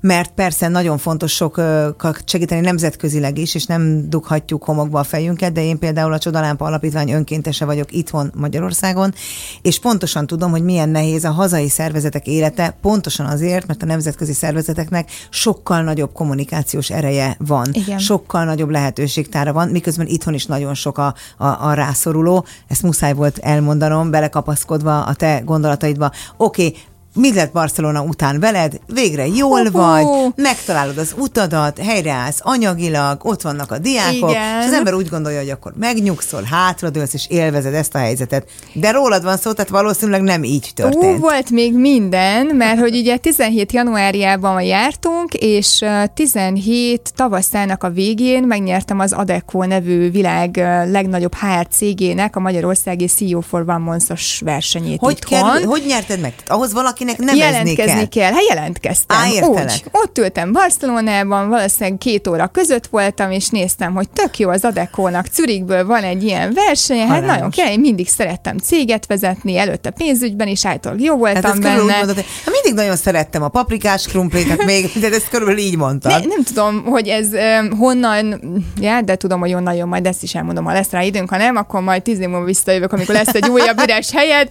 mert 0.00 0.32
persze 0.34 0.68
nagyon 0.68 0.98
fontos 0.98 1.32
sokat 1.32 2.22
segíteni 2.24 2.60
nemzetközileg 2.60 3.38
is, 3.38 3.54
és 3.54 3.66
nem 3.66 4.08
dughatjuk 4.08 4.64
homokba 4.64 4.98
a 4.98 5.04
fejünket, 5.04 5.52
de 5.52 5.64
én 5.64 5.78
például 5.78 6.12
a 6.12 6.18
Csodalámpa 6.18 6.64
Alapítvány 6.64 7.10
önkéntese 7.10 7.64
vagyok 7.64 7.92
itthon 7.92 8.32
Magyarországon, 8.34 9.14
és 9.62 9.78
pontosan 9.78 10.26
tudom, 10.26 10.50
hogy 10.50 10.62
milyen 10.62 10.88
nehéz 10.88 11.24
a 11.24 11.30
hazai 11.30 11.68
szervezetek 11.68 12.26
élete, 12.26 12.76
pontosan 12.80 13.26
azért, 13.26 13.66
mert 13.66 13.82
a 13.82 13.86
nemzetközi 13.86 14.32
szervezeteknek 14.32 15.10
sokkal 15.30 15.82
nagyobb 15.82 16.12
kommunikációs 16.12 16.90
ereje 16.90 17.36
van, 17.38 17.66
Igen. 17.72 17.98
sokkal 17.98 18.44
nagyobb 18.44 18.70
lehetőségtára 18.70 19.52
van, 19.52 19.68
miközben 19.68 20.06
itthon 20.06 20.34
is 20.34 20.46
nagyon 20.46 20.74
sok 20.74 20.98
a, 20.98 21.14
a, 21.36 21.46
a 21.46 21.72
rászoruló. 21.72 22.44
Ezt 22.68 22.82
muszáj 22.82 23.12
volt 23.12 23.38
elmondanom, 23.38 24.10
belekapaszkodva 24.10 25.04
a 25.04 25.14
te 25.14 25.42
gondolataidba. 25.44 26.10
Oké, 26.36 26.66
okay, 26.66 26.78
mi 27.14 27.34
lett 27.34 27.52
Barcelona 27.52 28.02
után 28.02 28.40
veled? 28.40 28.80
Végre 28.86 29.26
jól 29.26 29.62
Hú. 29.64 29.70
vagy, 29.70 30.06
megtalálod 30.36 30.98
az 30.98 31.14
utadat, 31.18 31.78
helyreállsz 31.78 32.38
anyagilag, 32.42 33.24
ott 33.24 33.42
vannak 33.42 33.70
a 33.72 33.78
diákok, 33.78 34.30
Igen. 34.30 34.60
és 34.60 34.66
az 34.66 34.72
ember 34.72 34.94
úgy 34.94 35.08
gondolja, 35.08 35.38
hogy 35.38 35.50
akkor 35.50 35.72
megnyugszol, 35.78 36.42
hátradőlsz, 36.42 37.14
és 37.14 37.26
élvezed 37.28 37.74
ezt 37.74 37.94
a 37.94 37.98
helyzetet. 37.98 38.48
De 38.72 38.90
rólad 38.90 39.22
van 39.22 39.36
szó, 39.36 39.52
tehát 39.52 39.70
valószínűleg 39.70 40.22
nem 40.22 40.44
így 40.44 40.70
történt. 40.74 41.18
Ú, 41.18 41.20
volt 41.20 41.50
még 41.50 41.74
minden, 41.74 42.46
mert 42.46 42.78
hogy 42.78 42.96
ugye 42.96 43.16
17 43.16 43.72
januárjában 43.72 44.62
jártunk, 44.62 45.34
és 45.34 45.80
ö, 45.80 46.02
17 46.14 47.12
tavaszának 47.16 47.82
a 47.84 47.90
végén 47.90 48.42
megnyertem 48.42 48.98
az 48.98 49.12
Adecco 49.12 49.64
nevű 49.64 50.10
világ 50.10 50.56
legnagyobb 50.90 51.34
HR 51.34 51.66
cégének 51.70 52.36
a 52.36 52.40
magyarországi 52.40 53.06
CEO 53.06 53.40
for 53.40 53.60
One 53.60 53.78
Months-os 53.78 54.40
versenyét 54.44 54.98
Hogy, 55.00 55.12
itthon. 55.12 55.52
kerül, 55.52 55.66
hogy 55.68 55.82
nyerted 55.86 56.20
meg? 56.20 56.34
Ahhoz 56.46 56.72
valakinek 57.00 57.18
nevezni 57.18 57.40
jelentkezni 57.40 58.08
kell. 58.08 58.22
kell. 58.22 58.32
Hát 58.32 58.48
jelentkeztem. 58.48 59.16
Á, 59.16 59.30
értelek. 59.32 59.70
Úgy. 59.70 59.84
Ott 59.92 60.18
ültem 60.18 60.52
Barcelonában, 60.52 61.48
valószínűleg 61.48 61.98
két 61.98 62.28
óra 62.28 62.46
között 62.46 62.86
voltam, 62.86 63.30
és 63.30 63.48
néztem, 63.48 63.94
hogy 63.94 64.08
tök 64.10 64.38
jó 64.38 64.48
az 64.50 64.64
Adekónak. 64.64 65.26
Zürichből 65.32 65.86
van 65.86 66.02
egy 66.02 66.22
ilyen 66.24 66.52
verseny, 66.54 66.98
hát 66.98 67.08
Halálos. 67.08 67.34
nagyon 67.34 67.50
kell, 67.50 67.72
én 67.72 67.80
mindig 67.80 68.08
szerettem 68.08 68.58
céget 68.58 69.06
vezetni, 69.06 69.58
előtte 69.58 69.90
pénzügyben 69.90 70.48
is 70.48 70.66
általában 70.66 71.04
jó 71.04 71.16
voltam 71.16 71.42
Hát 71.42 71.52
körülbelül 71.52 71.80
úgy 71.80 71.86
benne. 71.86 71.98
mondod, 71.98 72.14
hogy 72.16 72.26
hát 72.44 72.54
mindig 72.62 72.74
nagyon 72.74 72.96
szerettem 72.96 73.42
a 73.42 73.48
paprikás 73.48 74.06
krumplit, 74.06 74.48
hát 74.48 74.64
még, 74.64 74.90
de 75.00 75.06
ezt 75.06 75.28
körülbelül 75.28 75.60
így 75.60 75.76
mondtad. 75.76 76.12
Ne, 76.12 76.18
nem 76.18 76.42
tudom, 76.42 76.84
hogy 76.84 77.08
ez 77.08 77.26
um, 77.32 77.78
honnan, 77.78 78.40
ja, 78.80 79.00
de 79.00 79.16
tudom, 79.16 79.40
hogy 79.40 79.52
honnan 79.52 79.74
jön, 79.74 79.88
majd 79.88 80.06
ezt 80.06 80.22
is 80.22 80.34
elmondom, 80.34 80.64
ha 80.64 80.72
lesz 80.72 80.90
rá 80.90 81.02
időnk, 81.02 81.30
ha 81.30 81.36
nem, 81.36 81.56
akkor 81.56 81.80
majd 81.80 82.02
tíz 82.02 82.18
év 82.20 82.28
múlva 82.28 82.44
visszajövök, 82.44 82.92
amikor 82.92 83.14
lesz 83.14 83.34
egy 83.34 83.48
újabb 83.48 83.80
üres 83.82 84.10
helyed. 84.12 84.48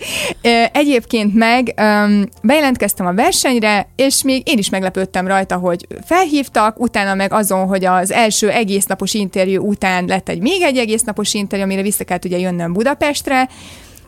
Egyébként 0.74 1.36
meg 1.36 1.74
um, 1.82 2.24
bejelentkeztem 2.41 3.05
a 3.05 3.13
versenyre, 3.13 3.87
és 3.95 4.23
még 4.23 4.47
én 4.47 4.57
is 4.57 4.69
meglepődtem 4.69 5.27
rajta, 5.27 5.55
hogy 5.55 5.87
felhívtak, 6.05 6.79
utána 6.79 7.13
meg 7.13 7.33
azon, 7.33 7.67
hogy 7.67 7.85
az 7.85 8.11
első 8.11 8.49
egész 8.49 8.85
napos 8.85 9.13
interjú 9.13 9.67
után 9.67 10.05
lett 10.05 10.29
egy 10.29 10.41
még 10.41 10.61
egy 10.61 10.77
egész 10.77 11.03
napos 11.03 11.33
interjú, 11.33 11.65
amire 11.65 11.81
vissza 11.81 12.03
kellett 12.03 12.25
ugye 12.25 12.39
jönnöm 12.39 12.73
Budapestre, 12.73 13.49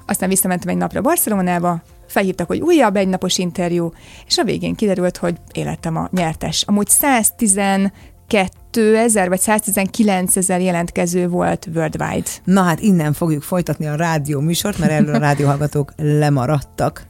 aztán 0.06 0.30
visszamentem 0.30 0.70
egy 0.70 0.78
napra 0.78 1.02
Barcelonába, 1.02 1.82
felhívtak, 2.08 2.48
hogy 2.48 2.60
újabb 2.60 2.96
egynapos 2.96 3.38
interjú, 3.38 3.92
és 4.28 4.38
a 4.38 4.44
végén 4.44 4.76
kiderült, 4.76 5.18
hogy 5.18 5.36
életem 5.54 5.96
a 5.96 6.10
nyertes. 6.12 6.64
Amúgy 6.68 6.88
112 6.88 8.98
ezer 8.98 9.30
vagy 9.30 9.40
119 9.40 10.36
ezer 10.36 10.62
jelentkező 10.62 11.28
volt 11.28 11.68
worldwide. 11.76 12.30
Na 12.44 12.62
hát 12.62 12.80
innen 12.80 13.14
fogjuk 13.14 13.44
folytatni 13.44 13.88
a 13.88 13.96
rádió 13.96 14.40
műsort, 14.40 14.78
mert 14.78 14.92
erről 14.92 15.16
a 15.16 15.20
rádióhallgatók 15.30 15.94
lemaradtak. 15.98 17.10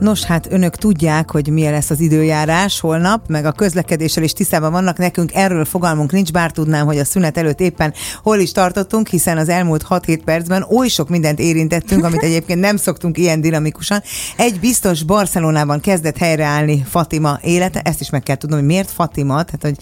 Nos, 0.00 0.24
hát 0.24 0.46
önök 0.50 0.76
tudják, 0.76 1.30
hogy 1.30 1.48
milyen 1.48 1.72
lesz 1.72 1.90
az 1.90 2.00
időjárás 2.00 2.80
holnap, 2.80 3.20
meg 3.28 3.44
a 3.44 3.52
közlekedéssel 3.52 4.22
is 4.22 4.32
tisztában 4.32 4.72
vannak 4.72 4.98
nekünk, 4.98 5.34
erről 5.34 5.64
fogalmunk 5.64 6.12
nincs, 6.12 6.32
bár 6.32 6.50
tudnám, 6.50 6.86
hogy 6.86 6.98
a 6.98 7.04
szünet 7.04 7.38
előtt 7.38 7.60
éppen 7.60 7.94
hol 8.22 8.38
is 8.38 8.52
tartottunk, 8.52 9.08
hiszen 9.08 9.38
az 9.38 9.48
elmúlt 9.48 9.84
6-7 9.88 10.20
percben 10.24 10.62
oly 10.62 10.88
sok 10.88 11.08
mindent 11.08 11.38
érintettünk, 11.38 12.04
amit 12.04 12.22
egyébként 12.22 12.60
nem 12.60 12.76
szoktunk 12.76 13.18
ilyen 13.18 13.40
dinamikusan. 13.40 14.02
Egy 14.36 14.60
biztos 14.60 15.02
Barcelonában 15.02 15.80
kezdett 15.80 16.16
helyreállni 16.16 16.84
Fatima 16.88 17.38
élete, 17.42 17.80
ezt 17.80 18.00
is 18.00 18.10
meg 18.10 18.22
kell 18.22 18.36
tudnom, 18.36 18.58
hogy 18.58 18.68
miért 18.68 18.90
Fatima, 18.90 19.42
tehát 19.42 19.62
hogy, 19.62 19.76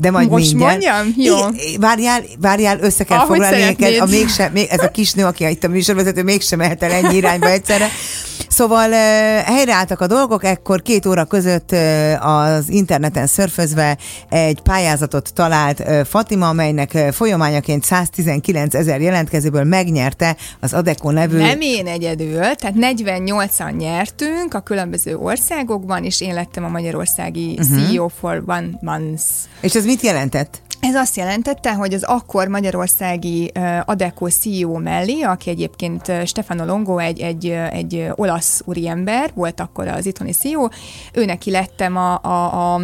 de 0.00 0.10
majd 0.10 0.30
Most 0.30 0.54
mindjárt. 0.54 0.72
mondjam? 0.72 1.14
Jó. 1.16 1.36
Várjál, 1.80 2.22
várjál, 2.40 2.78
össze 2.80 3.04
kell 3.04 3.18
Ahogy 3.18 3.28
foglalni 3.28 3.64
neked, 3.64 4.00
a 4.00 4.06
mégsem, 4.06 4.52
még, 4.52 4.66
ez 4.70 4.82
a 4.82 4.90
kisnő, 4.90 5.24
aki 5.24 5.48
itt 5.48 5.64
a 5.64 5.68
műsorvezető, 5.68 6.22
mégsem 6.22 6.58
mehet 6.58 6.82
el 6.82 6.90
ennyi 6.90 7.16
irányba 7.16 7.50
egyszerre. 7.50 7.88
Szóval 8.60 8.90
helyreálltak 9.42 10.00
a 10.00 10.06
dolgok, 10.06 10.44
ekkor 10.44 10.82
két 10.82 11.06
óra 11.06 11.24
között 11.24 11.72
az 12.20 12.68
interneten 12.68 13.26
szörfözve 13.26 13.96
egy 14.28 14.60
pályázatot 14.60 15.32
talált 15.34 16.06
Fatima, 16.08 16.48
amelynek 16.48 16.90
folyamányaként 16.90 17.84
119 17.84 18.74
ezer 18.74 19.00
jelentkezőből 19.00 19.64
megnyerte 19.64 20.36
az 20.60 20.72
Adecco 20.72 21.10
nevű 21.10 21.36
Nem 21.36 21.60
én 21.60 21.86
egyedül, 21.86 22.40
tehát 22.40 22.74
48-an 22.80 23.76
nyertünk 23.76 24.54
a 24.54 24.60
különböző 24.60 25.16
országokban, 25.16 26.04
és 26.04 26.20
én 26.20 26.34
lettem 26.34 26.64
a 26.64 26.68
magyarországi 26.68 27.58
uh-huh. 27.58 27.88
CEO 27.88 28.08
for 28.08 28.42
One 28.46 28.68
Month. 28.80 29.22
És 29.60 29.74
ez 29.74 29.84
mit 29.84 30.00
jelentett? 30.00 30.62
Ez 30.80 30.94
azt 30.94 31.16
jelentette, 31.16 31.74
hogy 31.74 31.94
az 31.94 32.02
akkor 32.02 32.48
magyarországi 32.48 33.52
Adecco 33.84 34.28
CEO 34.28 34.78
mellé, 34.78 35.20
aki 35.20 35.50
egyébként 35.50 36.12
Stefano 36.24 36.64
Longo, 36.64 36.98
egy, 36.98 37.20
egy, 37.20 37.46
egy 37.50 38.06
olasz 38.14 38.62
úriember, 38.64 39.30
volt 39.34 39.60
akkor 39.60 39.88
az 39.88 40.06
itthoni 40.06 40.32
CEO, 40.32 40.68
ő 41.12 41.24
neki 41.24 41.50
lettem 41.50 41.96
a, 41.96 42.22
a, 42.22 42.74
a 42.74 42.80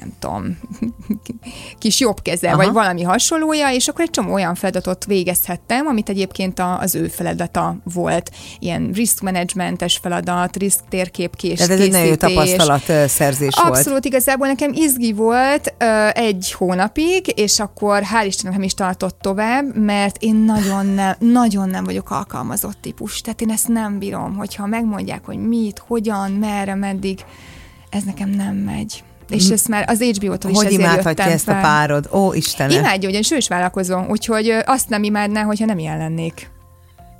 nem 0.00 0.12
tudom, 0.18 0.58
kis 1.78 2.00
jobb 2.00 2.22
keze, 2.22 2.48
Aha. 2.48 2.56
vagy 2.56 2.72
valami 2.72 3.02
hasonlója, 3.02 3.72
és 3.72 3.88
akkor 3.88 4.00
egy 4.04 4.10
csomó 4.10 4.32
olyan 4.32 4.54
feladatot 4.54 5.04
végezhettem, 5.04 5.86
amit 5.86 6.08
egyébként 6.08 6.60
az 6.78 6.94
ő 6.94 7.08
feladata 7.08 7.76
volt. 7.92 8.30
Ilyen 8.58 8.90
risk 8.94 9.20
managementes 9.20 9.98
feladat, 10.02 10.56
risk 10.56 10.80
térképkés, 10.88 11.58
Tehát 11.58 11.72
ez 11.72 11.80
egy 11.80 11.90
nagyon 11.90 12.06
jó 12.06 12.14
tapasztalat 12.14 13.08
szerzés 13.08 13.54
volt. 13.62 13.76
Abszolút 13.76 14.04
igazából 14.04 14.46
nekem 14.46 14.72
izgi 14.74 15.12
volt 15.12 15.74
egy 16.12 16.52
hónapig, 16.52 17.32
és 17.34 17.60
akkor 17.60 18.02
hál' 18.02 18.26
Istennek 18.26 18.54
nem 18.54 18.62
is 18.62 18.74
tartott 18.74 19.18
tovább, 19.20 19.76
mert 19.76 20.16
én 20.22 20.34
nagyon 20.34 20.86
nem, 20.86 21.14
nagyon 21.18 21.68
nem 21.68 21.84
vagyok 21.84 22.10
alkalmazott 22.10 22.78
típus. 22.80 23.20
Tehát 23.20 23.40
én 23.40 23.50
ezt 23.50 23.68
nem 23.68 23.98
bírom, 23.98 24.36
hogyha 24.36 24.66
megmondják, 24.66 25.24
hogy 25.24 25.38
mit, 25.38 25.78
hogyan, 25.86 26.30
merre, 26.32 26.74
meddig, 26.74 27.24
ez 27.90 28.02
nekem 28.02 28.28
nem 28.28 28.56
megy. 28.56 29.02
És 29.28 29.48
ezt 29.48 29.68
már 29.68 29.84
az 29.88 30.02
HBO-tól 30.02 30.50
is 30.50 30.56
Hogy 30.56 30.72
imádhatja 30.72 31.24
ezt 31.24 31.48
a 31.48 31.60
párod? 31.60 32.08
Ó, 32.12 32.32
Istenem! 32.32 32.78
Imádja, 32.78 33.08
ugyanis 33.08 33.30
ő 33.30 33.36
is 33.36 33.48
vállalkozó, 33.48 34.00
úgyhogy 34.08 34.54
azt 34.66 34.88
nem 34.88 35.02
imádná, 35.02 35.42
hogyha 35.42 35.64
nem 35.64 35.78
ilyen 35.78 35.98
lennék. 35.98 36.50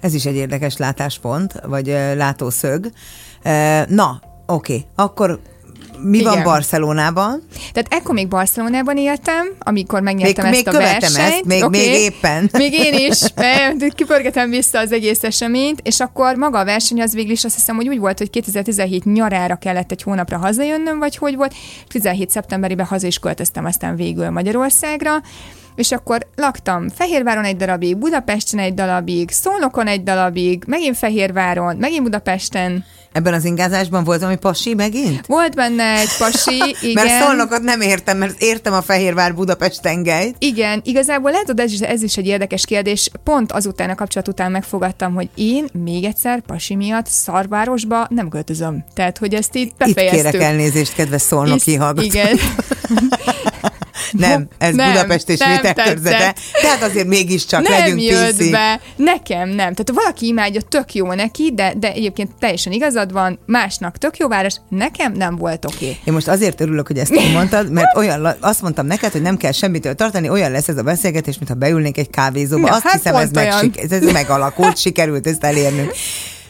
Ez 0.01 0.15
is 0.15 0.27
egy 0.27 0.35
érdekes 0.35 0.77
látáspont, 0.77 1.53
vagy 1.67 1.87
látószög. 2.17 2.93
Na, 3.89 4.21
oké, 4.47 4.85
akkor 4.95 5.41
mi 6.03 6.23
van 6.23 6.33
Igen. 6.33 6.45
Barcelonában? 6.45 7.43
Tehát 7.73 7.93
ekkor 7.93 8.15
még 8.15 8.29
Barcelonában 8.29 8.97
éltem, 8.97 9.47
amikor 9.59 10.01
megnyertem 10.01 10.45
Még- 10.45 10.55
ezt 10.55 10.65
még 10.65 10.75
a 10.75 10.79
követem 10.79 11.13
versenyt. 11.13 11.33
ezt, 11.35 11.45
még- 11.45 11.65
Oké. 11.65 11.79
még 11.79 12.01
éppen. 12.01 12.49
Még 12.59 12.73
én 12.73 13.11
is, 13.11 13.21
mert 13.35 13.95
kipörgetem 13.95 14.51
vissza 14.51 14.79
az 14.79 14.93
egész 14.93 15.23
eseményt, 15.23 15.81
és 15.83 16.01
akkor 16.01 16.35
maga 16.37 16.59
a 16.59 16.65
verseny 16.65 17.01
az 17.03 17.15
végül 17.15 17.33
is 17.33 17.45
azt 17.45 17.55
hiszem, 17.55 17.77
hogy 17.77 17.89
úgy 17.89 17.99
volt, 17.99 18.19
hogy 18.19 18.31
2017 18.31 19.05
nyarára 19.05 19.57
kellett 19.57 19.91
egy 19.91 20.03
hónapra 20.03 20.39
hazajönnöm, 20.39 20.99
vagy 20.99 21.17
hogy 21.17 21.37
volt. 21.37 21.55
17 21.89 22.31
szeptemberében 22.31 22.87
haza 22.87 23.07
is 23.07 23.19
költöztem 23.19 23.65
aztán 23.65 23.97
végül 23.97 24.31
Magyarországra, 24.31 25.23
és 25.75 25.93
akkor 25.93 26.27
laktam 26.37 26.89
Fehérváron 26.89 27.45
egy 27.45 27.57
darabig, 27.57 27.97
Budapesten 27.97 28.59
egy 28.61 28.75
darabig, 28.75 29.31
Szolnokon 29.31 29.87
egy 29.87 30.03
darabig, 30.03 30.63
megint 30.67 30.97
Fehérváron, 30.97 31.77
megint 31.77 32.03
Budapesten. 32.03 32.85
Ebben 33.13 33.35
az 33.35 33.45
ingázásban 33.45 34.05
volt 34.05 34.19
valami 34.21 34.37
pasi 34.39 34.75
megint? 34.75 35.27
Volt 35.27 35.55
benne 35.55 35.85
egy 35.99 36.17
pasi, 36.19 36.57
igen. 36.91 37.05
Mert 37.07 37.23
szolnokat 37.25 37.63
nem 37.63 37.81
értem, 37.81 38.19
mert 38.19 38.43
értem 38.43 38.73
a 38.73 38.83
Fehérvár 38.83 39.35
Budapest 39.35 39.83
tengelyt. 39.83 40.35
Igen, 40.39 40.81
igazából 40.85 41.31
lehet, 41.31 41.47
hogy 41.47 41.61
ez 41.61 41.73
is, 41.73 41.81
ez 41.81 42.03
is 42.03 42.17
egy 42.17 42.27
érdekes 42.27 42.65
kérdés. 42.65 43.11
Pont 43.25 43.53
azután 43.53 43.91
a 43.91 43.95
kapcsolat 43.95 44.29
után 44.29 44.51
megfogadtam, 44.51 45.15
hogy 45.15 45.29
én 45.35 45.67
még 45.73 46.05
egyszer 46.05 46.41
pasi 46.47 46.75
miatt 46.75 47.07
szarvárosba 47.07 48.07
nem 48.11 48.29
költözöm. 48.29 48.85
Tehát, 48.95 49.19
hogy 49.19 49.35
ezt 49.35 49.55
itt 49.55 49.71
Itt 49.71 49.77
befejeztük. 49.77 50.21
kérek 50.31 50.43
elnézést, 50.47 50.95
kedves 50.95 51.23
szolnoki 51.23 51.75
hallgatók. 51.75 52.05
Igen. 52.15 52.39
Nem, 54.13 54.49
ez 54.59 54.75
Nem, 54.75 54.93
Budapest 54.93 55.29
és 55.29 55.39
vételkörzete. 55.39 56.35
Tehát 56.63 56.83
azért 56.83 57.07
mégiscsak 57.07 57.63
nem 57.63 57.73
legyünk 57.73 58.03
jött 58.03 58.37
PC. 58.37 58.51
be. 58.51 58.81
Nekem 58.97 59.49
nem. 59.49 59.75
Tehát 59.75 59.91
valaki 59.95 60.27
imádja, 60.27 60.61
tök 60.61 60.95
jó 60.95 61.13
neki, 61.13 61.53
de, 61.55 61.75
de 61.77 61.93
egyébként 61.93 62.31
teljesen 62.39 62.73
igazad 62.73 63.13
van, 63.13 63.39
másnak 63.47 63.99
tök 63.99 64.17
jó 64.17 64.29
város, 64.29 64.55
nekem 64.69 65.13
nem 65.13 65.37
volt 65.37 65.65
oké. 65.65 65.75
Okay. 65.77 65.99
Én 66.05 66.13
most 66.13 66.29
azért 66.29 66.61
örülök, 66.61 66.87
hogy 66.87 66.99
ezt 66.99 67.33
mondtad, 67.33 67.71
mert 67.71 67.97
olyan, 67.97 68.37
azt 68.41 68.63
mondtam 68.63 68.87
neked, 68.87 69.13
hogy 69.13 69.23
nem 69.23 69.37
kell 69.37 69.53
semmitől 69.53 69.95
tartani, 69.95 70.29
olyan 70.29 70.51
lesz 70.51 70.69
ez 70.69 70.77
a 70.77 70.83
beszélgetés, 70.83 71.37
mintha 71.37 71.55
beülnénk 71.55 71.99
egy 71.99 72.11
kávézóba. 72.11 72.69
Na, 72.69 72.75
azt 72.75 72.83
hát 72.83 72.93
hiszem, 72.93 73.15
ez, 73.15 73.31
megsik- 73.31 73.93
ez 73.93 74.13
megalakult, 74.13 74.77
sikerült 74.77 75.27
ezt 75.27 75.45
elérnünk. 75.45 75.93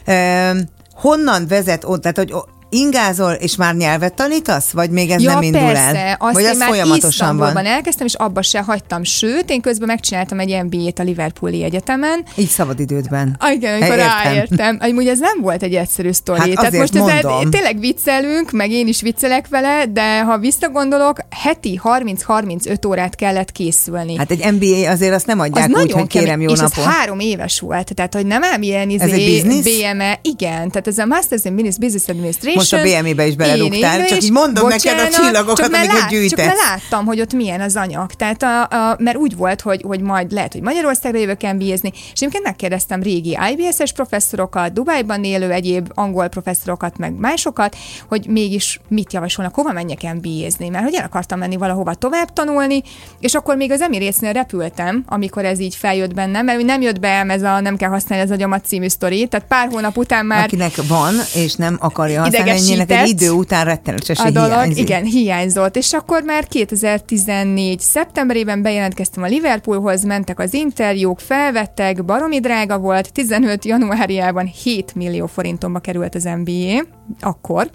Ehm, 0.05 0.57
honnan 0.93 1.47
vezet 1.47 1.83
ott, 1.83 2.01
tehát 2.01 2.17
hogy 2.17 2.33
ingázol, 2.69 3.31
és 3.31 3.55
már 3.55 3.75
nyelvet 3.75 4.13
tanítasz? 4.13 4.69
Vagy 4.71 4.89
még 4.89 5.09
ez 5.09 5.21
ja, 5.21 5.33
nem 5.33 5.41
indul 5.41 5.61
persze, 5.61 5.97
el? 5.97 6.15
azt 6.19 6.33
vagy 6.33 6.43
én 6.43 6.49
az 6.49 6.57
már 6.57 6.67
folyamatosan 6.67 7.37
van? 7.37 7.65
elkezdtem, 7.65 8.05
és 8.05 8.13
abba 8.13 8.41
se 8.41 8.61
hagytam. 8.61 9.03
Sőt, 9.03 9.49
én 9.49 9.61
közben 9.61 9.87
megcsináltam 9.87 10.39
egy 10.39 10.63
MBA-t 10.63 10.99
a 10.99 11.03
Liverpooli 11.03 11.63
Egyetemen, 11.63 12.23
Így 12.35 12.47
szabadidődben. 12.47 13.35
Ah, 13.39 13.53
igen, 13.53 13.73
amikor 13.73 13.97
Értem. 13.97 14.23
ráértem. 14.23 14.77
Amúgy 14.79 15.07
ez 15.07 15.19
nem 15.19 15.41
volt 15.41 15.63
egy 15.63 15.75
egyszerű 15.75 16.11
sztori. 16.11 16.39
Hát 16.39 16.49
Tehát 16.49 16.71
most 16.73 16.95
ezzel 16.95 17.49
tényleg 17.49 17.79
viccelünk, 17.79 18.51
meg 18.51 18.71
én 18.71 18.87
is 18.87 19.01
viccelek 19.01 19.47
vele, 19.47 19.85
de 19.85 20.21
ha 20.23 20.37
visszagondolok, 20.37 21.17
heti 21.29 21.81
30-35 21.83 22.87
órát 22.87 23.15
kellett 23.15 23.51
készülni. 23.51 24.17
Hát 24.17 24.31
egy 24.31 24.53
MBA 24.53 24.89
azért 24.89 25.13
azt 25.13 25.25
nem 25.25 25.39
adják 25.39 25.69
úgy, 25.69 25.91
hogy 25.91 26.07
kérem 26.07 26.41
jó 26.41 26.49
és 26.51 26.59
napot. 26.59 26.77
ez 26.77 26.83
három 26.83 27.19
éves 27.19 27.59
volt, 27.59 27.95
tehát 27.95 28.13
hogy 28.13 28.25
nem 28.25 28.43
ám 28.43 28.61
ilyen 28.61 28.89
izé, 28.89 29.03
Ez 29.03 29.11
egy 29.11 29.41
business? 29.41 29.63
BME, 29.63 30.19
igen, 30.21 30.69
tehát 30.69 30.87
ez 30.87 30.97
a 30.97 31.05
Masters 31.05 31.43
in 31.43 31.55
Business 31.55 32.07
Administration. 32.07 32.58
Most 32.59 32.73
a 32.73 32.81
BME-be 32.81 33.27
is 33.27 33.35
belerúgtál, 33.35 34.05
csak 34.05 34.23
így 34.23 34.31
mondom 34.31 34.67
neked 34.67 34.99
a 34.99 35.09
csillagokat, 35.09 35.73
amiket 35.73 36.09
gyűjtesz. 36.09 36.45
Csak 36.45 36.55
láttam, 36.55 37.05
hogy 37.05 37.21
ott 37.21 37.33
milyen 37.33 37.61
az 37.61 37.75
anyag. 37.75 38.13
Tehát 38.13 38.43
a, 38.43 38.61
a, 38.61 38.95
mert 38.99 39.17
úgy 39.17 39.35
volt, 39.35 39.61
hogy, 39.61 39.81
hogy 39.87 40.01
majd 40.01 40.31
lehet, 40.31 40.53
hogy 40.53 40.61
Magyarországra 40.61 41.19
jövök 41.19 41.41
MBA-zni, 41.41 41.91
és 41.93 42.11
egyébként 42.13 42.43
megkérdeztem 42.43 43.01
régi 43.01 43.37
IBS-es 43.51 43.91
professzorokat, 43.91 44.73
Dubájban 44.73 45.23
élő 45.23 45.51
egyéb 45.51 45.91
angol 45.93 46.27
professzorokat, 46.27 46.97
meg 46.97 47.13
másokat, 47.13 47.75
hogy 48.07 48.25
mégis 48.27 48.79
mit 48.87 49.13
javasolnak, 49.13 49.55
hova 49.55 49.71
menjek 49.71 50.01
MBA-zni, 50.01 50.69
mert 50.69 50.83
hogy 50.83 50.95
el 50.95 51.03
akartam 51.05 51.39
menni 51.39 51.55
valahova 51.57 51.93
tovább 51.93 52.33
tanulni, 52.33 52.83
és 53.19 53.33
akkor 53.33 53.55
még 53.55 53.71
az 53.71 53.81
Emirésznél 53.81 54.31
repültem, 54.31 55.03
amikor 55.07 55.45
ez 55.45 55.59
így 55.59 55.75
feljött 55.75 56.13
bennem, 56.13 56.45
mert 56.45 56.61
nem 56.61 56.81
jött 56.81 56.99
be 56.99 57.25
ez 57.27 57.41
a 57.41 57.59
nem 57.59 57.77
kell 57.77 57.89
használni 57.89 58.25
az 58.25 58.31
agyamat 58.31 58.65
című 58.65 58.87
sztori, 58.87 59.27
tehát 59.27 59.47
pár 59.47 59.67
hónap 59.71 59.97
után 59.97 60.25
már 60.25 60.43
Akinek 60.43 60.75
van, 60.87 61.15
és 61.33 61.53
nem 61.53 61.77
akarja 61.79 62.21
használni, 62.21 62.48
ennyinek 62.49 62.91
egy 62.91 62.95
Idegesített 62.95 63.21
idő 63.21 63.31
után 63.31 63.65
rettenetesen 63.65 64.25
a 64.25 64.29
dolog, 64.29 64.51
hiányzik. 64.51 64.83
igen, 64.83 65.03
hiányzott, 65.03 65.75
és 65.75 65.93
akkor 65.93 66.23
már 66.23 66.47
2014. 66.47 67.79
szeptemberében 67.79 68.61
bejelentkeztem 68.61 69.23
a 69.23 69.27
Liverpoolhoz, 69.27 70.03
mentek 70.03 70.39
az 70.39 70.53
interjúk, 70.53 71.19
felvettek, 71.19 72.05
baromi 72.05 72.39
drága 72.39 72.77
volt, 72.77 73.11
15 73.11 73.65
januárjában 73.65 74.45
7 74.45 74.95
millió 74.95 75.25
forintomba 75.25 75.79
került 75.79 76.15
az 76.15 76.29
NBA, 76.43 76.97
akkor. 77.19 77.69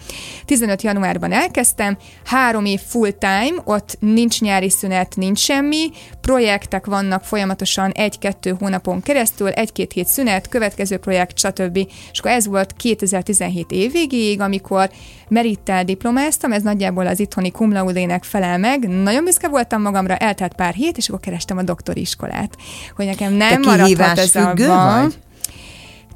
15 0.45 0.82
januárban 0.82 1.32
elkezdtem, 1.32 1.97
három 2.24 2.64
év 2.64 2.80
full 2.80 3.11
time, 3.11 3.62
ott 3.64 3.97
nincs 4.01 4.41
nyári 4.41 4.70
szünet, 4.70 5.16
nincs 5.16 5.39
semmi, 5.39 5.91
projektek 6.20 6.87
vannak 6.87 7.24
folyamatosan 7.24 7.91
egy-kettő 7.91 8.57
hónapon 8.59 9.03
keresztül, 9.03 9.49
egy-két 9.49 9.93
hét 9.93 10.07
szünet, 10.07 10.49
következő 10.49 10.97
projekt, 10.97 11.39
stb. 11.39 11.76
És 12.12 12.18
akkor 12.18 12.30
ez 12.30 12.47
volt 12.47 12.72
2017 12.76 13.70
év 13.70 13.93
végéig, 13.93 14.41
amikor 14.41 14.91
merittel 15.28 15.85
diplomáztam, 15.85 16.53
ez 16.53 16.62
nagyjából 16.62 17.07
az 17.07 17.20
itthoni 17.20 17.51
cum 17.51 17.72
laude-nek 17.72 18.24
felel 18.24 18.59
meg, 18.59 18.89
nagyon 18.89 19.24
büszke 19.24 19.49
voltam 19.49 19.82
magamra, 19.82 20.16
eltelt 20.16 20.55
pár 20.55 20.74
hét, 20.74 20.97
és 20.97 21.09
akkor 21.09 21.20
kerestem 21.20 21.59
a 21.59 21.62
doktori 21.62 22.01
iskolát, 22.01 22.57
hogy 22.97 23.07
nekem 23.07 23.32
nem 23.32 23.62
Te 23.62 23.68
maradhat 23.68 24.18
ez 24.18 24.37
abban. 24.37 25.03
vagy? 25.03 25.18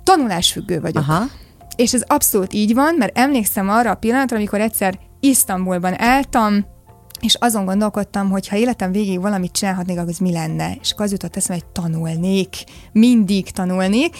Tanulásfüggő 0.03 0.81
vagyok. 0.81 1.03
Aha. 1.09 1.25
És 1.79 1.95
ez 1.95 2.03
abszolút 2.07 2.53
így 2.53 2.75
van, 2.75 2.95
mert 2.95 3.19
emlékszem 3.19 3.69
arra 3.69 3.91
a 3.91 3.95
pillanatra, 3.95 4.37
amikor 4.37 4.61
egyszer 4.61 4.99
Isztambulban 5.21 6.01
álltam, 6.01 6.67
és 7.21 7.35
azon 7.35 7.65
gondolkodtam, 7.65 8.31
hogy 8.31 8.49
ha 8.49 8.57
életem 8.57 8.93
végig 8.93 9.21
valamit 9.21 9.53
csinálhatnék, 9.53 9.97
akkor 9.97 10.09
az 10.09 10.19
mi 10.19 10.33
lenne. 10.33 10.77
És 10.81 10.93
akkor 10.93 11.05
az 11.05 11.11
jutott 11.11 11.37
eszembe, 11.37 11.63
hogy 11.63 11.83
tanulnék. 11.83 12.55
Mindig 12.93 13.51
tanulnék. 13.51 14.17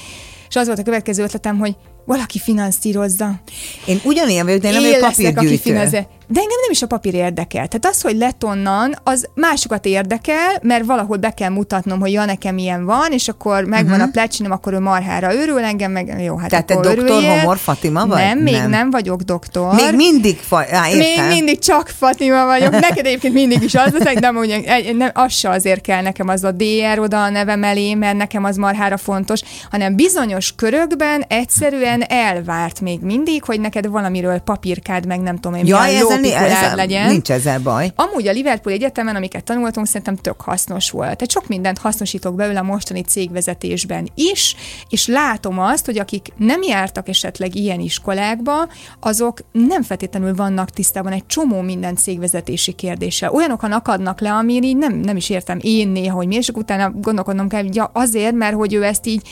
És 0.49 0.57
az 0.57 0.67
volt 0.67 0.79
a 0.79 0.83
következő 0.83 1.23
ötletem, 1.23 1.59
hogy 1.59 1.77
valaki 2.07 2.39
finanszírozza. 2.39 3.41
Én 3.87 4.01
ugyanilyen 4.05 4.45
vagyok, 4.45 4.61
de 4.61 4.69
én 4.69 4.75
nem 4.75 4.83
vagyok 4.83 5.01
leszek, 5.01 5.25
aki 5.25 5.35
papírgyűjtő. 5.35 5.71
finanszírozza. 5.71 6.09
De 6.31 6.41
engem 6.41 6.59
nem 6.63 6.71
is 6.71 6.83
a 6.83 6.87
papír 6.87 7.15
érdekel. 7.15 7.69
Tehát 7.69 7.97
az, 7.97 8.03
hogy 8.03 8.17
lett 8.17 8.45
onnan, 8.45 8.95
az 9.05 9.29
másokat 9.35 9.85
érdekel, 9.87 10.59
mert 10.63 10.85
valahol 10.85 11.17
be 11.17 11.31
kell 11.31 11.49
mutatnom, 11.49 12.01
hogy 12.01 12.13
ja, 12.13 12.25
nekem 12.25 12.59
ilyen 12.59 12.85
van, 12.85 13.13
és 13.13 13.29
akkor 13.29 13.65
megvan 13.65 13.93
uh-huh. 13.93 14.07
a 14.07 14.11
platinum, 14.13 14.53
akkor 14.53 14.73
ő 14.73 14.79
marhára 14.79 15.35
örül 15.35 15.59
engem, 15.59 15.93
meg 15.93 16.23
jó, 16.23 16.37
hát 16.37 16.49
Tehát 16.49 16.67
te 16.67 16.75
doktor 16.75 16.99
örüljél. 16.99 17.39
Homor 17.39 17.57
Fatima 17.57 18.07
vagy? 18.07 18.19
Nem, 18.19 18.39
még 18.39 18.55
Nem. 18.55 18.71
nem, 18.71 18.91
vagyok 18.91 19.21
doktor. 19.21 19.75
Még 19.75 19.95
mindig 19.95 20.39
fa... 20.39 20.65
Á, 20.71 20.87
Még 20.93 20.97
értem. 20.97 21.27
mindig 21.29 21.59
csak 21.59 21.89
Fatima 21.89 22.45
vagyok. 22.45 22.71
Neked 22.89 23.07
egyébként 23.07 23.35
mindig 23.35 23.63
is 23.63 23.75
az 23.75 23.93
leszek, 23.93 24.19
de 24.19 24.31
mondjuk, 24.31 24.65
nem, 24.97 25.11
az 25.15 25.33
se 25.33 25.51
azért 25.51 25.81
kell 25.81 26.03
nekem 26.03 26.29
az 26.29 26.45
a 26.45 26.53
DR 26.53 26.99
oda 26.99 27.23
a 27.23 27.31
nevem 27.31 27.65
elé, 27.65 27.95
mert 27.95 28.17
nekem 28.17 28.45
az 28.45 28.57
marhára 28.57 28.97
fontos, 28.97 29.41
hanem 29.71 29.97
bizonyos 29.97 30.55
körökben 30.57 31.25
egyszerűen 31.29 32.03
elvárt 32.03 32.81
még 32.81 33.01
mindig, 33.01 33.45
hogy 33.45 33.61
neked 33.61 33.87
valamiről 33.87 34.39
papírkád, 34.39 35.07
meg 35.07 35.21
nem 35.21 35.35
tudom 35.35 35.59
én, 35.59 35.63
milyen 35.63 36.18
ezzel, 36.19 36.31
ni- 36.31 36.45
lópikulád 36.45 36.65
ezzel 36.65 36.77
legyen. 36.77 37.11
nincs 37.11 37.31
ezzel 37.31 37.61
baj. 37.61 37.93
Amúgy 37.95 38.27
a 38.27 38.33
Liverpool 38.33 38.75
Egyetemen, 38.75 39.17
amiket 39.17 39.45
tanultunk, 39.45 39.87
szerintem 39.87 40.17
tök 40.17 40.41
hasznos 40.41 40.91
volt. 40.91 41.05
Tehát 41.05 41.31
sok 41.31 41.49
mindent 41.49 41.79
hasznosítok 41.79 42.35
belőle 42.35 42.59
a 42.59 42.63
mostani 42.63 43.03
cégvezetésben 43.03 44.09
is, 44.15 44.57
és 44.89 45.07
látom 45.07 45.59
azt, 45.59 45.85
hogy 45.87 45.99
akik 45.99 46.27
nem 46.37 46.63
jártak 46.63 47.09
esetleg 47.09 47.55
ilyen 47.55 47.81
iskolákba, 47.81 48.69
azok 49.01 49.39
nem 49.53 49.83
feltétlenül 49.83 50.35
vannak 50.35 50.71
tisztában 50.71 51.13
egy 51.13 51.27
csomó 51.27 51.61
minden 51.61 51.97
cégvezetési 51.97 52.73
kérdéssel. 52.73 53.31
Olyanokon 53.31 53.73
akadnak 53.73 54.21
le, 54.21 54.33
ami 54.33 54.53
így 54.63 54.77
nem, 54.77 54.95
nem 54.95 55.17
is 55.17 55.31
értem 55.31 55.59
én 55.61 55.89
néha, 55.89 56.17
hogy 56.17 56.27
miért, 56.27 56.43
és 56.43 56.49
utána 56.49 56.91
gondolkodnom 56.91 57.49
kell, 57.49 57.63
hogy 57.63 57.75
ja, 57.75 57.91
azért, 57.95 58.35
mert 58.35 58.55
hogy 58.55 58.75
ő 58.75 58.85
ezt 58.85 59.07
így 59.07 59.23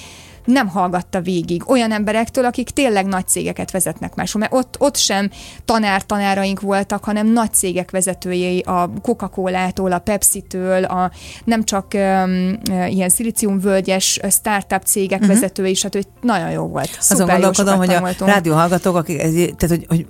nem 0.47 0.69
hallgatta 0.69 1.21
végig 1.21 1.71
olyan 1.71 1.93
emberektől, 1.93 2.45
akik 2.45 2.71
tényleg 2.71 3.07
nagy 3.07 3.27
cégeket 3.27 3.71
vezetnek 3.71 4.15
máshol, 4.15 4.41
mert 4.41 4.55
ott, 4.55 4.77
ott 4.79 4.97
sem 4.97 5.31
tanár-tanáraink 5.65 6.61
voltak, 6.61 7.05
hanem 7.05 7.27
nagy 7.33 7.53
cégek 7.53 7.91
vezetőjei, 7.91 8.61
a 8.61 8.91
Coca-Cola-tól, 9.03 9.93
a 9.93 9.99
Pepsi-től, 9.99 10.85
a 10.85 11.11
nem 11.45 11.65
csak 11.65 11.87
um, 11.95 12.59
ilyen 12.89 13.09
szilíciumvölgyes 13.09 14.21
startup 14.31 14.83
cégek 14.83 15.21
uh-huh. 15.21 15.35
vezetői, 15.35 15.75
stb. 15.75 16.05
Nagyon 16.23 16.51
jó 16.51 16.67
volt. 16.67 16.97
Azon 17.01 17.19
Szuper 17.19 17.35
jó 17.39 17.43
gondolkodom, 17.43 17.79
hogy 17.79 17.95
a 18.19 18.25
rádióhallgatók, 18.25 18.97
akik, 18.97 19.21
ez, 19.21 19.33
tehát, 19.33 19.69
hogy, 19.69 19.87
hogy 19.89 20.07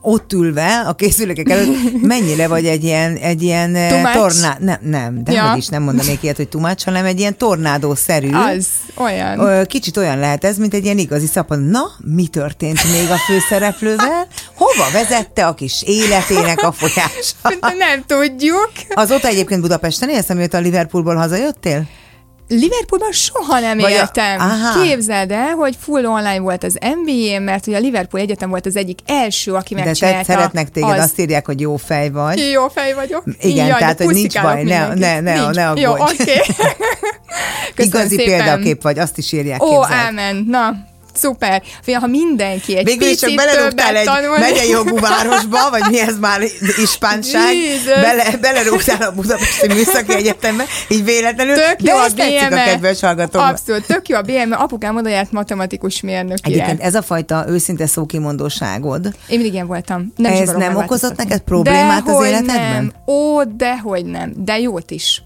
ott 0.00 0.32
ülve 0.32 0.80
a 0.86 0.94
készülékek 0.94 1.48
előtt, 1.48 1.92
mennyire 2.02 2.48
vagy 2.48 2.66
egy 2.66 2.84
ilyen, 2.84 3.16
egy 3.16 3.42
ilyen 3.42 3.72
torná... 4.12 4.56
Nem, 4.60 4.78
nem, 4.82 5.24
de 5.24 5.32
Ja. 5.32 5.54
is 5.56 5.66
nem 5.66 5.82
mondanék 5.82 6.22
ilyet, 6.22 6.36
hogy 6.36 6.48
tumács, 6.48 6.84
hanem 6.84 7.04
egy 7.04 7.18
ilyen 7.18 7.36
tornádószerű. 7.36 8.30
Az, 8.32 8.68
olyan. 8.96 9.65
Kicsit 9.66 9.96
olyan 9.96 10.18
lehet 10.18 10.44
ez, 10.44 10.56
mint 10.56 10.74
egy 10.74 10.84
ilyen 10.84 10.98
igazi 10.98 11.26
szapon. 11.26 11.58
Na, 11.58 11.82
mi 12.04 12.26
történt 12.26 12.92
még 12.92 13.10
a 13.10 13.16
főszereplővel? 13.16 14.26
Hova 14.54 14.90
vezette 14.92 15.46
a 15.46 15.54
kis 15.54 15.82
életének 15.82 16.62
a 16.62 16.72
folyása? 16.72 17.34
Nem 17.78 18.04
tudjuk. 18.06 18.70
Azóta 18.94 19.28
egyébként 19.28 19.60
Budapesten 19.60 20.08
élsz, 20.10 20.28
amióta 20.28 20.56
a 20.56 20.60
Liverpoolból 20.60 21.14
hazajöttél? 21.14 21.86
Liverpoolban 22.48 23.12
soha 23.12 23.60
nem 23.60 23.78
Vagy 23.78 23.92
a- 23.92 23.94
éltem. 23.96 24.40
Aha. 24.40 24.82
Képzeld 24.82 25.30
el, 25.30 25.54
hogy 25.54 25.76
full 25.80 26.04
online 26.04 26.38
volt 26.40 26.64
az 26.64 26.78
MBA, 26.80 27.40
mert 27.40 27.66
ugye 27.66 27.76
a 27.76 27.80
Liverpool 27.80 28.22
Egyetem 28.22 28.48
volt 28.50 28.66
az 28.66 28.76
egyik 28.76 28.98
első, 29.06 29.52
aki 29.52 29.74
De 29.74 29.80
te 29.80 29.86
megcsinálta. 29.86 30.24
szeretnek 30.24 30.70
téged, 30.70 30.90
az... 30.90 30.98
azt 31.04 31.20
írják, 31.20 31.46
hogy 31.46 31.60
jó 31.60 31.76
fej 31.76 32.10
vagy. 32.10 32.50
Jó 32.52 32.68
fej 32.68 32.94
vagyok. 32.94 33.22
Igen, 33.40 33.66
Jaj, 33.66 33.78
tehát, 33.78 34.02
hogy 34.02 34.14
nincs 34.14 34.40
baj, 34.40 34.62
ne- 34.62 34.88
mindenkit. 34.88 34.98
ne- 35.00 35.20
ne- 35.20 35.40
Nincs. 35.40 35.54
ne 35.54 35.66
aggódj. 35.68 35.80
Jó. 35.80 35.94
Köszönöm 37.74 38.00
Igazi 38.06 38.16
szépen. 38.16 38.24
példakép 38.38 38.82
vagy, 38.82 38.98
azt 38.98 39.18
is 39.18 39.32
írják, 39.32 39.62
Ó, 39.62 39.84
ámen. 39.84 40.46
Na, 40.48 40.74
szuper. 41.16 41.62
Fia, 41.82 41.98
ha 41.98 42.06
mindenki 42.06 42.76
egy 42.76 42.84
Végül 42.84 43.08
picit 43.08 43.28
csak 43.28 43.34
belerúgtál 43.34 43.96
egy 43.96 44.04
tanul... 44.04 44.38
megyei 44.38 44.68
jogú 44.68 44.98
városba, 44.98 45.70
vagy 45.70 45.82
mi 45.90 46.00
ez 46.00 46.18
már 46.18 46.40
ispánság, 46.82 47.54
Jézus. 47.54 47.84
bele, 47.84 48.36
belerúgtál 48.40 49.02
a 49.02 49.12
Budapesti 49.12 49.66
Műszaki 49.66 50.14
Egyetembe, 50.14 50.64
így 50.88 51.04
véletlenül, 51.04 51.54
Tök 51.54 51.80
de 51.80 51.90
jó 51.90 51.96
a 51.96 52.04
ez 52.04 52.12
tetszik 52.12 52.42
a 52.42 52.48
BME. 52.48 52.64
kedves 52.64 53.00
hallgatóknak. 53.00 53.50
Abszolút, 53.50 53.86
tök 53.86 54.08
jó 54.08 54.16
a 54.16 54.22
BM, 54.22 54.52
apukám 54.52 54.96
oda 54.96 55.08
járt 55.08 55.32
matematikus 55.32 56.00
mérnökére. 56.00 56.54
Egyébként 56.54 56.80
ez 56.80 56.94
a 56.94 57.02
fajta 57.02 57.44
őszinte 57.48 57.86
szókimondóságod, 57.86 59.04
Én 59.04 59.12
mindig 59.28 59.52
ilyen 59.52 59.66
voltam. 59.66 60.12
Nem 60.16 60.32
Ez 60.32 60.50
nem 60.50 60.76
okozott 60.76 61.16
neked 61.16 61.40
problémát 61.40 62.00
az 62.00 62.06
Dehogy 62.06 62.26
életedben? 62.26 62.72
Nem. 62.72 62.92
Ó, 63.06 63.42
dehogy 63.44 64.04
nem. 64.04 64.32
De 64.36 64.58
jót 64.58 64.90
is. 64.90 65.22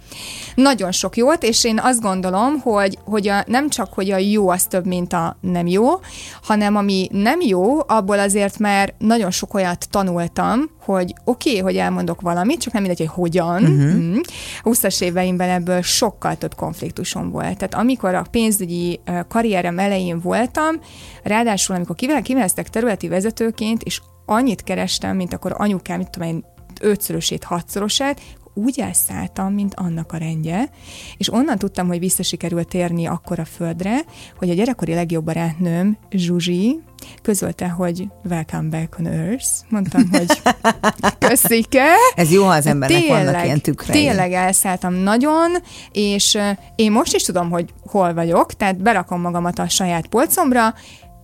Nagyon 0.54 0.92
sok 0.92 1.16
jót, 1.16 1.42
és 1.42 1.64
én 1.64 1.80
azt 1.82 2.00
gondolom, 2.00 2.60
hogy, 2.60 2.98
hogy 3.04 3.28
a, 3.28 3.44
nem 3.46 3.68
csak, 3.68 3.92
hogy 3.94 4.10
a 4.10 4.16
jó 4.16 4.48
az 4.48 4.64
több, 4.64 4.86
mint 4.86 5.12
a 5.12 5.36
nem 5.40 5.66
jó, 5.66 5.79
jó, 5.80 6.00
hanem 6.42 6.76
ami 6.76 7.08
nem 7.12 7.40
jó, 7.40 7.78
abból 7.86 8.18
azért, 8.18 8.58
mert 8.58 8.94
nagyon 8.98 9.30
sok 9.30 9.54
olyat 9.54 9.86
tanultam, 9.90 10.70
hogy 10.80 11.14
oké, 11.24 11.50
okay, 11.50 11.62
hogy 11.62 11.76
elmondok 11.76 12.20
valamit, 12.20 12.60
csak 12.60 12.72
nem 12.72 12.82
mindegy, 12.82 13.06
hogy 13.06 13.16
hogyan. 13.16 13.62
Uh-huh. 13.62 14.20
20-as 14.62 15.02
éveimben 15.02 15.48
ebből 15.48 15.82
sokkal 15.82 16.36
több 16.36 16.54
konfliktusom 16.54 17.30
volt. 17.30 17.56
Tehát 17.56 17.74
amikor 17.74 18.14
a 18.14 18.26
pénzügyi 18.30 19.00
karrierem 19.28 19.78
elején 19.78 20.20
voltam, 20.20 20.74
ráadásul 21.22 21.74
amikor 21.74 21.96
kiveztek 22.22 22.68
területi 22.68 23.08
vezetőként, 23.08 23.82
és 23.82 24.00
annyit 24.26 24.62
kerestem, 24.62 25.16
mint 25.16 25.32
akkor 25.32 25.54
anyukám, 25.56 25.98
mit 25.98 26.10
tudom 26.10 26.28
én, 26.28 26.44
ötszörösét, 26.80 27.44
hatszorosát, 27.44 28.20
úgy 28.54 28.80
elszálltam, 28.80 29.54
mint 29.54 29.74
annak 29.74 30.12
a 30.12 30.16
rendje, 30.16 30.70
és 31.16 31.32
onnan 31.32 31.58
tudtam, 31.58 31.86
hogy 31.86 31.98
vissza 31.98 32.22
sikerült 32.22 32.68
térni 32.68 33.06
akkor 33.06 33.38
a 33.38 33.44
földre, 33.44 34.00
hogy 34.36 34.50
a 34.50 34.54
gyerekkori 34.54 34.94
legjobb 34.94 35.24
barátnőm, 35.24 35.98
Zsuzsi, 36.10 36.80
közölte, 37.22 37.68
hogy 37.68 38.08
welcome 38.28 38.68
back 38.68 38.98
on 38.98 39.06
Earth. 39.06 39.46
Mondtam, 39.68 40.08
hogy 40.10 40.42
köszike. 41.28 41.86
Ez 42.14 42.32
jó, 42.32 42.44
ha 42.44 42.50
az 42.50 42.66
embernek 42.66 43.00
tényleg, 43.00 43.24
vannak 43.24 43.44
ilyen 43.44 43.60
tükrei. 43.60 44.02
Tényleg 44.02 44.32
elszálltam 44.32 44.94
nagyon, 44.94 45.50
és 45.92 46.38
én 46.74 46.92
most 46.92 47.14
is 47.14 47.22
tudom, 47.22 47.50
hogy 47.50 47.72
hol 47.86 48.14
vagyok, 48.14 48.52
tehát 48.52 48.82
berakom 48.82 49.20
magamat 49.20 49.58
a 49.58 49.68
saját 49.68 50.06
polcomra, 50.06 50.74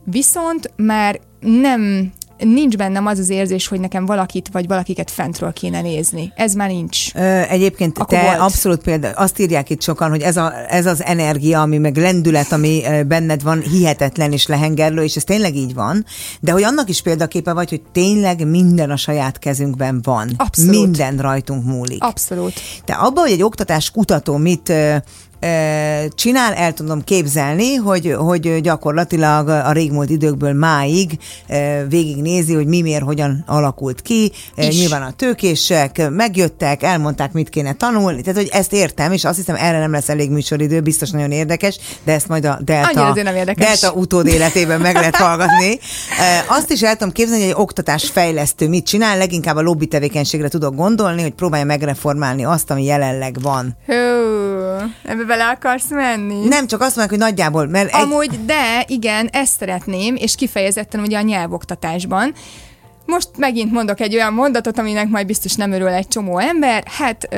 viszont 0.05 0.73
már 0.77 1.21
nem 1.41 2.13
nincs 2.39 2.77
bennem 2.77 3.07
az 3.07 3.19
az 3.19 3.29
érzés, 3.29 3.67
hogy 3.67 3.81
nekem 3.81 4.07
valakit 4.07 4.49
vagy 4.53 4.67
valakiket 4.67 5.11
fentről 5.11 5.53
kéne 5.53 5.81
nézni. 5.81 6.33
Ez 6.37 6.55
már 6.55 6.69
nincs. 6.69 7.15
Ö, 7.15 7.41
egyébként 7.49 7.99
Akkor 7.99 8.19
te 8.19 8.25
volt. 8.25 8.39
abszolút 8.39 8.83
példa, 8.83 9.11
azt 9.11 9.39
írják 9.39 9.71
itt 9.71 9.83
sokan, 9.83 10.11
hogy 10.11 10.23
ez, 10.23 10.37
a, 10.37 10.53
ez 10.69 10.87
az 10.87 11.05
energia, 11.05 11.61
ami 11.61 11.79
meg 11.79 11.97
lendület, 11.97 12.53
ami 12.53 12.83
benned 13.07 13.43
van, 13.43 13.61
hihetetlen 13.61 14.33
és 14.33 14.47
lehengerlő, 14.47 15.03
és 15.03 15.17
ez 15.17 15.25
tényleg 15.25 15.55
így 15.55 15.75
van, 15.75 16.05
de 16.41 16.53
hogy 16.53 16.63
annak 16.63 16.89
is 16.89 17.03
példaképe 17.03 17.53
vagy, 17.53 17.69
hogy 17.69 17.83
tényleg 17.93 18.47
minden 18.47 18.91
a 18.91 18.97
saját 18.97 19.39
kezünkben 19.39 20.01
van. 20.03 20.31
Abszolút. 20.37 20.71
Minden 20.71 21.19
rajtunk 21.19 21.65
múlik. 21.65 22.05
Abszolút. 22.05 22.53
Te 22.85 22.95
abban, 22.95 23.23
hogy 23.23 23.33
egy 23.33 23.43
oktatás 23.43 23.91
kutató 23.91 24.37
mit 24.37 24.73
csinál, 26.15 26.55
el 26.55 26.73
tudom 26.73 27.05
képzelni, 27.05 27.75
hogy, 27.75 28.15
hogy 28.19 28.61
gyakorlatilag 28.61 29.49
a 29.49 29.73
régmúlt 29.73 30.11
időkből 30.11 30.53
máig 30.53 31.19
végignézi, 31.89 32.55
hogy 32.55 32.67
mi 32.67 32.81
miért, 32.81 33.03
hogyan 33.03 33.45
alakult 33.47 34.03
ki. 34.03 34.33
Is. 34.57 34.79
Nyilván 34.79 35.03
a 35.03 35.11
tőkések 35.11 36.11
megjöttek, 36.11 36.83
elmondták, 36.83 37.33
mit 37.33 37.49
kéne 37.49 37.73
tanulni. 37.73 38.21
Tehát, 38.21 38.39
hogy 38.39 38.49
ezt 38.53 38.73
értem, 38.73 39.13
és 39.13 39.25
azt 39.25 39.37
hiszem, 39.37 39.57
erre 39.59 39.79
nem 39.79 39.93
lesz 39.93 40.09
elég 40.09 40.31
műsoridő, 40.31 40.81
biztos 40.81 41.11
nagyon 41.11 41.31
érdekes, 41.31 41.79
de 42.05 42.13
ezt 42.13 42.29
majd 42.29 42.45
a 42.45 42.59
Delta, 42.65 43.13
Delta 43.57 43.93
utód 43.93 44.27
életében 44.27 44.81
meg 44.81 44.95
lehet 44.95 45.17
hallgatni. 45.17 45.79
Azt 46.59 46.71
is 46.71 46.83
el 46.83 46.97
tudom 46.97 47.13
képzelni, 47.13 47.43
hogy 47.43 47.51
egy 47.51 47.61
oktatás 47.61 48.11
fejlesztő 48.11 48.69
mit 48.69 48.87
csinál, 48.87 49.19
leginkább 49.19 49.57
a 49.57 49.63
lobby 49.63 49.87
tevékenységre 49.87 50.49
tudok 50.49 50.75
gondolni, 50.75 51.23
hogy 51.23 51.35
próbálja 51.35 51.65
megreformálni 51.65 52.45
azt, 52.45 52.71
ami 52.71 52.85
jelenleg 52.85 53.41
van. 53.41 53.77
Hú, 53.87 53.93
ebbe 55.03 55.25
bele 55.27 55.49
akarsz 55.49 55.91
menni? 55.91 56.49
Nem, 56.49 56.67
csak 56.67 56.81
azt 56.81 56.97
mondják, 56.97 57.21
hogy 57.21 57.29
nagyjából. 57.29 57.67
Mert 57.67 57.95
Amúgy, 57.95 58.33
egy... 58.33 58.45
de 58.45 58.85
igen, 58.87 59.29
ezt 59.33 59.59
szeretném, 59.59 60.15
és 60.15 60.35
kifejezetten 60.35 61.01
ugye 61.01 61.19
a 61.19 61.23
nyelvoktatásban. 61.23 62.35
Most 63.07 63.29
megint 63.37 63.73
mondok 63.73 64.01
egy 64.01 64.15
olyan 64.15 64.33
mondatot, 64.33 64.79
aminek 64.79 65.09
majd 65.09 65.27
biztos 65.27 65.55
nem 65.55 65.73
örül 65.73 65.89
egy 65.89 66.09
csomó 66.09 66.39
ember. 66.39 66.83
Hát 66.87 67.27
ö, 67.31 67.37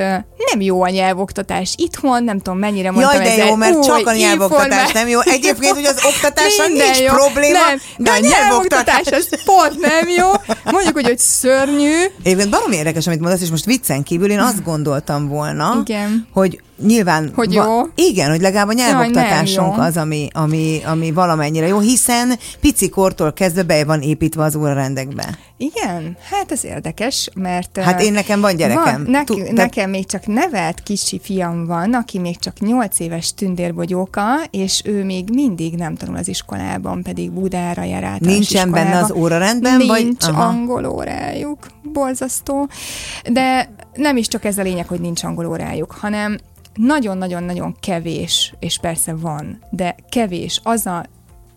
nem 0.52 0.60
jó 0.60 0.82
a 0.82 0.88
nyelvoktatás 0.88 1.74
itthon, 1.76 2.24
nem 2.24 2.38
tudom 2.38 2.58
mennyire 2.58 2.90
mondtam 2.90 3.22
Jaj, 3.22 3.36
de 3.36 3.44
jó, 3.44 3.54
mert 3.54 3.84
csak 3.84 4.06
a 4.06 4.14
nyelvoktatás 4.14 4.92
nem 4.92 5.08
jó. 5.08 5.20
Egyébként, 5.20 5.74
hogy 5.74 5.84
az 5.84 6.00
oktatáson 6.04 6.72
nincs 6.72 7.00
jó. 7.00 7.14
probléma, 7.14 7.58
nem, 7.58 7.78
de, 7.96 8.10
a 8.10 8.18
nyelvoktatás 8.18 9.06
az 9.06 9.28
pont 9.44 9.80
nem 9.80 10.08
jó. 10.16 10.30
Mondjuk, 10.72 10.94
hogy, 10.94 11.06
hogy 11.06 11.18
szörnyű. 11.18 11.94
Egyébként 12.22 12.50
barom 12.50 12.72
érdekes, 12.72 13.06
amit 13.06 13.20
mondasz, 13.20 13.40
és 13.40 13.50
most 13.50 13.64
viccen 13.64 14.02
kívül 14.02 14.30
én 14.30 14.40
azt 14.40 14.64
gondoltam 14.64 15.28
volna, 15.28 15.76
Igen. 15.80 16.28
hogy 16.32 16.60
nyilván... 16.86 17.32
Hogy 17.34 17.52
jó? 17.52 17.62
Va- 17.62 17.90
igen, 17.94 18.30
hogy 18.30 18.40
legalább 18.40 18.68
a 18.68 18.72
nyelvoktatásunk 18.72 19.76
Jaj, 19.76 19.86
az, 19.86 19.96
ami, 19.96 20.28
ami, 20.32 20.80
ami 20.84 21.12
valamennyire 21.12 21.66
jó, 21.66 21.78
hiszen 21.78 22.38
pici 22.60 22.88
kortól 22.88 23.32
kezdve 23.32 23.62
be 23.62 23.84
van 23.84 24.00
építve 24.00 24.42
az 24.42 24.56
órarendekbe. 24.56 25.38
Igen, 25.56 26.16
hát 26.30 26.52
ez 26.52 26.64
érdekes, 26.64 27.28
mert... 27.34 27.78
Hát 27.78 28.02
én 28.02 28.12
nekem 28.12 28.40
van 28.40 28.56
gyerekem. 28.56 29.02
Van, 29.02 29.10
neki, 29.10 29.42
T- 29.42 29.52
nekem 29.52 29.90
még 29.90 30.06
csak 30.06 30.26
nevelt 30.26 30.82
kicsi 30.82 31.20
fiam 31.22 31.66
van, 31.66 31.94
aki 31.94 32.18
még 32.18 32.38
csak 32.38 32.58
8 32.60 33.00
éves 33.00 33.34
tündérbogyóka, 33.34 34.24
és 34.50 34.82
ő 34.84 35.04
még 35.04 35.28
mindig 35.32 35.74
nem 35.74 35.94
tanul 35.94 36.16
az 36.16 36.28
iskolában, 36.28 37.02
pedig 37.02 37.30
Budára 37.30 37.82
jár 37.82 38.04
át 38.04 38.20
Nincsen 38.20 38.70
benne 38.70 38.98
az 38.98 39.12
órarendben? 39.12 39.76
Nincs 39.76 39.88
vagy? 39.88 40.16
Aha. 40.18 40.42
angol 40.42 40.86
órájuk, 40.86 41.66
borzasztó. 41.82 42.68
De 43.30 43.70
nem 43.94 44.16
is 44.16 44.28
csak 44.28 44.44
ez 44.44 44.58
a 44.58 44.62
lényeg, 44.62 44.86
hogy 44.88 45.00
nincs 45.00 45.24
angol 45.24 45.46
órájuk, 45.46 45.92
hanem 46.00 46.38
nagyon-nagyon-nagyon 46.78 47.76
kevés, 47.80 48.54
és 48.58 48.78
persze 48.78 49.14
van, 49.14 49.58
de 49.70 49.94
kevés 50.08 50.60
az 50.64 50.86
a 50.86 51.04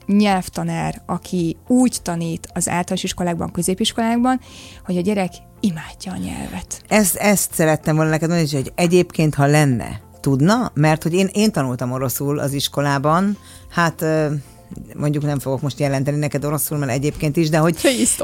nyelvtanár, 0.05 1.01
aki 1.05 1.57
úgy 1.67 1.97
tanít 2.03 2.47
az 2.53 2.69
általános 2.69 3.03
iskolákban, 3.03 3.51
középiskolákban, 3.51 4.39
hogy 4.85 4.97
a 4.97 5.01
gyerek 5.01 5.33
imádja 5.59 6.11
a 6.11 6.17
nyelvet. 6.17 6.81
Ezt, 6.87 7.15
ezt 7.15 7.53
szerettem 7.53 7.95
volna 7.95 8.09
neked 8.09 8.29
mondani, 8.29 8.55
hogy 8.55 8.71
egyébként, 8.75 9.35
ha 9.35 9.45
lenne, 9.45 10.01
tudna, 10.19 10.71
mert 10.73 11.03
hogy 11.03 11.13
én, 11.13 11.29
én 11.33 11.51
tanultam 11.51 11.91
oroszul 11.91 12.39
az 12.39 12.53
iskolában, 12.53 13.37
hát 13.69 14.05
mondjuk 14.95 15.23
nem 15.23 15.39
fogok 15.39 15.61
most 15.61 15.79
jelenteni 15.79 16.17
neked 16.17 16.45
oroszul, 16.45 16.77
mert 16.77 16.91
egyébként 16.91 17.37
is, 17.37 17.49
de 17.49 17.57
hogy, 17.57 17.77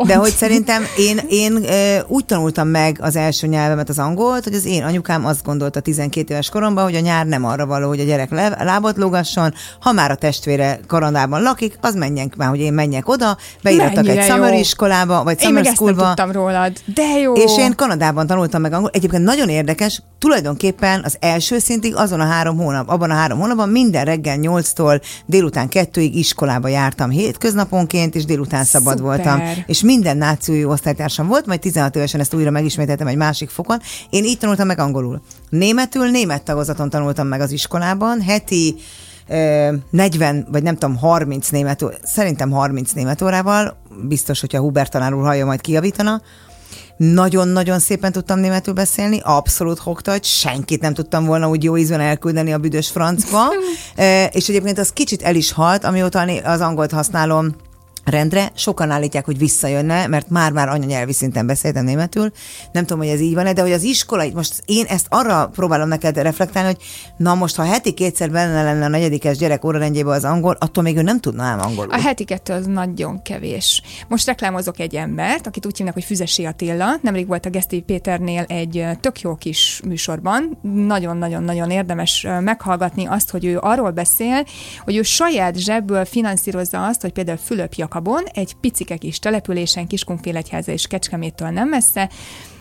de 0.05 0.15
hogy 0.15 0.31
szerintem 0.31 0.83
én, 0.97 1.19
én 1.29 1.65
úgy 2.07 2.25
tanultam 2.25 2.67
meg 2.67 2.97
az 3.01 3.15
első 3.15 3.47
nyelvemet, 3.47 3.89
az 3.89 3.99
angolt, 3.99 4.43
hogy 4.43 4.53
az 4.53 4.65
én 4.65 4.83
anyukám 4.83 5.25
azt 5.25 5.43
gondolta 5.43 5.79
12 5.79 6.33
éves 6.33 6.49
koromban, 6.49 6.83
hogy 6.83 6.95
a 6.95 6.99
nyár 6.99 7.25
nem 7.25 7.45
arra 7.45 7.65
való, 7.65 7.87
hogy 7.87 7.99
a 7.99 8.03
gyerek 8.03 8.29
lábat 8.63 8.97
lógasson, 8.97 9.53
ha 9.79 9.91
már 9.91 10.11
a 10.11 10.15
testvére 10.15 10.79
Kanadában 10.87 11.41
lakik, 11.41 11.77
az 11.81 11.95
menjen 11.95 12.31
már, 12.37 12.49
hogy 12.49 12.59
én 12.59 12.73
menjek 12.73 13.09
oda, 13.09 13.37
beírattak 13.63 14.07
egy 14.07 14.23
summer 14.23 14.53
jó. 14.53 14.59
iskolába, 14.59 15.23
vagy 15.23 15.37
én 15.41 15.47
summer 15.47 15.65
schoolba. 15.65 16.13
Én 16.17 16.31
rólad, 16.31 16.71
de 16.85 17.19
jó. 17.21 17.33
És 17.33 17.57
én 17.57 17.75
Kanadában 17.75 18.27
tanultam 18.27 18.61
meg 18.61 18.73
angol. 18.73 18.89
Egyébként 18.93 19.23
nagyon 19.23 19.49
érdekes, 19.49 20.01
tulajdonképpen 20.19 21.01
az 21.03 21.17
első 21.19 21.59
szintig 21.59 21.95
azon 21.95 22.19
a 22.19 22.25
három 22.25 22.57
hónap, 22.57 22.89
abban 22.89 23.11
a 23.11 23.13
három 23.13 23.39
hónapban 23.39 23.69
minden 23.69 24.05
reggel 24.05 24.37
8-tól 24.41 25.01
délután 25.25 25.67
2-ig 25.71 26.09
iskolába 26.37 26.67
jártam 26.67 27.09
hétköznaponként, 27.09 28.15
és 28.15 28.25
délután 28.25 28.63
Szuper. 28.63 28.81
szabad 28.81 29.01
voltam. 29.01 29.41
És 29.65 29.81
minden 29.81 30.17
nációi 30.17 30.65
osztálytársam 30.65 31.27
volt, 31.27 31.45
majd 31.45 31.59
16 31.59 31.95
évesen 31.95 32.19
ezt 32.19 32.33
újra 32.33 32.51
megismételtem 32.51 33.07
egy 33.07 33.15
másik 33.15 33.49
fokon. 33.49 33.79
Én 34.09 34.23
így 34.23 34.37
tanultam 34.37 34.67
meg 34.67 34.79
angolul. 34.79 35.21
Németül, 35.49 36.09
német 36.09 36.43
tagozaton 36.43 36.89
tanultam 36.89 37.27
meg 37.27 37.41
az 37.41 37.51
iskolában, 37.51 38.21
heti 38.21 38.75
40, 39.89 40.47
vagy 40.51 40.63
nem 40.63 40.73
tudom, 40.73 40.97
30 40.97 41.49
német, 41.49 41.83
szerintem 42.03 42.51
30 42.51 42.91
német 42.91 43.21
órával, 43.21 43.77
biztos, 44.07 44.39
hogyha 44.39 44.59
Hubert 44.59 44.91
tanár 44.91 45.13
úr 45.13 45.23
hallja, 45.23 45.45
majd 45.45 45.61
kijavítana, 45.61 46.21
nagyon-nagyon 46.97 47.79
szépen 47.79 48.11
tudtam 48.11 48.39
németül 48.39 48.73
beszélni, 48.73 49.19
abszolút 49.23 49.79
hogy 49.79 50.23
senkit 50.23 50.81
nem 50.81 50.93
tudtam 50.93 51.25
volna 51.25 51.49
úgy 51.49 51.63
jó 51.63 51.77
ízben 51.77 51.99
elküldeni 51.99 52.53
a 52.53 52.57
büdös 52.57 52.89
francba, 52.89 53.47
és 54.37 54.49
egyébként 54.49 54.79
az 54.79 54.89
kicsit 54.89 55.21
el 55.21 55.35
is 55.35 55.51
halt, 55.51 55.83
amióta 55.83 56.19
az 56.43 56.61
angolt 56.61 56.91
használom 56.91 57.55
rendre. 58.09 58.51
Sokan 58.53 58.91
állítják, 58.91 59.25
hogy 59.25 59.37
visszajönne, 59.37 60.07
mert 60.07 60.29
már-már 60.29 60.69
anyanyelvi 60.69 61.13
szinten 61.13 61.45
beszéltem 61.45 61.83
németül. 61.83 62.31
Nem 62.71 62.85
tudom, 62.85 63.03
hogy 63.03 63.11
ez 63.11 63.19
így 63.19 63.33
van-e, 63.33 63.53
de 63.53 63.61
hogy 63.61 63.71
az 63.71 63.83
iskola, 63.83 64.25
most 64.33 64.63
én 64.65 64.85
ezt 64.85 65.05
arra 65.09 65.47
próbálom 65.47 65.87
neked 65.87 66.17
reflektálni, 66.17 66.67
hogy 66.67 66.83
na 67.17 67.35
most, 67.35 67.55
ha 67.55 67.63
heti 67.63 67.93
kétszer 67.93 68.31
benne 68.31 68.63
lenne 68.63 68.85
a 68.85 68.87
negyedikes 68.87 69.37
gyerek 69.37 69.65
órarendjébe 69.65 70.09
az 70.09 70.23
angol, 70.23 70.55
attól 70.59 70.83
még 70.83 70.97
ő 70.97 71.01
nem 71.01 71.19
tudna 71.19 71.43
ám 71.43 71.59
angolul. 71.59 71.93
A 71.93 72.01
heti 72.01 72.23
kettő 72.23 72.53
az 72.53 72.65
nagyon 72.65 73.21
kevés. 73.21 73.81
Most 74.07 74.25
reklámozok 74.25 74.79
egy 74.79 74.95
embert, 74.95 75.47
akit 75.47 75.65
úgy 75.65 75.77
hívnak, 75.77 75.93
hogy 75.93 76.03
Füzesi 76.03 76.45
Attila. 76.45 76.95
Nemrég 77.01 77.27
volt 77.27 77.45
a 77.45 77.49
Geszti 77.49 77.79
Péternél 77.79 78.43
egy 78.47 78.85
tök 78.99 79.21
jó 79.21 79.35
kis 79.35 79.81
műsorban. 79.85 80.57
Nagyon-nagyon-nagyon 80.61 81.69
érdemes 81.69 82.27
meghallgatni 82.39 83.05
azt, 83.05 83.29
hogy 83.29 83.45
ő 83.45 83.57
arról 83.61 83.91
beszél, 83.91 84.45
hogy 84.83 84.95
ő 84.95 85.01
saját 85.01 85.57
zsebből 85.57 86.05
finanszírozza 86.05 86.85
azt, 86.85 87.01
hogy 87.01 87.11
például 87.11 87.37
Fülöp 87.37 87.73
Jakab 87.73 87.96
Jakabon, 87.97 88.23
egy 88.33 88.53
picike 88.53 88.97
kis 88.97 89.19
településen, 89.19 89.87
Kiskunfélegyháza 89.87 90.71
és 90.71 90.87
Kecskeméttől 90.87 91.49
nem 91.49 91.69
messze, 91.69 92.09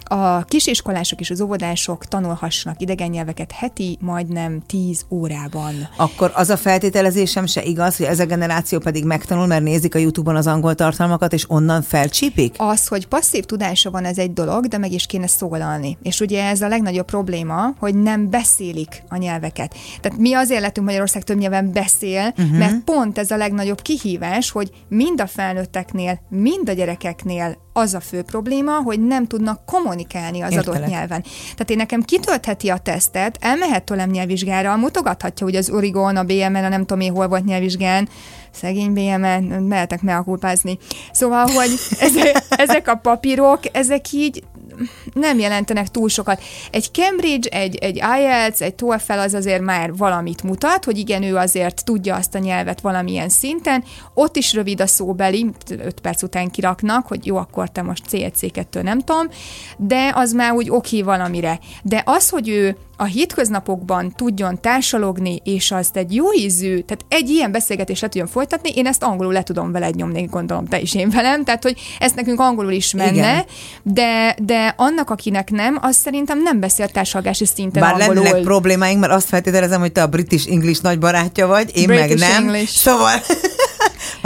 a 0.09 0.45
kisiskolások 0.45 1.21
és 1.21 1.31
az 1.31 1.41
óvodások 1.41 2.05
tanulhassanak 2.05 2.81
idegen 2.81 3.11
nyelveket 3.11 3.53
heti 3.53 3.99
majdnem 4.01 4.63
10 4.67 5.05
órában. 5.11 5.89
Akkor 5.97 6.31
az 6.35 6.51
a 6.51 6.57
feltételezésem 6.57 7.47
se 7.47 7.63
igaz, 7.63 7.97
hogy 7.97 8.07
ez 8.07 8.21
a 8.21 8.27
generáció 8.27 8.79
pedig 8.79 9.05
megtanul, 9.05 9.47
mert 9.47 9.63
nézik 9.63 9.95
a 9.95 9.99
YouTube-on 9.99 10.37
az 10.37 10.47
angol 10.47 10.75
tartalmakat, 10.75 11.33
és 11.33 11.51
onnan 11.51 11.83
felcsípik? 11.83 12.55
Az, 12.59 12.87
hogy 12.87 13.07
passzív 13.07 13.45
tudása 13.45 13.91
van, 13.91 14.05
ez 14.05 14.19
egy 14.19 14.33
dolog, 14.33 14.67
de 14.67 14.79
meg 14.79 14.93
is 14.93 15.07
kéne 15.07 15.27
szólalni. 15.27 15.99
És 16.03 16.21
ugye 16.21 16.45
ez 16.45 16.61
a 16.63 16.69
legnagyobb 16.69 17.07
probléma, 17.07 17.75
hogy 17.79 17.95
nem 17.95 18.31
beszélik 18.31 19.03
a 19.09 19.17
nyelveket. 19.17 19.75
Tehát 20.01 20.19
mi 20.19 20.35
azért 20.35 20.61
lettünk 20.61 20.87
Magyarország 20.87 21.23
több 21.23 21.39
nyelven 21.39 21.73
beszél, 21.73 22.35
uh-huh. 22.39 22.59
mert 22.59 22.85
pont 22.85 23.19
ez 23.19 23.31
a 23.31 23.37
legnagyobb 23.37 23.81
kihívás, 23.81 24.51
hogy 24.51 24.71
mind 24.89 25.21
a 25.21 25.27
felnőtteknél, 25.27 26.21
mind 26.29 26.69
a 26.69 26.73
gyerekeknél 26.73 27.65
az 27.77 27.95
a 27.95 28.01
fő 28.01 28.23
probléma, 28.23 28.73
hogy 28.73 29.01
nem 29.01 29.27
tudnak 29.27 29.65
kommunikálni 29.65 30.41
az 30.41 30.53
Értelek. 30.53 30.79
adott 30.79 30.91
nyelven. 30.91 31.23
Tehát 31.23 31.71
én 31.71 31.77
nekem 31.77 32.03
kitöltheti 32.03 32.69
a 32.69 32.79
tesztet, 32.79 33.39
elmehet 33.41 33.85
tőlem 33.85 34.11
nyelvvizsgára, 34.11 34.77
mutogathatja, 34.77 35.47
hogy 35.47 35.57
az 35.57 35.71
Origon, 35.71 36.17
a 36.17 36.23
BMN, 36.23 36.65
a 36.65 36.69
nem 36.69 36.81
tudom 36.81 37.01
én 37.01 37.13
hol 37.13 37.29
volt 37.29 37.45
nyelvvizsgán, 37.45 38.09
szegény 38.51 38.93
BMN, 38.93 39.63
mehetek 39.63 40.03
meakulpázni. 40.03 40.79
Szóval, 41.13 41.47
hogy 41.47 41.71
ezek, 42.01 42.45
ezek 42.49 42.89
a 42.89 42.95
papírok, 42.95 43.61
ezek 43.73 44.13
így 44.13 44.43
nem 45.13 45.39
jelentenek 45.39 45.89
túl 45.89 46.09
sokat. 46.09 46.43
Egy 46.71 46.89
Cambridge, 46.93 47.49
egy, 47.49 47.77
egy 47.77 47.97
IELTS, 47.97 48.61
egy 48.61 48.75
TOEFL 48.75 49.13
az 49.13 49.35
azért 49.35 49.63
már 49.63 49.95
valamit 49.95 50.43
mutat, 50.43 50.85
hogy 50.85 50.99
igen, 50.99 51.23
ő 51.23 51.37
azért 51.37 51.85
tudja 51.85 52.15
azt 52.15 52.35
a 52.35 52.39
nyelvet 52.39 52.81
valamilyen 52.81 53.29
szinten. 53.29 53.85
Ott 54.15 54.37
is 54.37 54.53
rövid 54.53 54.81
a 54.81 54.87
szóbeli, 54.87 55.51
5 55.71 56.01
perc 56.01 56.23
után 56.23 56.51
kiraknak, 56.51 57.07
hogy 57.07 57.27
jó, 57.27 57.37
akkor 57.37 57.69
te 57.71 57.83
most 57.83 58.05
CEC2 58.11 58.83
nem 58.83 59.01
tudom, 59.01 59.29
de 59.77 60.13
az 60.15 60.33
már 60.33 60.53
úgy 60.53 60.71
oké 60.71 61.03
valamire. 61.03 61.59
De 61.83 62.03
az, 62.05 62.29
hogy 62.29 62.49
ő 62.49 62.77
a 62.97 63.05
hétköznapokban 63.05 64.13
tudjon 64.17 64.61
társalogni, 64.61 65.41
és 65.45 65.71
azt 65.71 65.97
egy 65.97 66.15
jó 66.15 66.33
ízű, 66.33 66.81
tehát 66.81 67.05
egy 67.09 67.29
ilyen 67.29 67.53
beszélgetést 67.53 68.03
le 68.03 68.09
tudjon 68.09 68.29
folytatni, 68.29 68.71
én 68.75 68.87
ezt 68.87 69.03
angolul 69.03 69.33
le 69.33 69.43
tudom 69.43 69.73
veled 69.73 69.95
nyomni, 69.95 70.23
gondolom 70.23 70.67
te 70.67 70.81
is 70.81 70.95
én 70.95 71.11
velem, 71.11 71.45
tehát 71.45 71.63
hogy 71.63 71.81
ezt 71.99 72.15
nekünk 72.15 72.41
angolul 72.41 72.73
is 72.73 72.93
menne, 72.93 73.45
de, 73.83 74.37
de 74.43 74.75
annak, 74.77 75.11
akinek 75.11 75.51
nem, 75.51 75.79
az 75.81 75.97
szerintem 75.97 76.43
nem 76.43 76.61
beszél 76.61 76.89
társalgási 76.89 77.47
szinten 77.47 77.83
Bár 77.83 77.93
angolul. 77.93 78.23
lennének 78.23 78.43
problémáink, 78.43 79.01
mert 79.01 79.13
azt 79.13 79.29
feltételezem, 79.29 79.81
hogy 79.81 79.93
te 79.93 80.03
a 80.03 80.07
British 80.07 80.51
English 80.51 80.83
nagy 80.83 80.99
barátja 80.99 81.47
vagy, 81.47 81.71
én 81.77 81.87
British 81.87 82.21
meg 82.21 82.31
nem. 82.31 82.45
English. 82.45 82.73
Szóval 82.73 83.21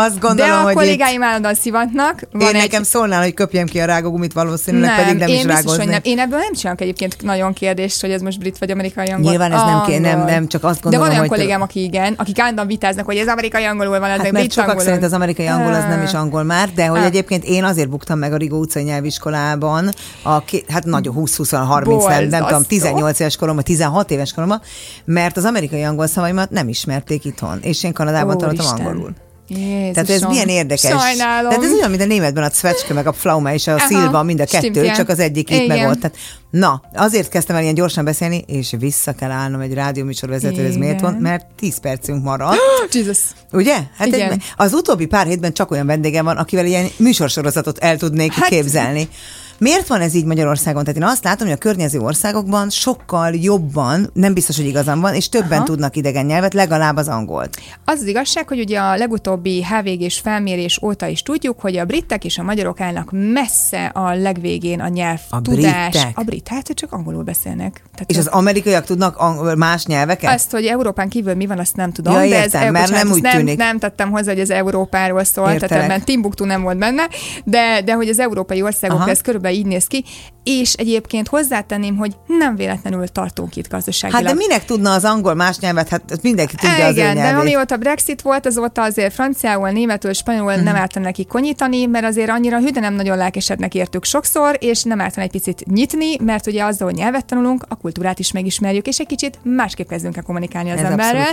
azt 0.00 0.20
gondolom, 0.20 0.50
De 0.50 0.56
a 0.56 0.62
hogy 0.62 0.74
kollégáim 0.74 1.22
állandóan 1.22 1.54
szivatnak. 1.54 2.22
Van 2.32 2.40
én 2.40 2.46
egy... 2.46 2.54
nekem 2.54 2.82
szólnál, 2.82 3.22
hogy 3.22 3.34
köpjem 3.34 3.66
ki 3.66 3.80
a 3.80 3.84
rágogumit, 3.84 4.32
valószínűleg 4.32 4.90
nem, 4.90 5.04
pedig 5.04 5.18
nem 5.18 5.28
én 5.28 5.34
is 5.34 5.44
biztos, 5.44 5.64
rágozni. 5.64 5.84
nem. 5.84 6.00
Én 6.02 6.18
ebből 6.18 6.38
nem 6.38 6.52
csinálok 6.52 6.80
egyébként 6.80 7.22
nagyon 7.22 7.52
kérdést, 7.52 8.00
hogy 8.00 8.10
ez 8.10 8.20
most 8.20 8.38
brit 8.38 8.58
vagy 8.58 8.70
amerikai 8.70 9.06
angol. 9.06 9.30
Nyilván 9.30 9.52
ez 9.52 9.62
nem, 9.62 9.82
kér, 9.86 10.00
nem, 10.00 10.24
nem, 10.24 10.46
csak 10.46 10.64
azt 10.64 10.82
gondolom, 10.82 11.06
De 11.06 11.12
van 11.12 11.18
olyan 11.18 11.28
hogy 11.28 11.38
kollégám, 11.38 11.62
aki 11.62 11.82
igen, 11.82 12.14
akik 12.16 12.38
állandóan 12.38 12.66
vitáznak, 12.66 13.04
hogy 13.04 13.16
ez 13.16 13.28
amerikai 13.28 13.64
angolul 13.64 13.98
van, 13.98 14.08
hát 14.08 14.32
brit 14.32 14.52
sokak 14.52 14.68
angolul. 14.68 14.84
szerint 14.84 15.04
az 15.04 15.12
amerikai 15.12 15.46
angol 15.46 15.72
az 15.72 15.84
nem 15.84 16.02
is 16.02 16.14
angol 16.14 16.42
már, 16.42 16.68
de 16.74 16.86
hogy 16.86 17.02
egyébként 17.02 17.44
én 17.44 17.64
azért 17.64 17.88
buktam 17.88 18.18
meg 18.18 18.32
a 18.32 18.36
Rigó 18.36 18.58
utcai 18.58 18.82
nyelviskolában, 18.82 19.88
a 20.24 20.42
hát 20.68 20.84
nagyon 20.84 21.14
20-20-30, 21.18 21.50
nem, 21.50 22.28
nem 22.28 22.28
tudom, 22.28 22.38
Borzasztó. 22.40 22.62
18 22.68 23.20
éves 23.20 23.36
koromban, 23.36 23.64
16 23.64 24.10
éves 24.10 24.32
koromban, 24.32 24.60
mert 25.04 25.36
az 25.36 25.44
amerikai 25.44 25.82
angol 25.82 26.06
szavaimat 26.06 26.50
nem 26.50 26.68
ismerték 26.68 27.24
itthon, 27.24 27.58
és 27.62 27.84
én 27.84 27.92
Kanadában 27.92 28.38
tanultam 28.38 28.66
angolul. 28.66 29.12
Jézusom. 29.56 29.92
Tehát 29.92 30.10
ez 30.10 30.20
milyen 30.20 30.48
érdekes. 30.48 31.00
Sajnálom. 31.02 31.48
Tehát 31.48 31.64
ez 31.64 31.72
olyan, 31.72 31.90
mint 31.90 32.02
a 32.02 32.06
németben 32.06 32.42
a 32.44 32.48
Cvecske, 32.50 32.94
meg 32.94 33.06
a 33.06 33.10
Pflaume 33.10 33.54
és 33.54 33.66
a 33.66 33.72
Aha, 33.74 33.86
Szilva, 33.86 34.22
mind 34.22 34.40
a 34.40 34.44
kettő, 34.44 34.68
stimmt, 34.68 34.86
ja. 34.86 34.94
csak 34.96 35.08
az 35.08 35.18
egyik 35.18 35.50
itt 35.50 35.66
meg 35.66 35.88
ott. 35.88 36.00
Tehát, 36.00 36.16
na, 36.50 36.82
azért 36.94 37.28
kezdtem 37.28 37.56
el 37.56 37.62
ilyen 37.62 37.74
gyorsan 37.74 38.04
beszélni, 38.04 38.44
és 38.46 38.74
vissza 38.78 39.12
kell 39.12 39.30
állnom 39.30 39.60
egy 39.60 39.74
rádióműsorvezetőhez, 39.74 40.76
miért 40.76 41.00
van? 41.00 41.14
Mert 41.14 41.46
10 41.58 41.78
percünk 41.80 42.24
maradt. 42.24 42.58
Jesus. 42.92 43.18
Ugye? 43.52 43.76
Hát 43.96 44.06
Igen. 44.06 44.30
egy, 44.30 44.42
az 44.56 44.72
utóbbi 44.72 45.06
pár 45.06 45.26
hétben 45.26 45.52
csak 45.52 45.70
olyan 45.70 45.86
vendégem 45.86 46.24
van, 46.24 46.36
akivel 46.36 46.66
ilyen 46.66 46.88
műsorsorozatot 46.96 47.78
el 47.78 47.96
tudnék 47.96 48.32
Hát- 48.32 48.48
képzelni. 48.48 49.08
Miért 49.60 49.86
van 49.86 50.00
ez 50.00 50.14
így 50.14 50.24
Magyarországon? 50.24 50.84
Tehát 50.84 51.00
én 51.00 51.06
azt 51.06 51.24
látom, 51.24 51.46
hogy 51.46 51.56
a 51.56 51.58
környező 51.58 51.98
országokban 51.98 52.70
sokkal 52.70 53.34
jobban, 53.34 54.10
nem 54.12 54.34
biztos, 54.34 54.56
hogy 54.56 54.66
igazam 54.66 55.00
van, 55.00 55.14
és 55.14 55.28
többen 55.28 55.56
Aha. 55.58 55.64
tudnak 55.64 55.96
idegen 55.96 56.26
nyelvet, 56.26 56.54
legalább 56.54 56.96
az 56.96 57.08
angolt. 57.08 57.56
Az 57.84 58.00
az 58.00 58.06
igazság, 58.06 58.48
hogy 58.48 58.58
ugye 58.60 58.78
a 58.78 58.96
legutóbbi 58.96 59.64
HVG-s 59.64 60.18
felmérés 60.18 60.82
óta 60.82 61.06
is 61.06 61.22
tudjuk, 61.22 61.60
hogy 61.60 61.76
a 61.76 61.84
britek 61.84 62.24
és 62.24 62.38
a 62.38 62.42
magyarok 62.42 62.80
állnak 62.80 63.08
messze 63.12 63.84
a 63.84 64.14
legvégén 64.14 64.80
a 64.80 64.88
nyelv 64.88 65.20
A 65.30 65.40
tudás. 65.42 65.90
britek? 65.90 66.18
A 66.18 66.22
brit, 66.22 66.48
hát 66.48 66.66
csak 66.68 66.92
angolul 66.92 67.22
beszélnek. 67.22 67.82
Tehát 67.94 68.10
És 68.10 68.16
az 68.16 68.26
amerikaiak 68.26 68.84
tudnak 68.84 69.16
ang- 69.16 69.56
más 69.56 69.84
nyelveket? 69.86 70.34
Azt, 70.34 70.50
hogy 70.50 70.64
Európán 70.64 71.08
kívül 71.08 71.34
mi 71.34 71.46
van, 71.46 71.58
azt 71.58 71.76
nem 71.76 71.92
tudom. 71.92 72.12
Ja, 72.14 72.28
de 72.28 72.42
ez, 72.42 72.52
mert 72.52 72.70
bocsánat, 72.72 72.90
nem 72.90 73.10
úgy 73.12 73.22
nem, 73.22 73.36
tűnik. 73.36 73.56
nem 73.56 73.78
tettem 73.78 74.10
hozzá, 74.10 74.30
hogy 74.32 74.40
ez 74.40 74.50
Európáról 74.50 75.24
szól, 75.24 75.44
Értelek. 75.50 75.68
tehát 75.68 75.84
ebben 75.84 76.04
Timbuktu 76.04 76.44
nem 76.44 76.62
volt 76.62 76.78
benne, 76.78 77.02
de, 77.44 77.82
de 77.84 77.92
hogy 77.92 78.08
az 78.08 78.18
európai 78.18 78.62
országok, 78.62 78.98
Aha. 79.00 79.10
ez 79.10 79.20
körülbelül 79.20 79.48
így 79.50 79.66
néz 79.66 79.86
ki, 79.86 80.04
és 80.44 80.72
egyébként 80.72 81.28
hozzátenném, 81.28 81.96
hogy 81.96 82.16
nem 82.26 82.56
véletlenül 82.56 83.08
tartunk 83.08 83.56
itt 83.56 83.68
gazdaságilag. 83.68 84.24
Hát 84.24 84.32
de 84.32 84.38
minek 84.38 84.64
tudna 84.64 84.92
az 84.92 85.04
angol 85.04 85.34
más 85.34 85.58
nyelvet? 85.58 85.88
Hát 85.88 86.22
mindenki 86.22 86.54
tudja 86.56 86.84
az 86.86 86.96
ő 86.96 87.00
Igen, 87.00 87.14
de 87.14 87.28
amióta 87.28 87.76
Brexit 87.76 88.22
volt, 88.22 88.46
azóta 88.46 88.82
azért 88.82 89.12
franciául, 89.14 89.70
németül, 89.70 90.12
spanyolul 90.12 90.52
Mhm. 90.54 90.64
nem 90.64 90.76
ártana 90.76 91.04
neki 91.04 91.26
konyítani, 91.26 91.86
mert 91.86 92.04
azért 92.04 92.30
annyira 92.30 92.58
hű, 92.58 92.70
de 92.70 92.80
nem 92.80 92.94
nagyon 92.94 93.16
lelkesednek 93.16 93.74
értük 93.74 94.04
sokszor, 94.04 94.56
és 94.60 94.82
nem 94.82 95.00
ártana 95.00 95.24
egy 95.24 95.30
picit 95.30 95.66
nyitni, 95.66 96.16
mert 96.20 96.46
ugye 96.46 96.64
azzal, 96.64 96.88
hogy 96.88 96.96
nyelvet 96.96 97.24
tanulunk, 97.24 97.64
a 97.68 97.74
kultúrát 97.74 98.18
is 98.18 98.32
megismerjük, 98.32 98.86
és 98.86 98.98
egy 98.98 99.06
kicsit 99.06 99.38
másképp 99.42 99.88
kezdünk 99.88 100.16
el 100.16 100.22
kommunikálni 100.22 100.70
az 100.70 100.78
Ez 100.78 100.90
emberrel. 100.90 101.32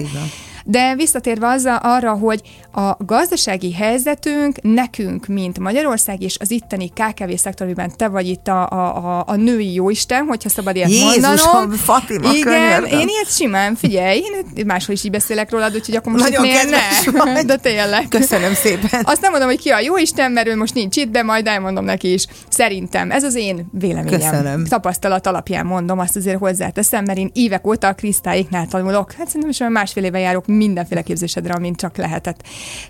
De 0.65 0.95
visszatérve 0.95 1.47
azzal, 1.47 1.79
arra, 1.83 2.13
hogy 2.13 2.41
a 2.71 3.03
gazdasági 3.03 3.73
helyzetünk 3.73 4.61
nekünk, 4.61 5.27
mint 5.27 5.59
Magyarország 5.59 6.21
és 6.21 6.37
az 6.39 6.51
itteni 6.51 6.89
KKV 6.89 7.33
szektor, 7.35 7.65
amiben 7.65 7.91
te 7.97 8.06
vagy 8.09 8.27
itt 8.27 8.47
a, 8.47 8.69
a, 8.69 9.17
a, 9.17 9.23
a 9.27 9.35
női 9.35 9.73
jóisten, 9.73 10.25
hogyha 10.25 10.49
szabad 10.49 10.75
ilyet 10.75 10.89
Jézusom, 10.89 11.11
mondanom. 11.11 11.71
Fatima, 11.71 12.33
Igen, 12.33 12.41
könyörgöm. 12.41 12.99
én 12.99 13.07
ilyet 13.07 13.35
simán, 13.35 13.75
figyelj, 13.75 14.21
én 14.55 14.65
máshol 14.65 14.95
is 14.95 15.03
így 15.03 15.11
beszélek 15.11 15.51
rólad, 15.51 15.75
úgyhogy 15.75 15.95
akkor 15.95 16.11
most 16.11 16.23
Nagyon 16.23 16.41
miért 16.41 16.69
ne? 16.69 17.11
vagy. 17.11 17.45
De 17.45 17.55
tényleg. 17.55 18.07
Köszönöm 18.09 18.53
szépen. 18.53 19.01
Azt 19.03 19.21
nem 19.21 19.31
mondom, 19.31 19.49
hogy 19.49 19.59
ki 19.59 19.69
a 19.69 19.79
jó 19.79 19.97
Isten, 19.97 20.31
mert 20.31 20.47
ő 20.47 20.55
most 20.55 20.73
nincs 20.73 20.95
itt, 20.95 21.11
de 21.11 21.23
majd 21.23 21.47
elmondom 21.47 21.85
neki 21.85 22.13
is. 22.13 22.25
Szerintem 22.49 23.11
ez 23.11 23.23
az 23.23 23.35
én 23.35 23.69
véleményem. 23.71 24.19
Köszönöm. 24.19 24.65
Tapasztalat 24.65 25.27
alapján 25.27 25.65
mondom, 25.65 25.99
azt 25.99 26.15
azért 26.15 26.39
hozzáteszem, 26.39 27.03
mert 27.03 27.17
én 27.17 27.29
évek 27.33 27.67
óta 27.67 27.87
a 27.87 27.93
Krisztáiknál 27.93 28.67
tanulok. 28.67 29.11
Hát 29.11 29.25
szerintem 29.25 29.49
is 29.49 29.59
olyan 29.59 29.71
másfél 29.71 30.03
éve 30.03 30.19
járok 30.19 30.45
mindenféle 30.47 31.01
képzésedre, 31.01 31.53
amint 31.53 31.77
csak 31.77 31.97
lehetett. 31.97 32.41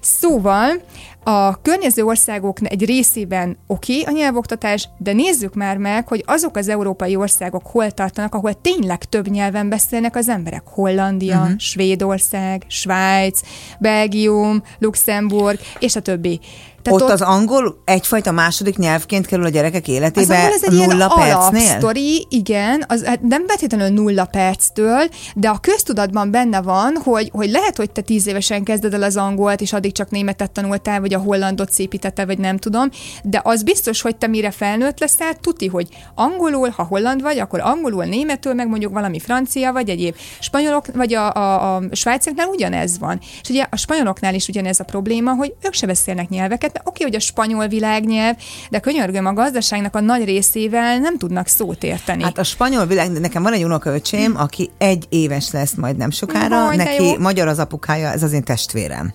Szóval 0.01 0.82
a 1.24 1.61
környező 1.61 2.03
országok 2.03 2.57
egy 2.63 2.86
részében 2.86 3.57
oké 3.68 3.99
okay 4.01 4.13
a 4.13 4.18
nyelvoktatás, 4.18 4.89
de 4.97 5.13
nézzük 5.13 5.53
már 5.53 5.77
meg, 5.77 6.07
hogy 6.07 6.23
azok 6.25 6.55
az 6.55 6.67
európai 6.67 7.15
országok 7.15 7.67
hol 7.67 7.91
tartanak, 7.91 8.35
ahol 8.35 8.53
tényleg 8.53 9.03
több 9.03 9.27
nyelven 9.27 9.69
beszélnek 9.69 10.15
az 10.15 10.29
emberek. 10.29 10.63
Hollandia, 10.65 11.41
uh-huh. 11.41 11.57
Svédország, 11.57 12.63
Svájc, 12.67 13.41
Belgium, 13.79 14.63
Luxemburg, 14.79 15.59
és 15.79 15.95
a 15.95 15.99
többi. 15.99 16.39
Tehát 16.88 17.01
Ott 17.01 17.09
az 17.09 17.21
angol 17.21 17.81
egyfajta 17.85 18.31
második 18.31 18.77
nyelvként 18.77 19.25
kerül 19.25 19.45
a 19.45 19.49
gyerekek 19.49 19.83
az 19.83 19.89
életébe 19.89 20.35
angol 20.35 20.53
ez 20.53 20.63
egy 20.63 20.73
ilyen 20.73 20.89
nulla 20.89 21.07
percnél? 21.07 21.61
alapsztori, 21.61 22.27
igen, 22.29 22.83
az, 22.88 23.05
hát 23.05 23.21
nem 23.21 23.47
feltétlenül 23.47 23.88
nulla 23.88 24.25
perctől, 24.25 25.07
de 25.35 25.49
a 25.49 25.57
köztudatban 25.57 26.31
benne 26.31 26.61
van, 26.61 26.97
hogy, 27.03 27.29
hogy 27.33 27.49
lehet, 27.49 27.77
hogy 27.77 27.91
te 27.91 28.01
tíz 28.01 28.27
évesen 28.27 28.63
kezded 28.63 28.93
el 28.93 29.03
az 29.03 29.17
angolt, 29.17 29.61
és 29.61 29.73
addig 29.73 29.91
csak 29.91 30.09
németet 30.09 30.51
tanultál, 30.51 30.99
vagy 30.99 31.13
a 31.13 31.19
hollandot 31.19 31.71
szépítetted, 31.71 32.25
vagy 32.25 32.38
nem 32.38 32.57
tudom, 32.57 32.89
de 33.23 33.41
az 33.43 33.63
biztos, 33.63 34.01
hogy 34.01 34.15
te 34.15 34.27
mire 34.27 34.51
felnőtt 34.51 34.99
leszel, 34.99 35.33
tuti, 35.33 35.67
hogy 35.67 35.88
angolul, 36.15 36.69
ha 36.69 36.83
holland 36.83 37.21
vagy, 37.21 37.39
akkor 37.39 37.59
angolul, 37.59 38.05
németül, 38.05 38.53
meg 38.53 38.67
mondjuk 38.67 38.93
valami 38.93 39.19
francia, 39.19 39.71
vagy 39.71 39.89
egyéb 39.89 40.15
spanyolok, 40.39 40.85
vagy 40.93 41.13
a, 41.13 41.33
a, 41.33 41.75
a 41.75 41.81
svájciaknál 41.91 42.47
ugyanez 42.47 42.99
van. 42.99 43.19
És 43.41 43.49
ugye 43.49 43.65
a 43.69 43.75
spanyoloknál 43.75 44.33
is 44.33 44.47
ugyanez 44.47 44.79
a 44.79 44.83
probléma, 44.83 45.33
hogy 45.33 45.53
ők 45.61 45.73
se 45.73 45.85
beszélnek 45.85 46.29
nyelveket, 46.29 46.76
mert 46.78 46.88
oké, 46.88 47.03
hogy 47.03 47.15
a 47.15 47.19
spanyol 47.19 47.67
világnyelv, 47.67 48.36
de 48.69 48.80
könyörgöm, 48.80 49.25
a 49.25 49.34
gazdaságnak 49.34 49.95
a 49.95 49.99
nagy 49.99 50.25
részével 50.25 50.97
nem 50.99 51.17
tudnak 51.17 51.47
szót 51.47 51.84
érteni. 51.84 52.23
Hát 52.23 52.38
a 52.38 52.43
spanyol 52.43 52.86
világ, 52.86 53.11
nekem 53.11 53.43
van 53.43 53.53
egy 53.53 53.63
unokaöcsém, 53.63 54.34
aki 54.38 54.69
egy 54.78 55.05
éves 55.09 55.51
lesz 55.51 55.73
majd 55.73 55.97
nem 55.97 56.09
sokára, 56.09 56.61
Hm. 56.61 56.67
Aj, 56.67 56.78
de 56.78 56.84
neki 56.84 57.03
jó. 57.03 57.17
magyar 57.17 57.47
az 57.47 57.59
apukája, 57.59 58.11
ez 58.11 58.23
az 58.23 58.32
én 58.34 58.43
testvérem. 58.43 59.13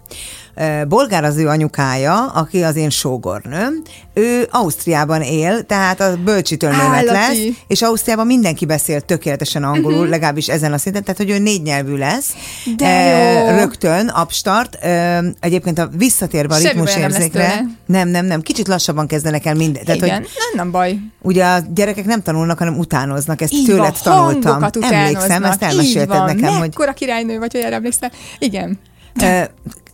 Bolgár 0.88 1.24
az 1.24 1.36
ő 1.36 1.48
anyukája, 1.48 2.26
aki 2.26 2.62
az 2.62 2.76
én 2.76 2.90
sógornőm. 2.90 3.82
Ő 4.14 4.48
Ausztriában 4.50 5.22
él, 5.22 5.62
tehát 5.62 6.00
a 6.00 6.16
bölcsitől 6.24 6.70
német 6.70 7.04
lesz, 7.04 7.38
és 7.66 7.82
Ausztriában 7.82 8.26
mindenki 8.26 8.66
beszél 8.66 9.00
tökéletesen 9.00 9.64
angolul, 9.64 9.92
uh-huh. 9.92 10.10
legalábbis 10.10 10.48
ezen 10.48 10.72
a 10.72 10.78
szinten, 10.78 11.02
tehát 11.02 11.16
hogy 11.20 11.30
ő 11.30 11.38
négy 11.38 11.62
nyelvű 11.62 11.96
lesz. 11.96 12.30
De 12.76 12.88
jó. 12.88 13.56
Rögtön, 13.56 14.12
upstart. 14.22 14.78
Ö, 14.82 15.18
Egyébként 15.40 15.78
a 15.78 15.88
visszatérve 15.96 16.54
a 16.54 16.58
nem 16.58 16.72
ritmusérzékre. 16.72 17.48
tőle. 17.48 17.64
Nem, 17.86 18.08
nem, 18.08 18.26
nem. 18.26 18.40
Kicsit 18.40 18.68
lassabban 18.68 19.06
kezdenek 19.06 19.46
el 19.46 19.54
minden. 19.54 19.84
Tehát, 19.84 20.02
Igen, 20.02 20.16
hogy 20.16 20.28
nem, 20.38 20.50
nem 20.54 20.70
baj. 20.70 20.98
Ugye 21.22 21.44
a 21.44 21.58
gyerekek 21.74 22.04
nem 22.04 22.22
tanulnak, 22.22 22.58
hanem 22.58 22.78
utánoznak. 22.78 23.40
Ezt 23.40 23.52
Így 23.52 23.66
tőled 23.66 23.96
van, 24.04 24.40
tanultam. 24.40 24.70
Emlékszem, 24.80 25.44
ezt 25.44 25.62
elmesélted 25.62 26.02
Így 26.02 26.18
van. 26.18 26.34
nekem, 26.34 26.50
hogy 26.50 26.60
Mekkora 26.60 26.92
királynő 26.92 27.38
vagy, 27.38 27.52
hogy 27.52 27.60
erre 27.60 27.74
emlékszel? 27.74 28.12
Igen. 28.38 28.78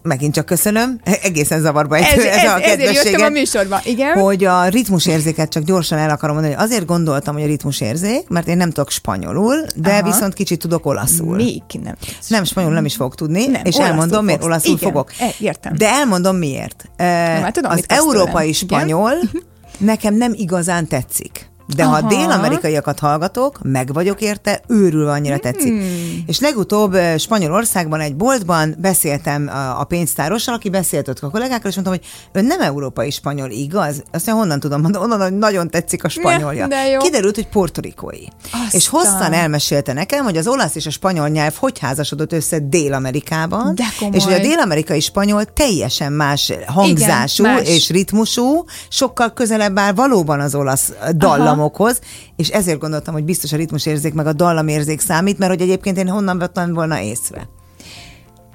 Megint 0.08 0.34
csak 0.34 0.46
köszönöm. 0.46 1.00
Egészen 1.22 1.60
zavarba 1.60 1.96
Ez, 1.96 2.04
ejtő 2.04 2.28
ez, 2.28 2.36
ez, 2.36 2.50
a 2.50 2.62
ezért 2.62 2.80
jöttem 2.80 2.84
a 2.84 2.94
kedvességet. 2.94 3.30
műsorba. 3.30 3.80
Igen. 3.84 4.18
Hogy 4.20 4.44
a 4.44 4.68
ritmusérzéket 4.68 5.48
csak 5.50 5.62
gyorsan 5.62 5.98
el 5.98 6.10
akarom 6.10 6.34
mondani, 6.34 6.56
hogy 6.56 6.64
azért 6.64 6.84
gondoltam, 6.84 7.34
hogy 7.34 7.42
a 7.42 7.46
ritmusérzék, 7.46 8.28
mert 8.28 8.48
én 8.48 8.56
nem 8.56 8.68
tudok 8.70 8.90
spanyolul, 8.90 9.66
de 9.74 9.90
Aha. 9.90 10.02
viszont 10.02 10.34
kicsit 10.34 10.58
tudok 10.58 10.86
olaszul. 10.86 11.36
Még 11.36 11.62
nem. 11.82 11.94
Nem, 12.28 12.44
spanyolul 12.44 12.74
nem 12.74 12.84
is 12.84 12.94
fogok 12.94 13.14
tudni, 13.14 13.46
Nem, 13.46 13.60
és 13.64 13.76
elmondom, 13.76 14.24
miért 14.24 14.44
olaszul 14.44 14.76
Igen, 14.76 14.88
fogok. 14.90 15.12
e, 15.18 15.28
értem. 15.38 15.72
De 15.76 15.88
elmondom 15.88 16.36
miért. 16.36 16.84
Ö, 16.96 17.02
hát 17.02 17.52
tudom, 17.52 17.70
az 17.70 17.84
európai 17.86 18.52
tőlem. 18.52 18.86
Igen. 18.86 18.88
spanyol 18.88 19.12
nekem 19.78 20.14
nem 20.14 20.32
igazán 20.36 20.86
tetszik. 20.86 21.50
De 21.76 21.84
ha 21.84 21.96
Aha. 21.96 22.08
dél-amerikaiakat 22.08 22.98
hallgatok, 22.98 23.58
meg 23.62 23.92
vagyok 23.92 24.20
érte, 24.20 24.60
őrül 24.66 25.08
annyira 25.08 25.38
tetszik. 25.38 25.72
Hmm. 25.72 26.22
És 26.26 26.40
legutóbb 26.40 26.96
Spanyolországban 27.18 28.00
egy 28.00 28.16
boltban 28.16 28.74
beszéltem 28.78 29.50
a, 29.78 29.84
pénztárossal, 29.84 30.54
aki 30.54 30.70
beszélt 30.70 31.08
ott 31.08 31.18
a 31.18 31.30
kollégákkal, 31.30 31.70
és 31.70 31.74
mondtam, 31.74 31.96
hogy 31.96 32.06
ön 32.32 32.44
nem 32.44 32.60
európai 32.60 33.10
spanyol, 33.10 33.50
igaz? 33.50 34.02
Azt 34.12 34.26
mondja, 34.26 34.34
honnan 34.34 34.60
tudom, 34.60 34.80
mondom, 34.80 35.02
onnan, 35.02 35.20
hogy 35.20 35.38
nagyon 35.38 35.70
tetszik 35.70 36.04
a 36.04 36.08
spanyolja. 36.08 36.66
de 36.66 36.86
jó. 36.86 36.98
Kiderült, 36.98 37.34
hogy 37.34 37.48
portorikói. 37.48 38.24
És 38.70 38.88
hosszan 38.88 39.32
elmesélte 39.32 39.92
nekem, 39.92 40.24
hogy 40.24 40.36
az 40.36 40.46
olasz 40.46 40.74
és 40.74 40.86
a 40.86 40.90
spanyol 40.90 41.28
nyelv 41.28 41.54
hogy 41.56 41.78
házasodott 41.78 42.32
össze 42.32 42.58
Dél-Amerikában, 42.58 43.74
és 44.12 44.24
hogy 44.24 44.32
a 44.32 44.38
dél-amerikai 44.38 45.00
spanyol 45.00 45.44
teljesen 45.44 46.12
más 46.12 46.52
hangzású 46.66 47.44
Igen, 47.44 47.56
más. 47.56 47.68
és 47.68 47.90
ritmusú, 47.90 48.64
sokkal 48.88 49.32
közelebb 49.32 49.78
áll 49.78 49.92
valóban 49.92 50.40
az 50.40 50.54
olasz 50.54 50.92
dallamokhoz, 51.58 52.00
és 52.36 52.48
ezért 52.48 52.78
gondoltam, 52.78 53.14
hogy 53.14 53.24
biztos 53.24 53.52
a 53.52 53.56
ritmusérzék 53.56 54.14
meg 54.14 54.26
a 54.26 54.32
dallamérzék 54.32 55.00
számít, 55.00 55.38
mert 55.38 55.52
hogy 55.52 55.60
egyébként 55.60 55.98
én 55.98 56.08
honnan 56.08 56.38
vettem 56.38 56.74
volna 56.74 57.00
észre. 57.00 57.48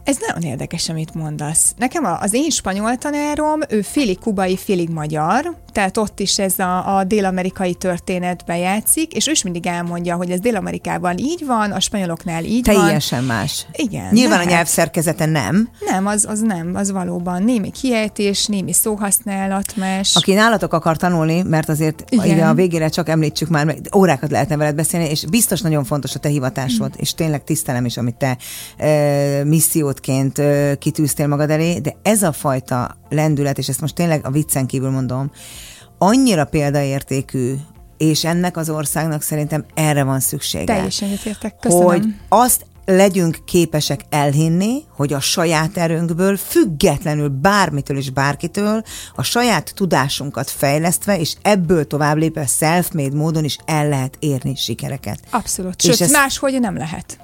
Ez 0.04 0.18
nagyon 0.28 0.52
érdekes, 0.52 0.90
amit 0.90 1.14
mondasz. 1.14 1.74
Nekem 1.78 2.06
az 2.20 2.34
én 2.34 2.50
spanyol 2.50 2.98
tanárom, 2.98 3.60
ő 3.70 3.82
félig 3.82 4.20
kubai, 4.20 4.58
félig 4.58 4.90
magyar, 4.90 5.56
tehát 5.72 5.98
ott 5.98 6.20
is 6.20 6.40
ez 6.40 6.60
a, 6.60 6.98
a 6.98 7.04
dél-amerikai 7.04 7.74
történetbe 7.74 8.58
játszik, 8.58 9.14
és 9.14 9.28
ő 9.28 9.32
is 9.32 9.44
mindig 9.44 9.68
elmondja, 9.68 10.16
hogy 10.16 10.32
ez 10.32 10.40
Dél-Amerikában 10.40 11.18
így 11.18 11.46
van, 11.46 11.72
a 11.72 11.80
spanyoloknál 11.80 12.44
így 12.44 12.66
van. 12.66 12.76
Teljesen 12.76 13.24
más. 13.24 13.66
Igen, 13.72 14.08
Nyilván 14.12 14.38
lehet. 14.38 14.52
a 14.52 14.56
nyelv 14.56 14.66
szerkezete 14.68 15.26
nem. 15.26 15.70
Nem, 15.80 16.06
az, 16.06 16.26
az 16.26 16.40
nem, 16.40 16.72
az 16.76 16.92
valóban 16.92 17.44
némi 17.44 17.72
kiejtés, 17.72 18.46
némi 18.46 18.74
szóhasználat 18.74 19.76
más. 19.76 20.16
Aki 20.16 20.34
nálatok 20.34 20.74
akar 20.74 20.98
tanulni, 20.98 21.42
mert 21.42 21.70
azért 21.70 22.04
Igen. 22.10 22.26
ide 22.26 22.46
a 22.46 22.54
végére 22.54 22.90
csak 22.90 23.10
említsük 23.10 23.50
már, 23.50 23.66
meg 23.66 23.78
órákat 23.96 24.32
lehetne 24.32 24.58
veled 24.58 24.76
beszélni, 24.76 25.10
és 25.10 25.26
biztos 25.26 25.62
nagyon 25.62 25.84
fontos 25.84 26.16
a 26.16 26.20
te 26.20 26.30
hivatásod, 26.30 26.90
Mm. 26.90 27.02
és 27.04 27.14
tényleg 27.14 27.44
tisztelem 27.44 27.86
is, 27.86 27.98
amit 27.98 28.16
te 28.16 28.38
e, 28.78 29.44
missziótként 29.44 29.93
e, 30.38 30.76
kitűztél 30.76 31.28
magad 31.28 31.50
elé, 31.50 31.80
de 31.80 31.96
ez 32.02 32.24
a 32.24 32.32
fajta 32.32 32.98
lendület, 33.10 33.58
és 33.58 33.68
ezt 33.68 33.82
most 33.82 33.96
tényleg 33.96 34.26
a 34.26 34.32
viccen 34.32 34.66
kívül 34.66 34.90
mondom, 34.90 35.32
annyira 35.98 36.46
példaértékű, 36.46 37.54
és 37.98 38.26
ennek 38.26 38.58
az 38.58 38.70
országnak 38.70 39.22
szerintem 39.22 39.66
erre 39.74 40.04
van 40.04 40.20
szüksége. 40.20 40.64
Teljesen 40.64 41.08
egyetértek, 41.08 41.56
köszönöm. 41.60 41.86
Hogy 41.86 42.06
azt 42.30 42.66
legyünk 42.86 43.38
képesek 43.46 44.02
elhinni, 44.10 44.84
hogy 44.96 45.14
a 45.14 45.20
saját 45.20 45.78
erőnkből, 45.78 46.38
függetlenül 46.38 47.30
bármitől 47.30 47.98
és 47.98 48.10
bárkitől, 48.10 48.84
a 49.16 49.24
saját 49.24 49.72
tudásunkat 49.76 50.50
fejlesztve, 50.50 51.20
és 51.20 51.36
ebből 51.42 51.88
tovább 51.88 52.18
lépve 52.18 52.46
self-made 52.46 53.16
módon 53.16 53.44
is 53.44 53.58
el 53.66 53.90
lehet 53.90 54.18
érni 54.20 54.56
sikereket. 54.56 55.20
Abszolút. 55.30 55.76
És 55.76 55.84
Sőt, 55.84 56.02
ez- 56.02 56.12
máshogy 56.12 56.60
nem 56.60 56.78
lehet. 56.78 57.18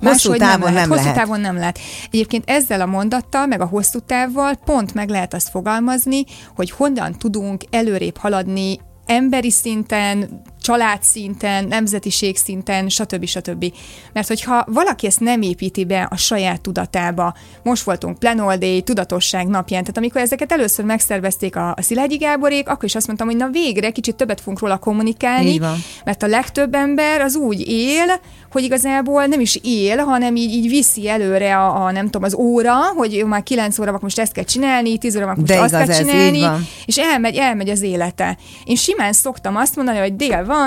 Hosszú 0.00 0.30
Máshogy 0.30 0.38
távon 0.38 0.58
nem 0.58 0.74
lehet. 0.74 0.88
nem 0.88 0.88
Hosszú 0.88 1.08
lehet. 1.08 1.18
távon 1.18 1.40
nem 1.40 1.56
lehet. 1.56 1.78
Egyébként 2.10 2.50
ezzel 2.50 2.80
a 2.80 2.86
mondattal, 2.86 3.46
meg 3.46 3.60
a 3.60 3.66
hosszú 3.66 3.98
távval 3.98 4.54
pont 4.64 4.94
meg 4.94 5.08
lehet 5.08 5.34
azt 5.34 5.48
fogalmazni, 5.48 6.24
hogy 6.56 6.70
honnan 6.70 7.18
tudunk 7.18 7.64
előrébb 7.70 8.16
haladni 8.16 8.78
emberi 9.06 9.50
szinten, 9.50 10.42
családszinten, 10.68 11.64
nemzetiség 11.64 12.36
szinten, 12.36 12.88
stb. 12.88 13.24
stb. 13.24 13.72
Mert 14.12 14.28
hogyha 14.28 14.64
valaki 14.66 15.06
ezt 15.06 15.20
nem 15.20 15.42
építi 15.42 15.84
be 15.84 16.08
a 16.10 16.16
saját 16.16 16.60
tudatába, 16.60 17.34
most 17.62 17.82
voltunk 17.82 18.18
Day, 18.58 18.82
tudatosság 18.82 19.46
napján, 19.46 19.80
tehát 19.80 19.96
amikor 19.96 20.20
ezeket 20.20 20.52
először 20.52 20.84
megszervezték 20.84 21.56
a, 21.56 21.74
a 21.76 21.82
Szilágyi 21.82 22.16
Gáborék, 22.16 22.68
akkor 22.68 22.84
is 22.84 22.94
azt 22.94 23.06
mondtam, 23.06 23.26
hogy 23.28 23.36
na 23.36 23.48
végre 23.48 23.90
kicsit 23.90 24.14
többet 24.14 24.40
fogunk 24.40 24.60
róla 24.60 24.76
kommunikálni, 24.78 25.60
mert 26.04 26.22
a 26.22 26.26
legtöbb 26.26 26.74
ember 26.74 27.20
az 27.20 27.36
úgy 27.36 27.68
él, 27.68 28.20
hogy 28.52 28.62
igazából 28.62 29.26
nem 29.26 29.40
is 29.40 29.60
él, 29.62 29.96
hanem 29.96 30.36
így, 30.36 30.52
így 30.52 30.68
viszi 30.68 31.08
előre 31.08 31.56
a, 31.56 31.84
a, 31.84 31.90
nem 31.90 32.04
tudom, 32.04 32.22
az 32.22 32.34
óra, 32.34 32.74
hogy 32.74 33.24
már 33.26 33.42
9 33.42 33.78
óra 33.78 33.90
van, 33.90 34.00
most 34.02 34.18
ezt 34.18 34.32
kell 34.32 34.44
csinálni, 34.44 34.98
10 34.98 35.16
óra 35.16 35.26
van, 35.26 35.34
most 35.38 35.52
De 35.52 35.60
azt 35.60 35.74
igaz 35.74 35.86
kell 35.86 35.98
csinálni, 35.98 36.66
és 36.86 36.96
elmegy, 36.96 37.36
elmegy 37.36 37.68
az 37.68 37.82
élete. 37.82 38.36
Én 38.64 38.76
simán 38.76 39.12
szoktam 39.12 39.56
azt 39.56 39.76
mondani, 39.76 39.98
hogy 39.98 40.16
dél 40.16 40.44
van, 40.44 40.57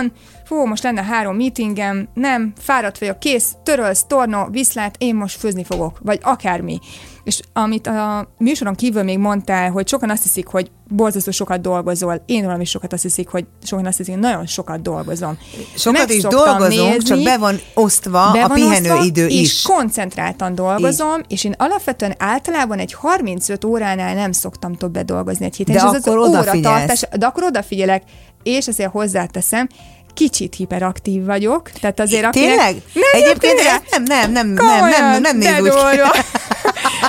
fú, 0.46 0.66
most 0.66 0.84
lenne 0.84 1.04
három 1.04 1.36
meetingem, 1.36 2.08
nem, 2.14 2.54
fáradt 2.58 2.98
vagyok, 3.00 3.20
kész, 3.20 3.56
törölsz, 3.64 4.04
torna, 4.08 4.48
viszlát, 4.52 4.96
én 4.98 5.16
most 5.16 5.40
főzni 5.40 5.64
fogok, 5.64 5.98
vagy 6.02 6.20
akármi. 6.22 6.80
És 7.24 7.40
amit 7.54 7.88
a 7.88 8.28
műsoron 8.38 8.76
kívül 8.76 9.04
még 9.04 9.18
mondtál, 9.18 9.72
hogy 9.72 9.88
sokan 9.88 10.10
azt 10.10 10.24
hiszik, 10.24 10.48
hogy 10.48 10.72
borzasztó 10.88 11.32
sokat 11.32 11.62
dolgozol, 11.62 12.24
én 12.26 12.44
rólam 12.44 12.62
is 12.62 12.70
sokat 12.70 12.94
azt 12.94 13.02
hiszik, 13.02 13.28
hogy 13.28 13.46
sokan 13.64 13.86
azt 13.86 13.98
hiszik, 13.98 14.14
hogy 14.14 14.24
nagyon 14.24 14.46
sokat 14.46 14.82
dolgozom. 14.82 15.38
Sokat 15.76 16.08
Meg 16.08 16.16
is 16.16 16.22
dolgozunk, 16.22 17.02
csak 17.02 17.24
be 17.24 17.38
van 17.38 17.60
osztva 17.74 18.30
be 18.34 18.44
a 18.44 18.48
van 18.48 18.58
pihenőidő 18.58 19.28
is. 19.28 19.42
És 19.42 19.62
koncentráltan 19.62 20.56
dolgozom, 20.56 21.20
és. 21.20 21.26
és 21.28 21.44
én 21.44 21.56
alapvetően 21.58 22.16
általában 22.18 22.80
egy 22.80 22.94
35 22.94 23.66
óránál 23.66 24.16
nem 24.16 24.32
szoktam 24.32 24.76
többet 24.76 25.06
dolgozni 25.06 25.46
egy 25.46 25.56
héten. 25.56 25.76
De 25.76 25.82
és 25.82 25.88
akkor 25.88 26.18
az 26.18 26.28
odafigyelsz. 26.28 26.56
óratartás, 26.58 27.06
de 27.18 27.26
akkor 27.26 27.44
odafigyelek, 27.44 28.04
és 28.44 28.68
azért 28.68 28.92
hozzáteszem, 28.92 29.68
kicsit 30.14 30.56
hiperaktív 30.56 31.26
vagyok, 31.26 31.72
tehát 31.82 32.00
azért 32.00 32.26
akinek... 32.26 32.48
Tényleg? 32.50 32.76
Nem 32.94 33.04
Egyébként 33.12 33.60
ez 33.60 33.66
nem, 33.92 34.04
nem, 34.04 34.32
nem, 34.32 34.48
nem, 34.48 34.56
Komolyan, 34.56 34.90
nem, 34.90 35.22
nem 35.22 35.40
de 35.40 35.52
néz 35.52 35.60
úgy. 35.74 36.02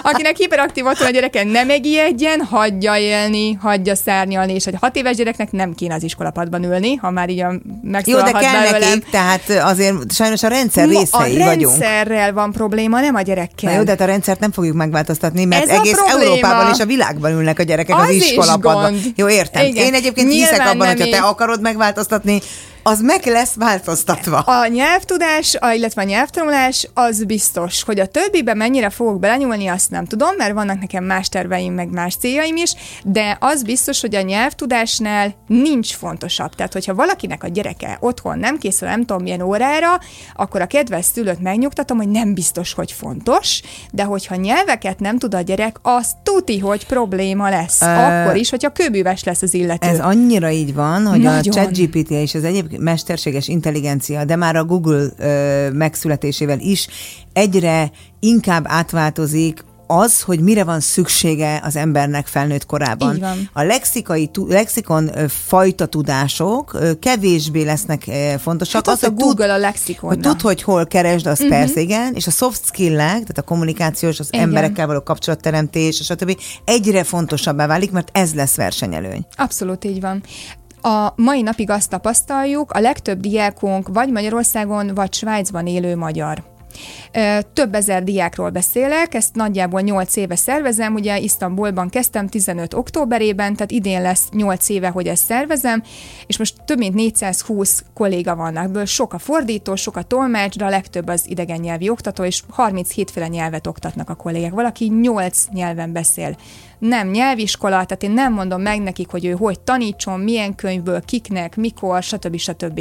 Akinek 0.02 0.36
hiperaktív 0.36 0.86
otthon 0.86 1.06
a 1.06 1.10
gyereke, 1.10 1.44
nem 1.44 1.66
megijedjen, 1.66 2.40
hagyja 2.40 2.96
élni, 2.96 3.52
hagyja 3.52 3.94
szárnyalni, 3.94 4.54
és 4.54 4.66
egy 4.66 4.74
hat 4.80 4.96
éves 4.96 5.16
gyereknek 5.16 5.50
nem 5.52 5.74
kéne 5.74 5.94
az 5.94 6.02
iskolapadban 6.02 6.64
ülni, 6.64 6.94
ha 6.94 7.10
már 7.10 7.28
így 7.28 7.40
a 7.40 7.52
Jó, 7.52 7.58
megszólalhat 7.82 8.32
de 8.32 8.38
kell 8.38 8.52
belőlem. 8.62 8.80
nekik, 8.88 9.10
tehát 9.10 9.48
azért 9.48 10.12
sajnos 10.12 10.42
a 10.42 10.48
rendszer 10.48 10.86
Ma 10.86 10.98
részei 10.98 11.40
a 11.40 11.44
vagyunk. 11.44 11.78
rendszerrel 11.78 12.32
van 12.32 12.52
probléma, 12.52 13.00
nem 13.00 13.14
a 13.14 13.20
gyerekkel. 13.20 13.70
Na 13.70 13.76
jó, 13.76 13.82
de 13.82 13.90
hát 13.90 14.00
a 14.00 14.04
rendszert 14.04 14.40
nem 14.40 14.52
fogjuk 14.52 14.76
megváltoztatni, 14.76 15.44
mert 15.44 15.62
Ez 15.62 15.76
a 15.76 15.80
egész. 15.80 15.98
Európában 16.08 16.72
és 16.72 16.78
a 16.78 16.86
világban 16.86 17.32
ülnek 17.32 17.58
a 17.58 17.62
gyerekek 17.62 17.96
az, 17.96 18.02
Az 18.08 18.10
is 18.14 18.30
iskolapadban. 18.30 18.90
gond. 18.92 19.02
Jó, 19.16 19.28
értem. 19.28 19.64
Igen. 19.66 19.84
Én 19.84 19.94
egyébként 19.94 20.28
Nyilván 20.28 20.50
hiszek 20.50 20.66
abban, 20.66 20.86
nem 20.86 20.96
hogyha 20.96 21.16
te 21.16 21.22
akarod 21.22 21.60
megváltoztatni, 21.60 22.40
az 22.82 23.00
meg 23.00 23.26
lesz 23.26 23.54
változtatva. 23.54 24.38
A 24.38 24.66
nyelvtudás, 24.66 25.54
a- 25.54 25.72
illetve 25.72 26.02
a 26.02 26.04
nyelvtanulás 26.04 26.88
az 26.94 27.24
biztos, 27.24 27.82
hogy 27.82 27.98
a 28.00 28.06
többibe 28.06 28.54
mennyire 28.54 28.90
fogok 28.90 29.18
belenyúlni, 29.20 29.66
azt 29.66 29.90
nem 29.90 30.04
tudom, 30.04 30.36
mert 30.36 30.52
vannak 30.52 30.80
nekem 30.80 31.04
más 31.04 31.28
terveim, 31.28 31.74
meg 31.74 31.90
más 31.90 32.16
céljaim 32.16 32.56
is, 32.56 32.72
de 33.04 33.36
az 33.40 33.62
biztos, 33.62 34.00
hogy 34.00 34.14
a 34.14 34.20
nyelvtudásnál 34.20 35.34
nincs 35.46 35.94
fontosabb. 35.94 36.54
Tehát, 36.54 36.72
hogyha 36.72 36.94
valakinek 36.94 37.42
a 37.44 37.48
gyereke 37.48 37.96
otthon 38.00 38.38
nem 38.38 38.58
készül 38.58 38.88
nem 38.88 39.04
tudom 39.04 39.22
milyen 39.22 39.40
órára, 39.42 39.98
akkor 40.34 40.60
a 40.60 40.66
kedves 40.66 41.04
szülőt 41.04 41.40
megnyugtatom, 41.40 41.96
hogy 41.96 42.08
nem 42.08 42.34
biztos, 42.34 42.72
hogy 42.72 42.92
fontos, 42.92 43.60
de 43.92 44.02
hogyha 44.04 44.34
nyelveket 44.34 44.98
nem 45.00 45.18
tud 45.18 45.34
a 45.34 45.40
gyerek, 45.40 45.76
az 45.82 46.06
tuti, 46.22 46.58
hogy 46.58 46.86
probléma 46.86 47.48
lesz. 47.48 47.80
Ö, 47.80 47.86
akkor 47.86 48.36
is, 48.36 48.50
hogyha 48.50 48.70
kőbűves 48.72 49.24
lesz 49.24 49.42
az 49.42 49.54
illető. 49.54 49.86
Ez 49.88 50.00
annyira 50.00 50.50
így 50.50 50.74
van, 50.74 51.06
hogy 51.06 51.20
Nagyon. 51.20 51.52
a 51.52 51.60
ChatGPT 51.60 52.10
és 52.10 52.34
az 52.34 52.44
egyéb 52.44 52.70
mesterséges 52.78 53.48
intelligencia, 53.48 54.24
de 54.24 54.36
már 54.36 54.56
a 54.56 54.64
Google 54.64 55.06
ö, 55.18 55.70
megszületésével 55.70 56.58
is 56.58 56.88
egyre 57.32 57.90
inkább 58.20 58.64
átváltozik 58.68 59.64
az, 59.86 60.20
hogy 60.20 60.40
mire 60.40 60.64
van 60.64 60.80
szüksége 60.80 61.60
az 61.64 61.76
embernek 61.76 62.26
felnőtt 62.26 62.66
korában. 62.66 63.24
A 63.52 63.62
lexikai, 63.62 64.30
lexikon 64.48 65.10
fajta 65.28 65.86
tudások 65.86 66.78
kevésbé 67.00 67.62
lesznek 67.62 68.04
fontosak. 68.38 68.86
Hát 68.86 68.96
az, 68.96 69.02
a 69.02 69.06
hogy 69.06 69.16
Google 69.16 69.46
tud, 69.46 69.54
a 69.54 69.58
lexikon. 69.58 70.08
hogy 70.08 70.20
tud, 70.20 70.40
hogy 70.40 70.62
hol 70.62 70.86
keresd, 70.86 71.26
az 71.26 71.40
uh-huh. 71.40 71.56
persze 71.56 71.80
igen, 71.80 72.14
és 72.14 72.26
a 72.26 72.30
soft 72.30 72.64
skill-ek, 72.64 73.10
tehát 73.10 73.38
a 73.38 73.42
kommunikációs, 73.42 74.20
az 74.20 74.28
Igen. 74.30 74.44
emberekkel 74.44 74.86
való 74.86 75.02
kapcsolatteremtés, 75.02 75.96
stb. 75.96 76.40
egyre 76.64 77.04
fontosabbá 77.04 77.66
válik, 77.66 77.90
mert 77.90 78.08
ez 78.12 78.34
lesz 78.34 78.56
versenyelőny. 78.56 79.26
Abszolút 79.36 79.84
így 79.84 80.00
van. 80.00 80.22
A 80.84 81.12
mai 81.16 81.42
napig 81.42 81.70
azt 81.70 81.90
tapasztaljuk, 81.90 82.70
a 82.70 82.80
legtöbb 82.80 83.20
diákunk 83.20 83.88
vagy 83.88 84.10
Magyarországon, 84.10 84.94
vagy 84.94 85.12
Svájcban 85.12 85.66
élő 85.66 85.96
magyar. 85.96 86.51
Több 87.52 87.74
ezer 87.74 88.04
diákról 88.04 88.50
beszélek, 88.50 89.14
ezt 89.14 89.34
nagyjából 89.34 89.80
8 89.80 90.16
éve 90.16 90.36
szervezem, 90.36 90.94
ugye 90.94 91.18
Isztambulban 91.18 91.88
kezdtem 91.88 92.28
15 92.28 92.74
októberében, 92.74 93.54
tehát 93.54 93.70
idén 93.70 94.02
lesz 94.02 94.28
8 94.30 94.68
éve, 94.68 94.88
hogy 94.88 95.06
ezt 95.06 95.24
szervezem, 95.24 95.82
és 96.26 96.38
most 96.38 96.54
több 96.64 96.78
mint 96.78 96.94
420 96.94 97.84
kolléga 97.94 98.36
vannak, 98.36 98.64
ebből 98.64 98.84
sok 98.84 99.12
a 99.12 99.18
fordító, 99.18 99.74
sok 99.74 99.96
a 99.96 100.02
tolmács, 100.02 100.56
de 100.56 100.64
a 100.64 100.68
legtöbb 100.68 101.08
az 101.08 101.24
idegen 101.28 101.60
nyelvi 101.60 101.88
oktató, 101.88 102.24
és 102.24 102.42
37 102.48 103.10
féle 103.10 103.28
nyelvet 103.28 103.66
oktatnak 103.66 104.10
a 104.10 104.14
kollégák. 104.14 104.52
Valaki 104.52 104.88
8 105.00 105.44
nyelven 105.52 105.92
beszél. 105.92 106.36
Nem 106.78 107.08
nyelviskola, 107.08 107.84
tehát 107.84 108.02
én 108.02 108.10
nem 108.10 108.32
mondom 108.32 108.60
meg 108.62 108.82
nekik, 108.82 109.10
hogy 109.10 109.24
ő 109.24 109.32
hogy 109.32 109.60
tanítson, 109.60 110.20
milyen 110.20 110.54
könyvből, 110.54 111.04
kiknek, 111.04 111.56
mikor, 111.56 112.02
stb. 112.02 112.36
stb. 112.36 112.80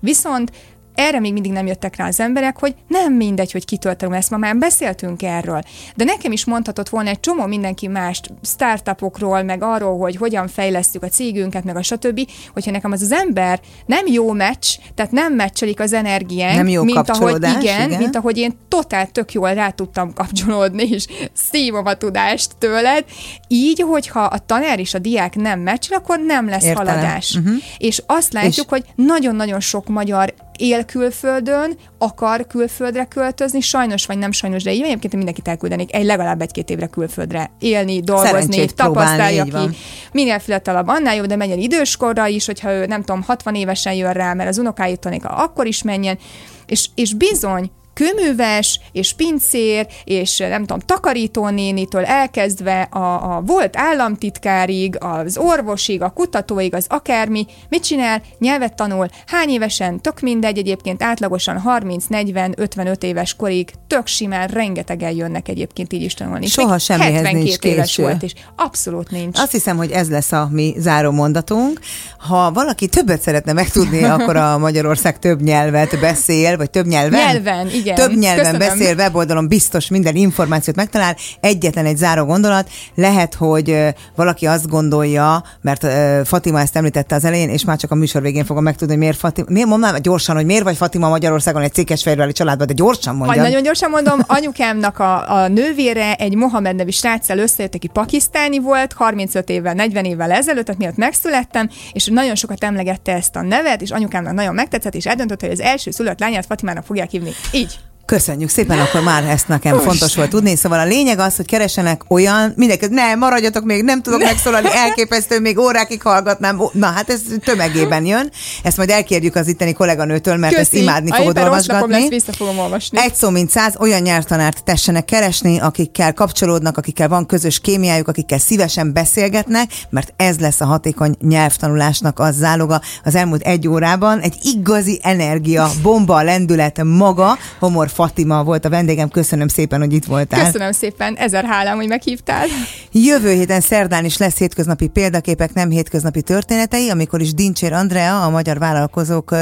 Viszont 0.00 0.52
erre 0.94 1.20
még 1.20 1.32
mindig 1.32 1.52
nem 1.52 1.66
jöttek 1.66 1.96
rá 1.96 2.06
az 2.06 2.20
emberek, 2.20 2.58
hogy 2.58 2.74
nem 2.88 3.12
mindegy, 3.12 3.52
hogy 3.52 3.64
kitöltöm 3.64 4.12
ezt, 4.12 4.30
ma 4.30 4.36
már 4.36 4.56
beszéltünk 4.56 5.22
erről. 5.22 5.62
De 5.96 6.04
nekem 6.04 6.32
is 6.32 6.44
mondhatott 6.44 6.88
volna 6.88 7.08
egy 7.08 7.20
csomó 7.20 7.46
mindenki 7.46 7.86
más 7.86 8.20
startupokról, 8.42 9.42
meg 9.42 9.62
arról, 9.62 9.98
hogy 9.98 10.16
hogyan 10.16 10.48
fejlesztjük 10.48 11.02
a 11.02 11.08
cégünket, 11.08 11.64
meg 11.64 11.76
a 11.76 11.82
stb., 11.82 12.20
hogyha 12.52 12.70
nekem 12.70 12.92
az 12.92 13.02
az 13.02 13.12
ember 13.12 13.60
nem 13.86 14.06
jó 14.06 14.32
meccs, 14.32 14.66
tehát 14.94 15.12
nem 15.12 15.34
meccselik 15.34 15.80
az 15.80 15.92
energiánk, 15.92 16.56
Nem 16.56 16.68
jó 16.68 16.82
mint 16.82 17.08
ahogy 17.08 17.36
igen, 17.36 17.60
igen. 17.60 17.98
mint 17.98 18.16
ahogy 18.16 18.38
én 18.38 18.58
totál 18.68 19.06
tök 19.06 19.32
jól 19.32 19.54
rá 19.54 19.68
tudtam 19.70 20.12
kapcsolódni, 20.12 20.82
és 20.88 21.06
szívom 21.32 21.86
a 21.86 21.94
tudást 21.94 22.56
tőled. 22.58 23.04
Így, 23.48 23.80
hogyha 23.80 24.20
a 24.20 24.38
tanár 24.38 24.78
és 24.78 24.94
a 24.94 24.98
diák 24.98 25.34
nem 25.36 25.60
meccsel, 25.60 25.98
akkor 25.98 26.18
nem 26.18 26.48
lesz 26.48 26.64
Értelem. 26.64 26.94
haladás. 26.94 27.34
Uh-huh. 27.34 27.54
És 27.78 28.02
azt 28.06 28.32
látjuk, 28.32 28.54
És- 28.54 28.64
hogy 28.68 28.84
nagyon-nagyon 28.94 29.60
sok 29.60 29.88
magyar 29.88 30.34
él 30.60 30.84
külföldön, 30.84 31.76
akar 31.98 32.46
külföldre 32.46 33.04
költözni, 33.04 33.60
sajnos 33.60 34.06
vagy 34.06 34.18
nem 34.18 34.32
sajnos, 34.32 34.62
de 34.62 34.72
így 34.72 34.82
egyébként 34.82 35.12
én 35.12 35.16
mindenkit 35.16 35.48
elküldenék 35.48 35.94
egy 35.94 36.04
legalább 36.04 36.40
egy-két 36.40 36.70
évre 36.70 36.86
külföldre 36.86 37.50
élni, 37.58 38.00
dolgozni, 38.00 38.66
tapasztalja 38.66 39.44
így 39.44 39.52
van. 39.52 39.70
ki. 39.70 39.76
Minél 40.12 40.38
fiatalabb, 40.38 40.88
annál 40.88 41.14
jobb, 41.14 41.26
de 41.26 41.36
menjen 41.36 41.58
időskorra 41.58 42.26
is, 42.26 42.46
hogyha 42.46 42.72
ő 42.72 42.86
nem 42.86 43.02
tudom, 43.02 43.22
60 43.22 43.54
évesen 43.54 43.92
jön 43.92 44.12
rá, 44.12 44.34
mert 44.34 44.48
az 44.48 44.58
unokáit 44.58 45.00
tanik, 45.00 45.24
akkor 45.24 45.66
is 45.66 45.82
menjen. 45.82 46.18
És, 46.66 46.88
és 46.94 47.14
bizony, 47.14 47.70
kőműves, 47.94 48.80
és 48.92 49.12
pincér, 49.12 49.86
és 50.04 50.38
nem 50.38 50.60
tudom, 50.60 50.78
takarítónénitől 50.78 52.04
elkezdve 52.04 52.80
a, 52.80 53.36
a 53.36 53.40
volt 53.40 53.76
államtitkárig, 53.76 54.96
az 55.00 55.38
orvosig, 55.38 56.02
a 56.02 56.10
kutatóig, 56.10 56.74
az 56.74 56.86
akármi, 56.88 57.46
mit 57.68 57.84
csinál? 57.84 58.22
Nyelvet 58.38 58.74
tanul. 58.74 59.08
Hány 59.26 59.48
évesen? 59.48 60.00
Tök 60.00 60.20
mindegy, 60.20 60.58
egyébként 60.58 61.02
átlagosan 61.02 61.58
30, 61.58 62.04
40, 62.06 62.54
55 62.56 63.02
éves 63.02 63.34
korig 63.34 63.70
tök 63.86 64.06
simán 64.06 64.48
rengetegen 64.48 65.10
jönnek 65.10 65.48
egyébként 65.48 65.92
így 65.92 66.02
is 66.02 66.14
tanulni. 66.14 66.46
Soha 66.46 66.78
semmihez 66.78 67.12
72 67.12 67.38
nincs 67.38 67.58
éves 67.58 67.86
késő. 67.86 68.02
volt, 68.02 68.22
és 68.22 68.32
abszolút 68.56 69.10
nincs. 69.10 69.38
Azt 69.38 69.52
hiszem, 69.52 69.76
hogy 69.76 69.90
ez 69.90 70.10
lesz 70.10 70.32
a 70.32 70.48
mi 70.50 70.74
záró 70.78 71.10
mondatunk. 71.10 71.80
Ha 72.18 72.50
valaki 72.52 72.88
többet 72.88 73.20
szeretne 73.20 73.52
megtudni, 73.52 74.04
akkor 74.14 74.36
a 74.36 74.58
Magyarország 74.58 75.18
több 75.18 75.40
nyelvet 75.40 76.00
beszél, 76.00 76.56
vagy 76.56 76.70
több 76.70 76.86
nyelven? 76.86 77.20
Nyelven, 77.20 77.70
igen. 77.70 77.89
Több 77.94 78.18
nyelven 78.18 78.52
Köszönöm. 78.52 78.78
beszél, 78.78 78.96
weboldalon 78.96 79.48
biztos 79.48 79.88
minden 79.88 80.14
információt 80.14 80.76
megtalál. 80.76 81.16
Egyetlen 81.40 81.86
egy 81.86 81.96
záró 81.96 82.24
gondolat, 82.24 82.68
lehet, 82.94 83.34
hogy 83.34 83.94
valaki 84.16 84.46
azt 84.46 84.68
gondolja, 84.68 85.44
mert 85.60 85.86
Fatima 86.26 86.60
ezt 86.60 86.76
említette 86.76 87.14
az 87.14 87.24
elején, 87.24 87.48
és 87.48 87.64
már 87.64 87.76
csak 87.76 87.90
a 87.90 87.94
műsor 87.94 88.22
végén 88.22 88.44
fogom 88.44 88.62
megtudni, 88.62 88.92
hogy 88.92 89.02
miért 89.02 89.18
Fatima, 89.18 89.46
miért 89.50 89.68
mondom 89.68 89.96
gyorsan, 90.00 90.36
hogy 90.36 90.44
miért 90.44 90.62
vagy 90.62 90.76
Fatima 90.76 91.08
Magyarországon 91.08 91.62
egy 91.62 91.74
székesfehérvári 91.74 92.32
családban, 92.32 92.66
de 92.66 92.72
gyorsan 92.72 93.16
mondjam. 93.16 93.44
nagyon 93.44 93.62
gyorsan 93.62 93.90
mondom, 93.90 94.20
anyukámnak 94.26 94.98
a, 94.98 95.42
a 95.42 95.48
nővére 95.48 96.14
egy 96.14 96.34
Mohamed 96.34 96.76
nevű 96.76 96.90
sráccal 96.90 97.38
összejött, 97.38 97.74
aki 97.74 97.88
pakisztáni 97.88 98.58
volt, 98.58 98.92
35 98.92 99.48
évvel, 99.48 99.74
40 99.74 100.04
évvel 100.04 100.30
ezelőtt, 100.30 100.64
tehát 100.64 100.80
miatt 100.80 100.96
megszülettem, 100.96 101.70
és 101.92 102.06
nagyon 102.06 102.34
sokat 102.34 102.64
emlegette 102.64 103.12
ezt 103.12 103.36
a 103.36 103.42
nevet, 103.42 103.82
és 103.82 103.90
anyukámnak 103.90 104.32
nagyon 104.32 104.54
megtetszett, 104.54 104.94
és 104.94 105.06
eldöntött, 105.06 105.40
hogy 105.40 105.50
az 105.50 105.60
első 105.60 105.90
szülött 105.90 106.20
lányát 106.20 106.46
Fatimának 106.46 106.84
fogják 106.84 107.10
hívni. 107.10 107.30
Így. 107.52 107.79
Köszönjük 108.10 108.48
szépen, 108.48 108.78
akkor 108.78 109.00
már 109.00 109.24
ezt 109.24 109.48
nekem 109.48 109.78
fontos 109.78 110.14
volt 110.14 110.28
tudni. 110.30 110.56
Szóval 110.56 110.78
a 110.78 110.84
lényeg 110.84 111.18
az, 111.18 111.36
hogy 111.36 111.46
keresenek 111.46 112.02
olyan, 112.08 112.52
mindenki, 112.56 112.86
ne, 112.90 113.14
maradjatok 113.14 113.64
még, 113.64 113.82
nem 113.82 114.02
tudok 114.02 114.22
megszólalni, 114.22 114.68
elképesztő, 114.72 115.40
még 115.40 115.58
órákig 115.58 116.02
hallgatnám. 116.02 116.60
Na 116.72 116.86
hát 116.86 117.10
ez 117.10 117.20
tömegében 117.44 118.04
jön. 118.04 118.30
Ezt 118.62 118.76
majd 118.76 118.90
elkérjük 118.90 119.34
az 119.34 119.48
itteni 119.48 119.72
kolléganőtől, 119.72 120.36
mert 120.36 120.56
ezt 120.56 120.74
imádni 120.74 121.10
Ha 121.10 121.16
fogod 121.16 121.38
olvasgatni. 121.38 121.92
lesz, 121.92 122.08
vissza 122.08 122.32
fogom 122.32 122.58
olvasni. 122.58 122.98
Egy 123.00 123.14
szó 123.14 123.30
mint 123.30 123.50
száz, 123.50 123.74
olyan 123.78 124.02
nyelvtanárt 124.02 124.64
tessenek 124.64 125.04
keresni, 125.04 125.58
akikkel 125.58 126.14
kapcsolódnak, 126.14 126.76
akikkel 126.76 127.08
van 127.08 127.26
közös 127.26 127.60
kémiájuk, 127.60 128.08
akikkel 128.08 128.38
szívesen 128.38 128.92
beszélgetnek, 128.92 129.70
mert 129.90 130.12
ez 130.16 130.38
lesz 130.38 130.60
a 130.60 130.66
hatékony 130.66 131.16
nyelvtanulásnak 131.20 132.18
az 132.18 132.36
záloga. 132.36 132.80
Az 133.04 133.14
elmúlt 133.14 133.42
egy 133.42 133.68
órában 133.68 134.20
egy 134.20 134.34
igazi 134.42 135.00
energia, 135.02 135.70
bomba, 135.82 136.22
lendület 136.22 136.82
maga, 136.84 137.38
Homor 137.58 137.88
Fatima 138.00 138.44
volt 138.44 138.64
a 138.64 138.68
vendégem. 138.68 139.08
Köszönöm 139.08 139.48
szépen, 139.48 139.80
hogy 139.80 139.92
itt 139.92 140.04
voltál. 140.04 140.44
Köszönöm 140.44 140.72
szépen, 140.72 141.14
ezer 141.16 141.44
hálám, 141.44 141.76
hogy 141.76 141.88
meghívtál. 141.88 142.46
Jövő 142.92 143.32
héten 143.32 143.60
szerdán 143.60 144.04
is 144.04 144.16
lesz 144.16 144.38
hétköznapi 144.38 144.88
példaképek, 144.88 145.52
nem 145.52 145.70
hétköznapi 145.70 146.22
történetei, 146.22 146.90
amikor 146.90 147.20
is 147.20 147.34
Dincsér 147.34 147.72
Andrea, 147.72 148.24
a 148.24 148.30
magyar 148.30 148.58
vállalkozók 148.58 149.34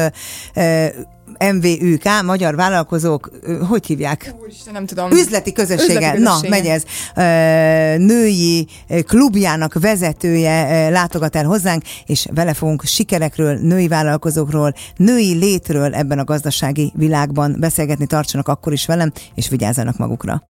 MVÜK, 1.53 2.03
magyar 2.24 2.55
vállalkozók, 2.55 3.30
hogy 3.68 3.86
hívják? 3.86 4.34
Úristen, 4.43 4.72
nem 4.72 4.86
tudom. 4.86 5.11
Üzleti 5.11 5.53
közössége, 5.53 6.14
Üzleti 6.14 6.22
na, 6.22 6.39
megy 6.49 6.66
ez. 6.66 6.82
Női 8.01 8.66
klubjának 9.07 9.74
vezetője 9.80 10.89
látogat 10.89 11.36
el 11.36 11.45
hozzánk, 11.45 11.82
és 12.07 12.26
vele 12.34 12.55
fogunk 12.55 12.82
sikerekről, 12.84 13.59
női 13.59 13.89
vállalkozókról, 13.89 14.74
női 14.97 15.34
létről 15.34 15.95
ebben 15.95 16.18
a 16.18 16.24
gazdasági 16.24 16.93
világban 16.95 17.57
beszélgetni. 17.59 18.07
Tartsanak 18.07 18.49
akkor 18.49 18.72
is 18.72 18.86
velem, 18.86 19.12
és 19.34 19.49
vigyázzanak 19.49 19.97
magukra. 19.97 20.43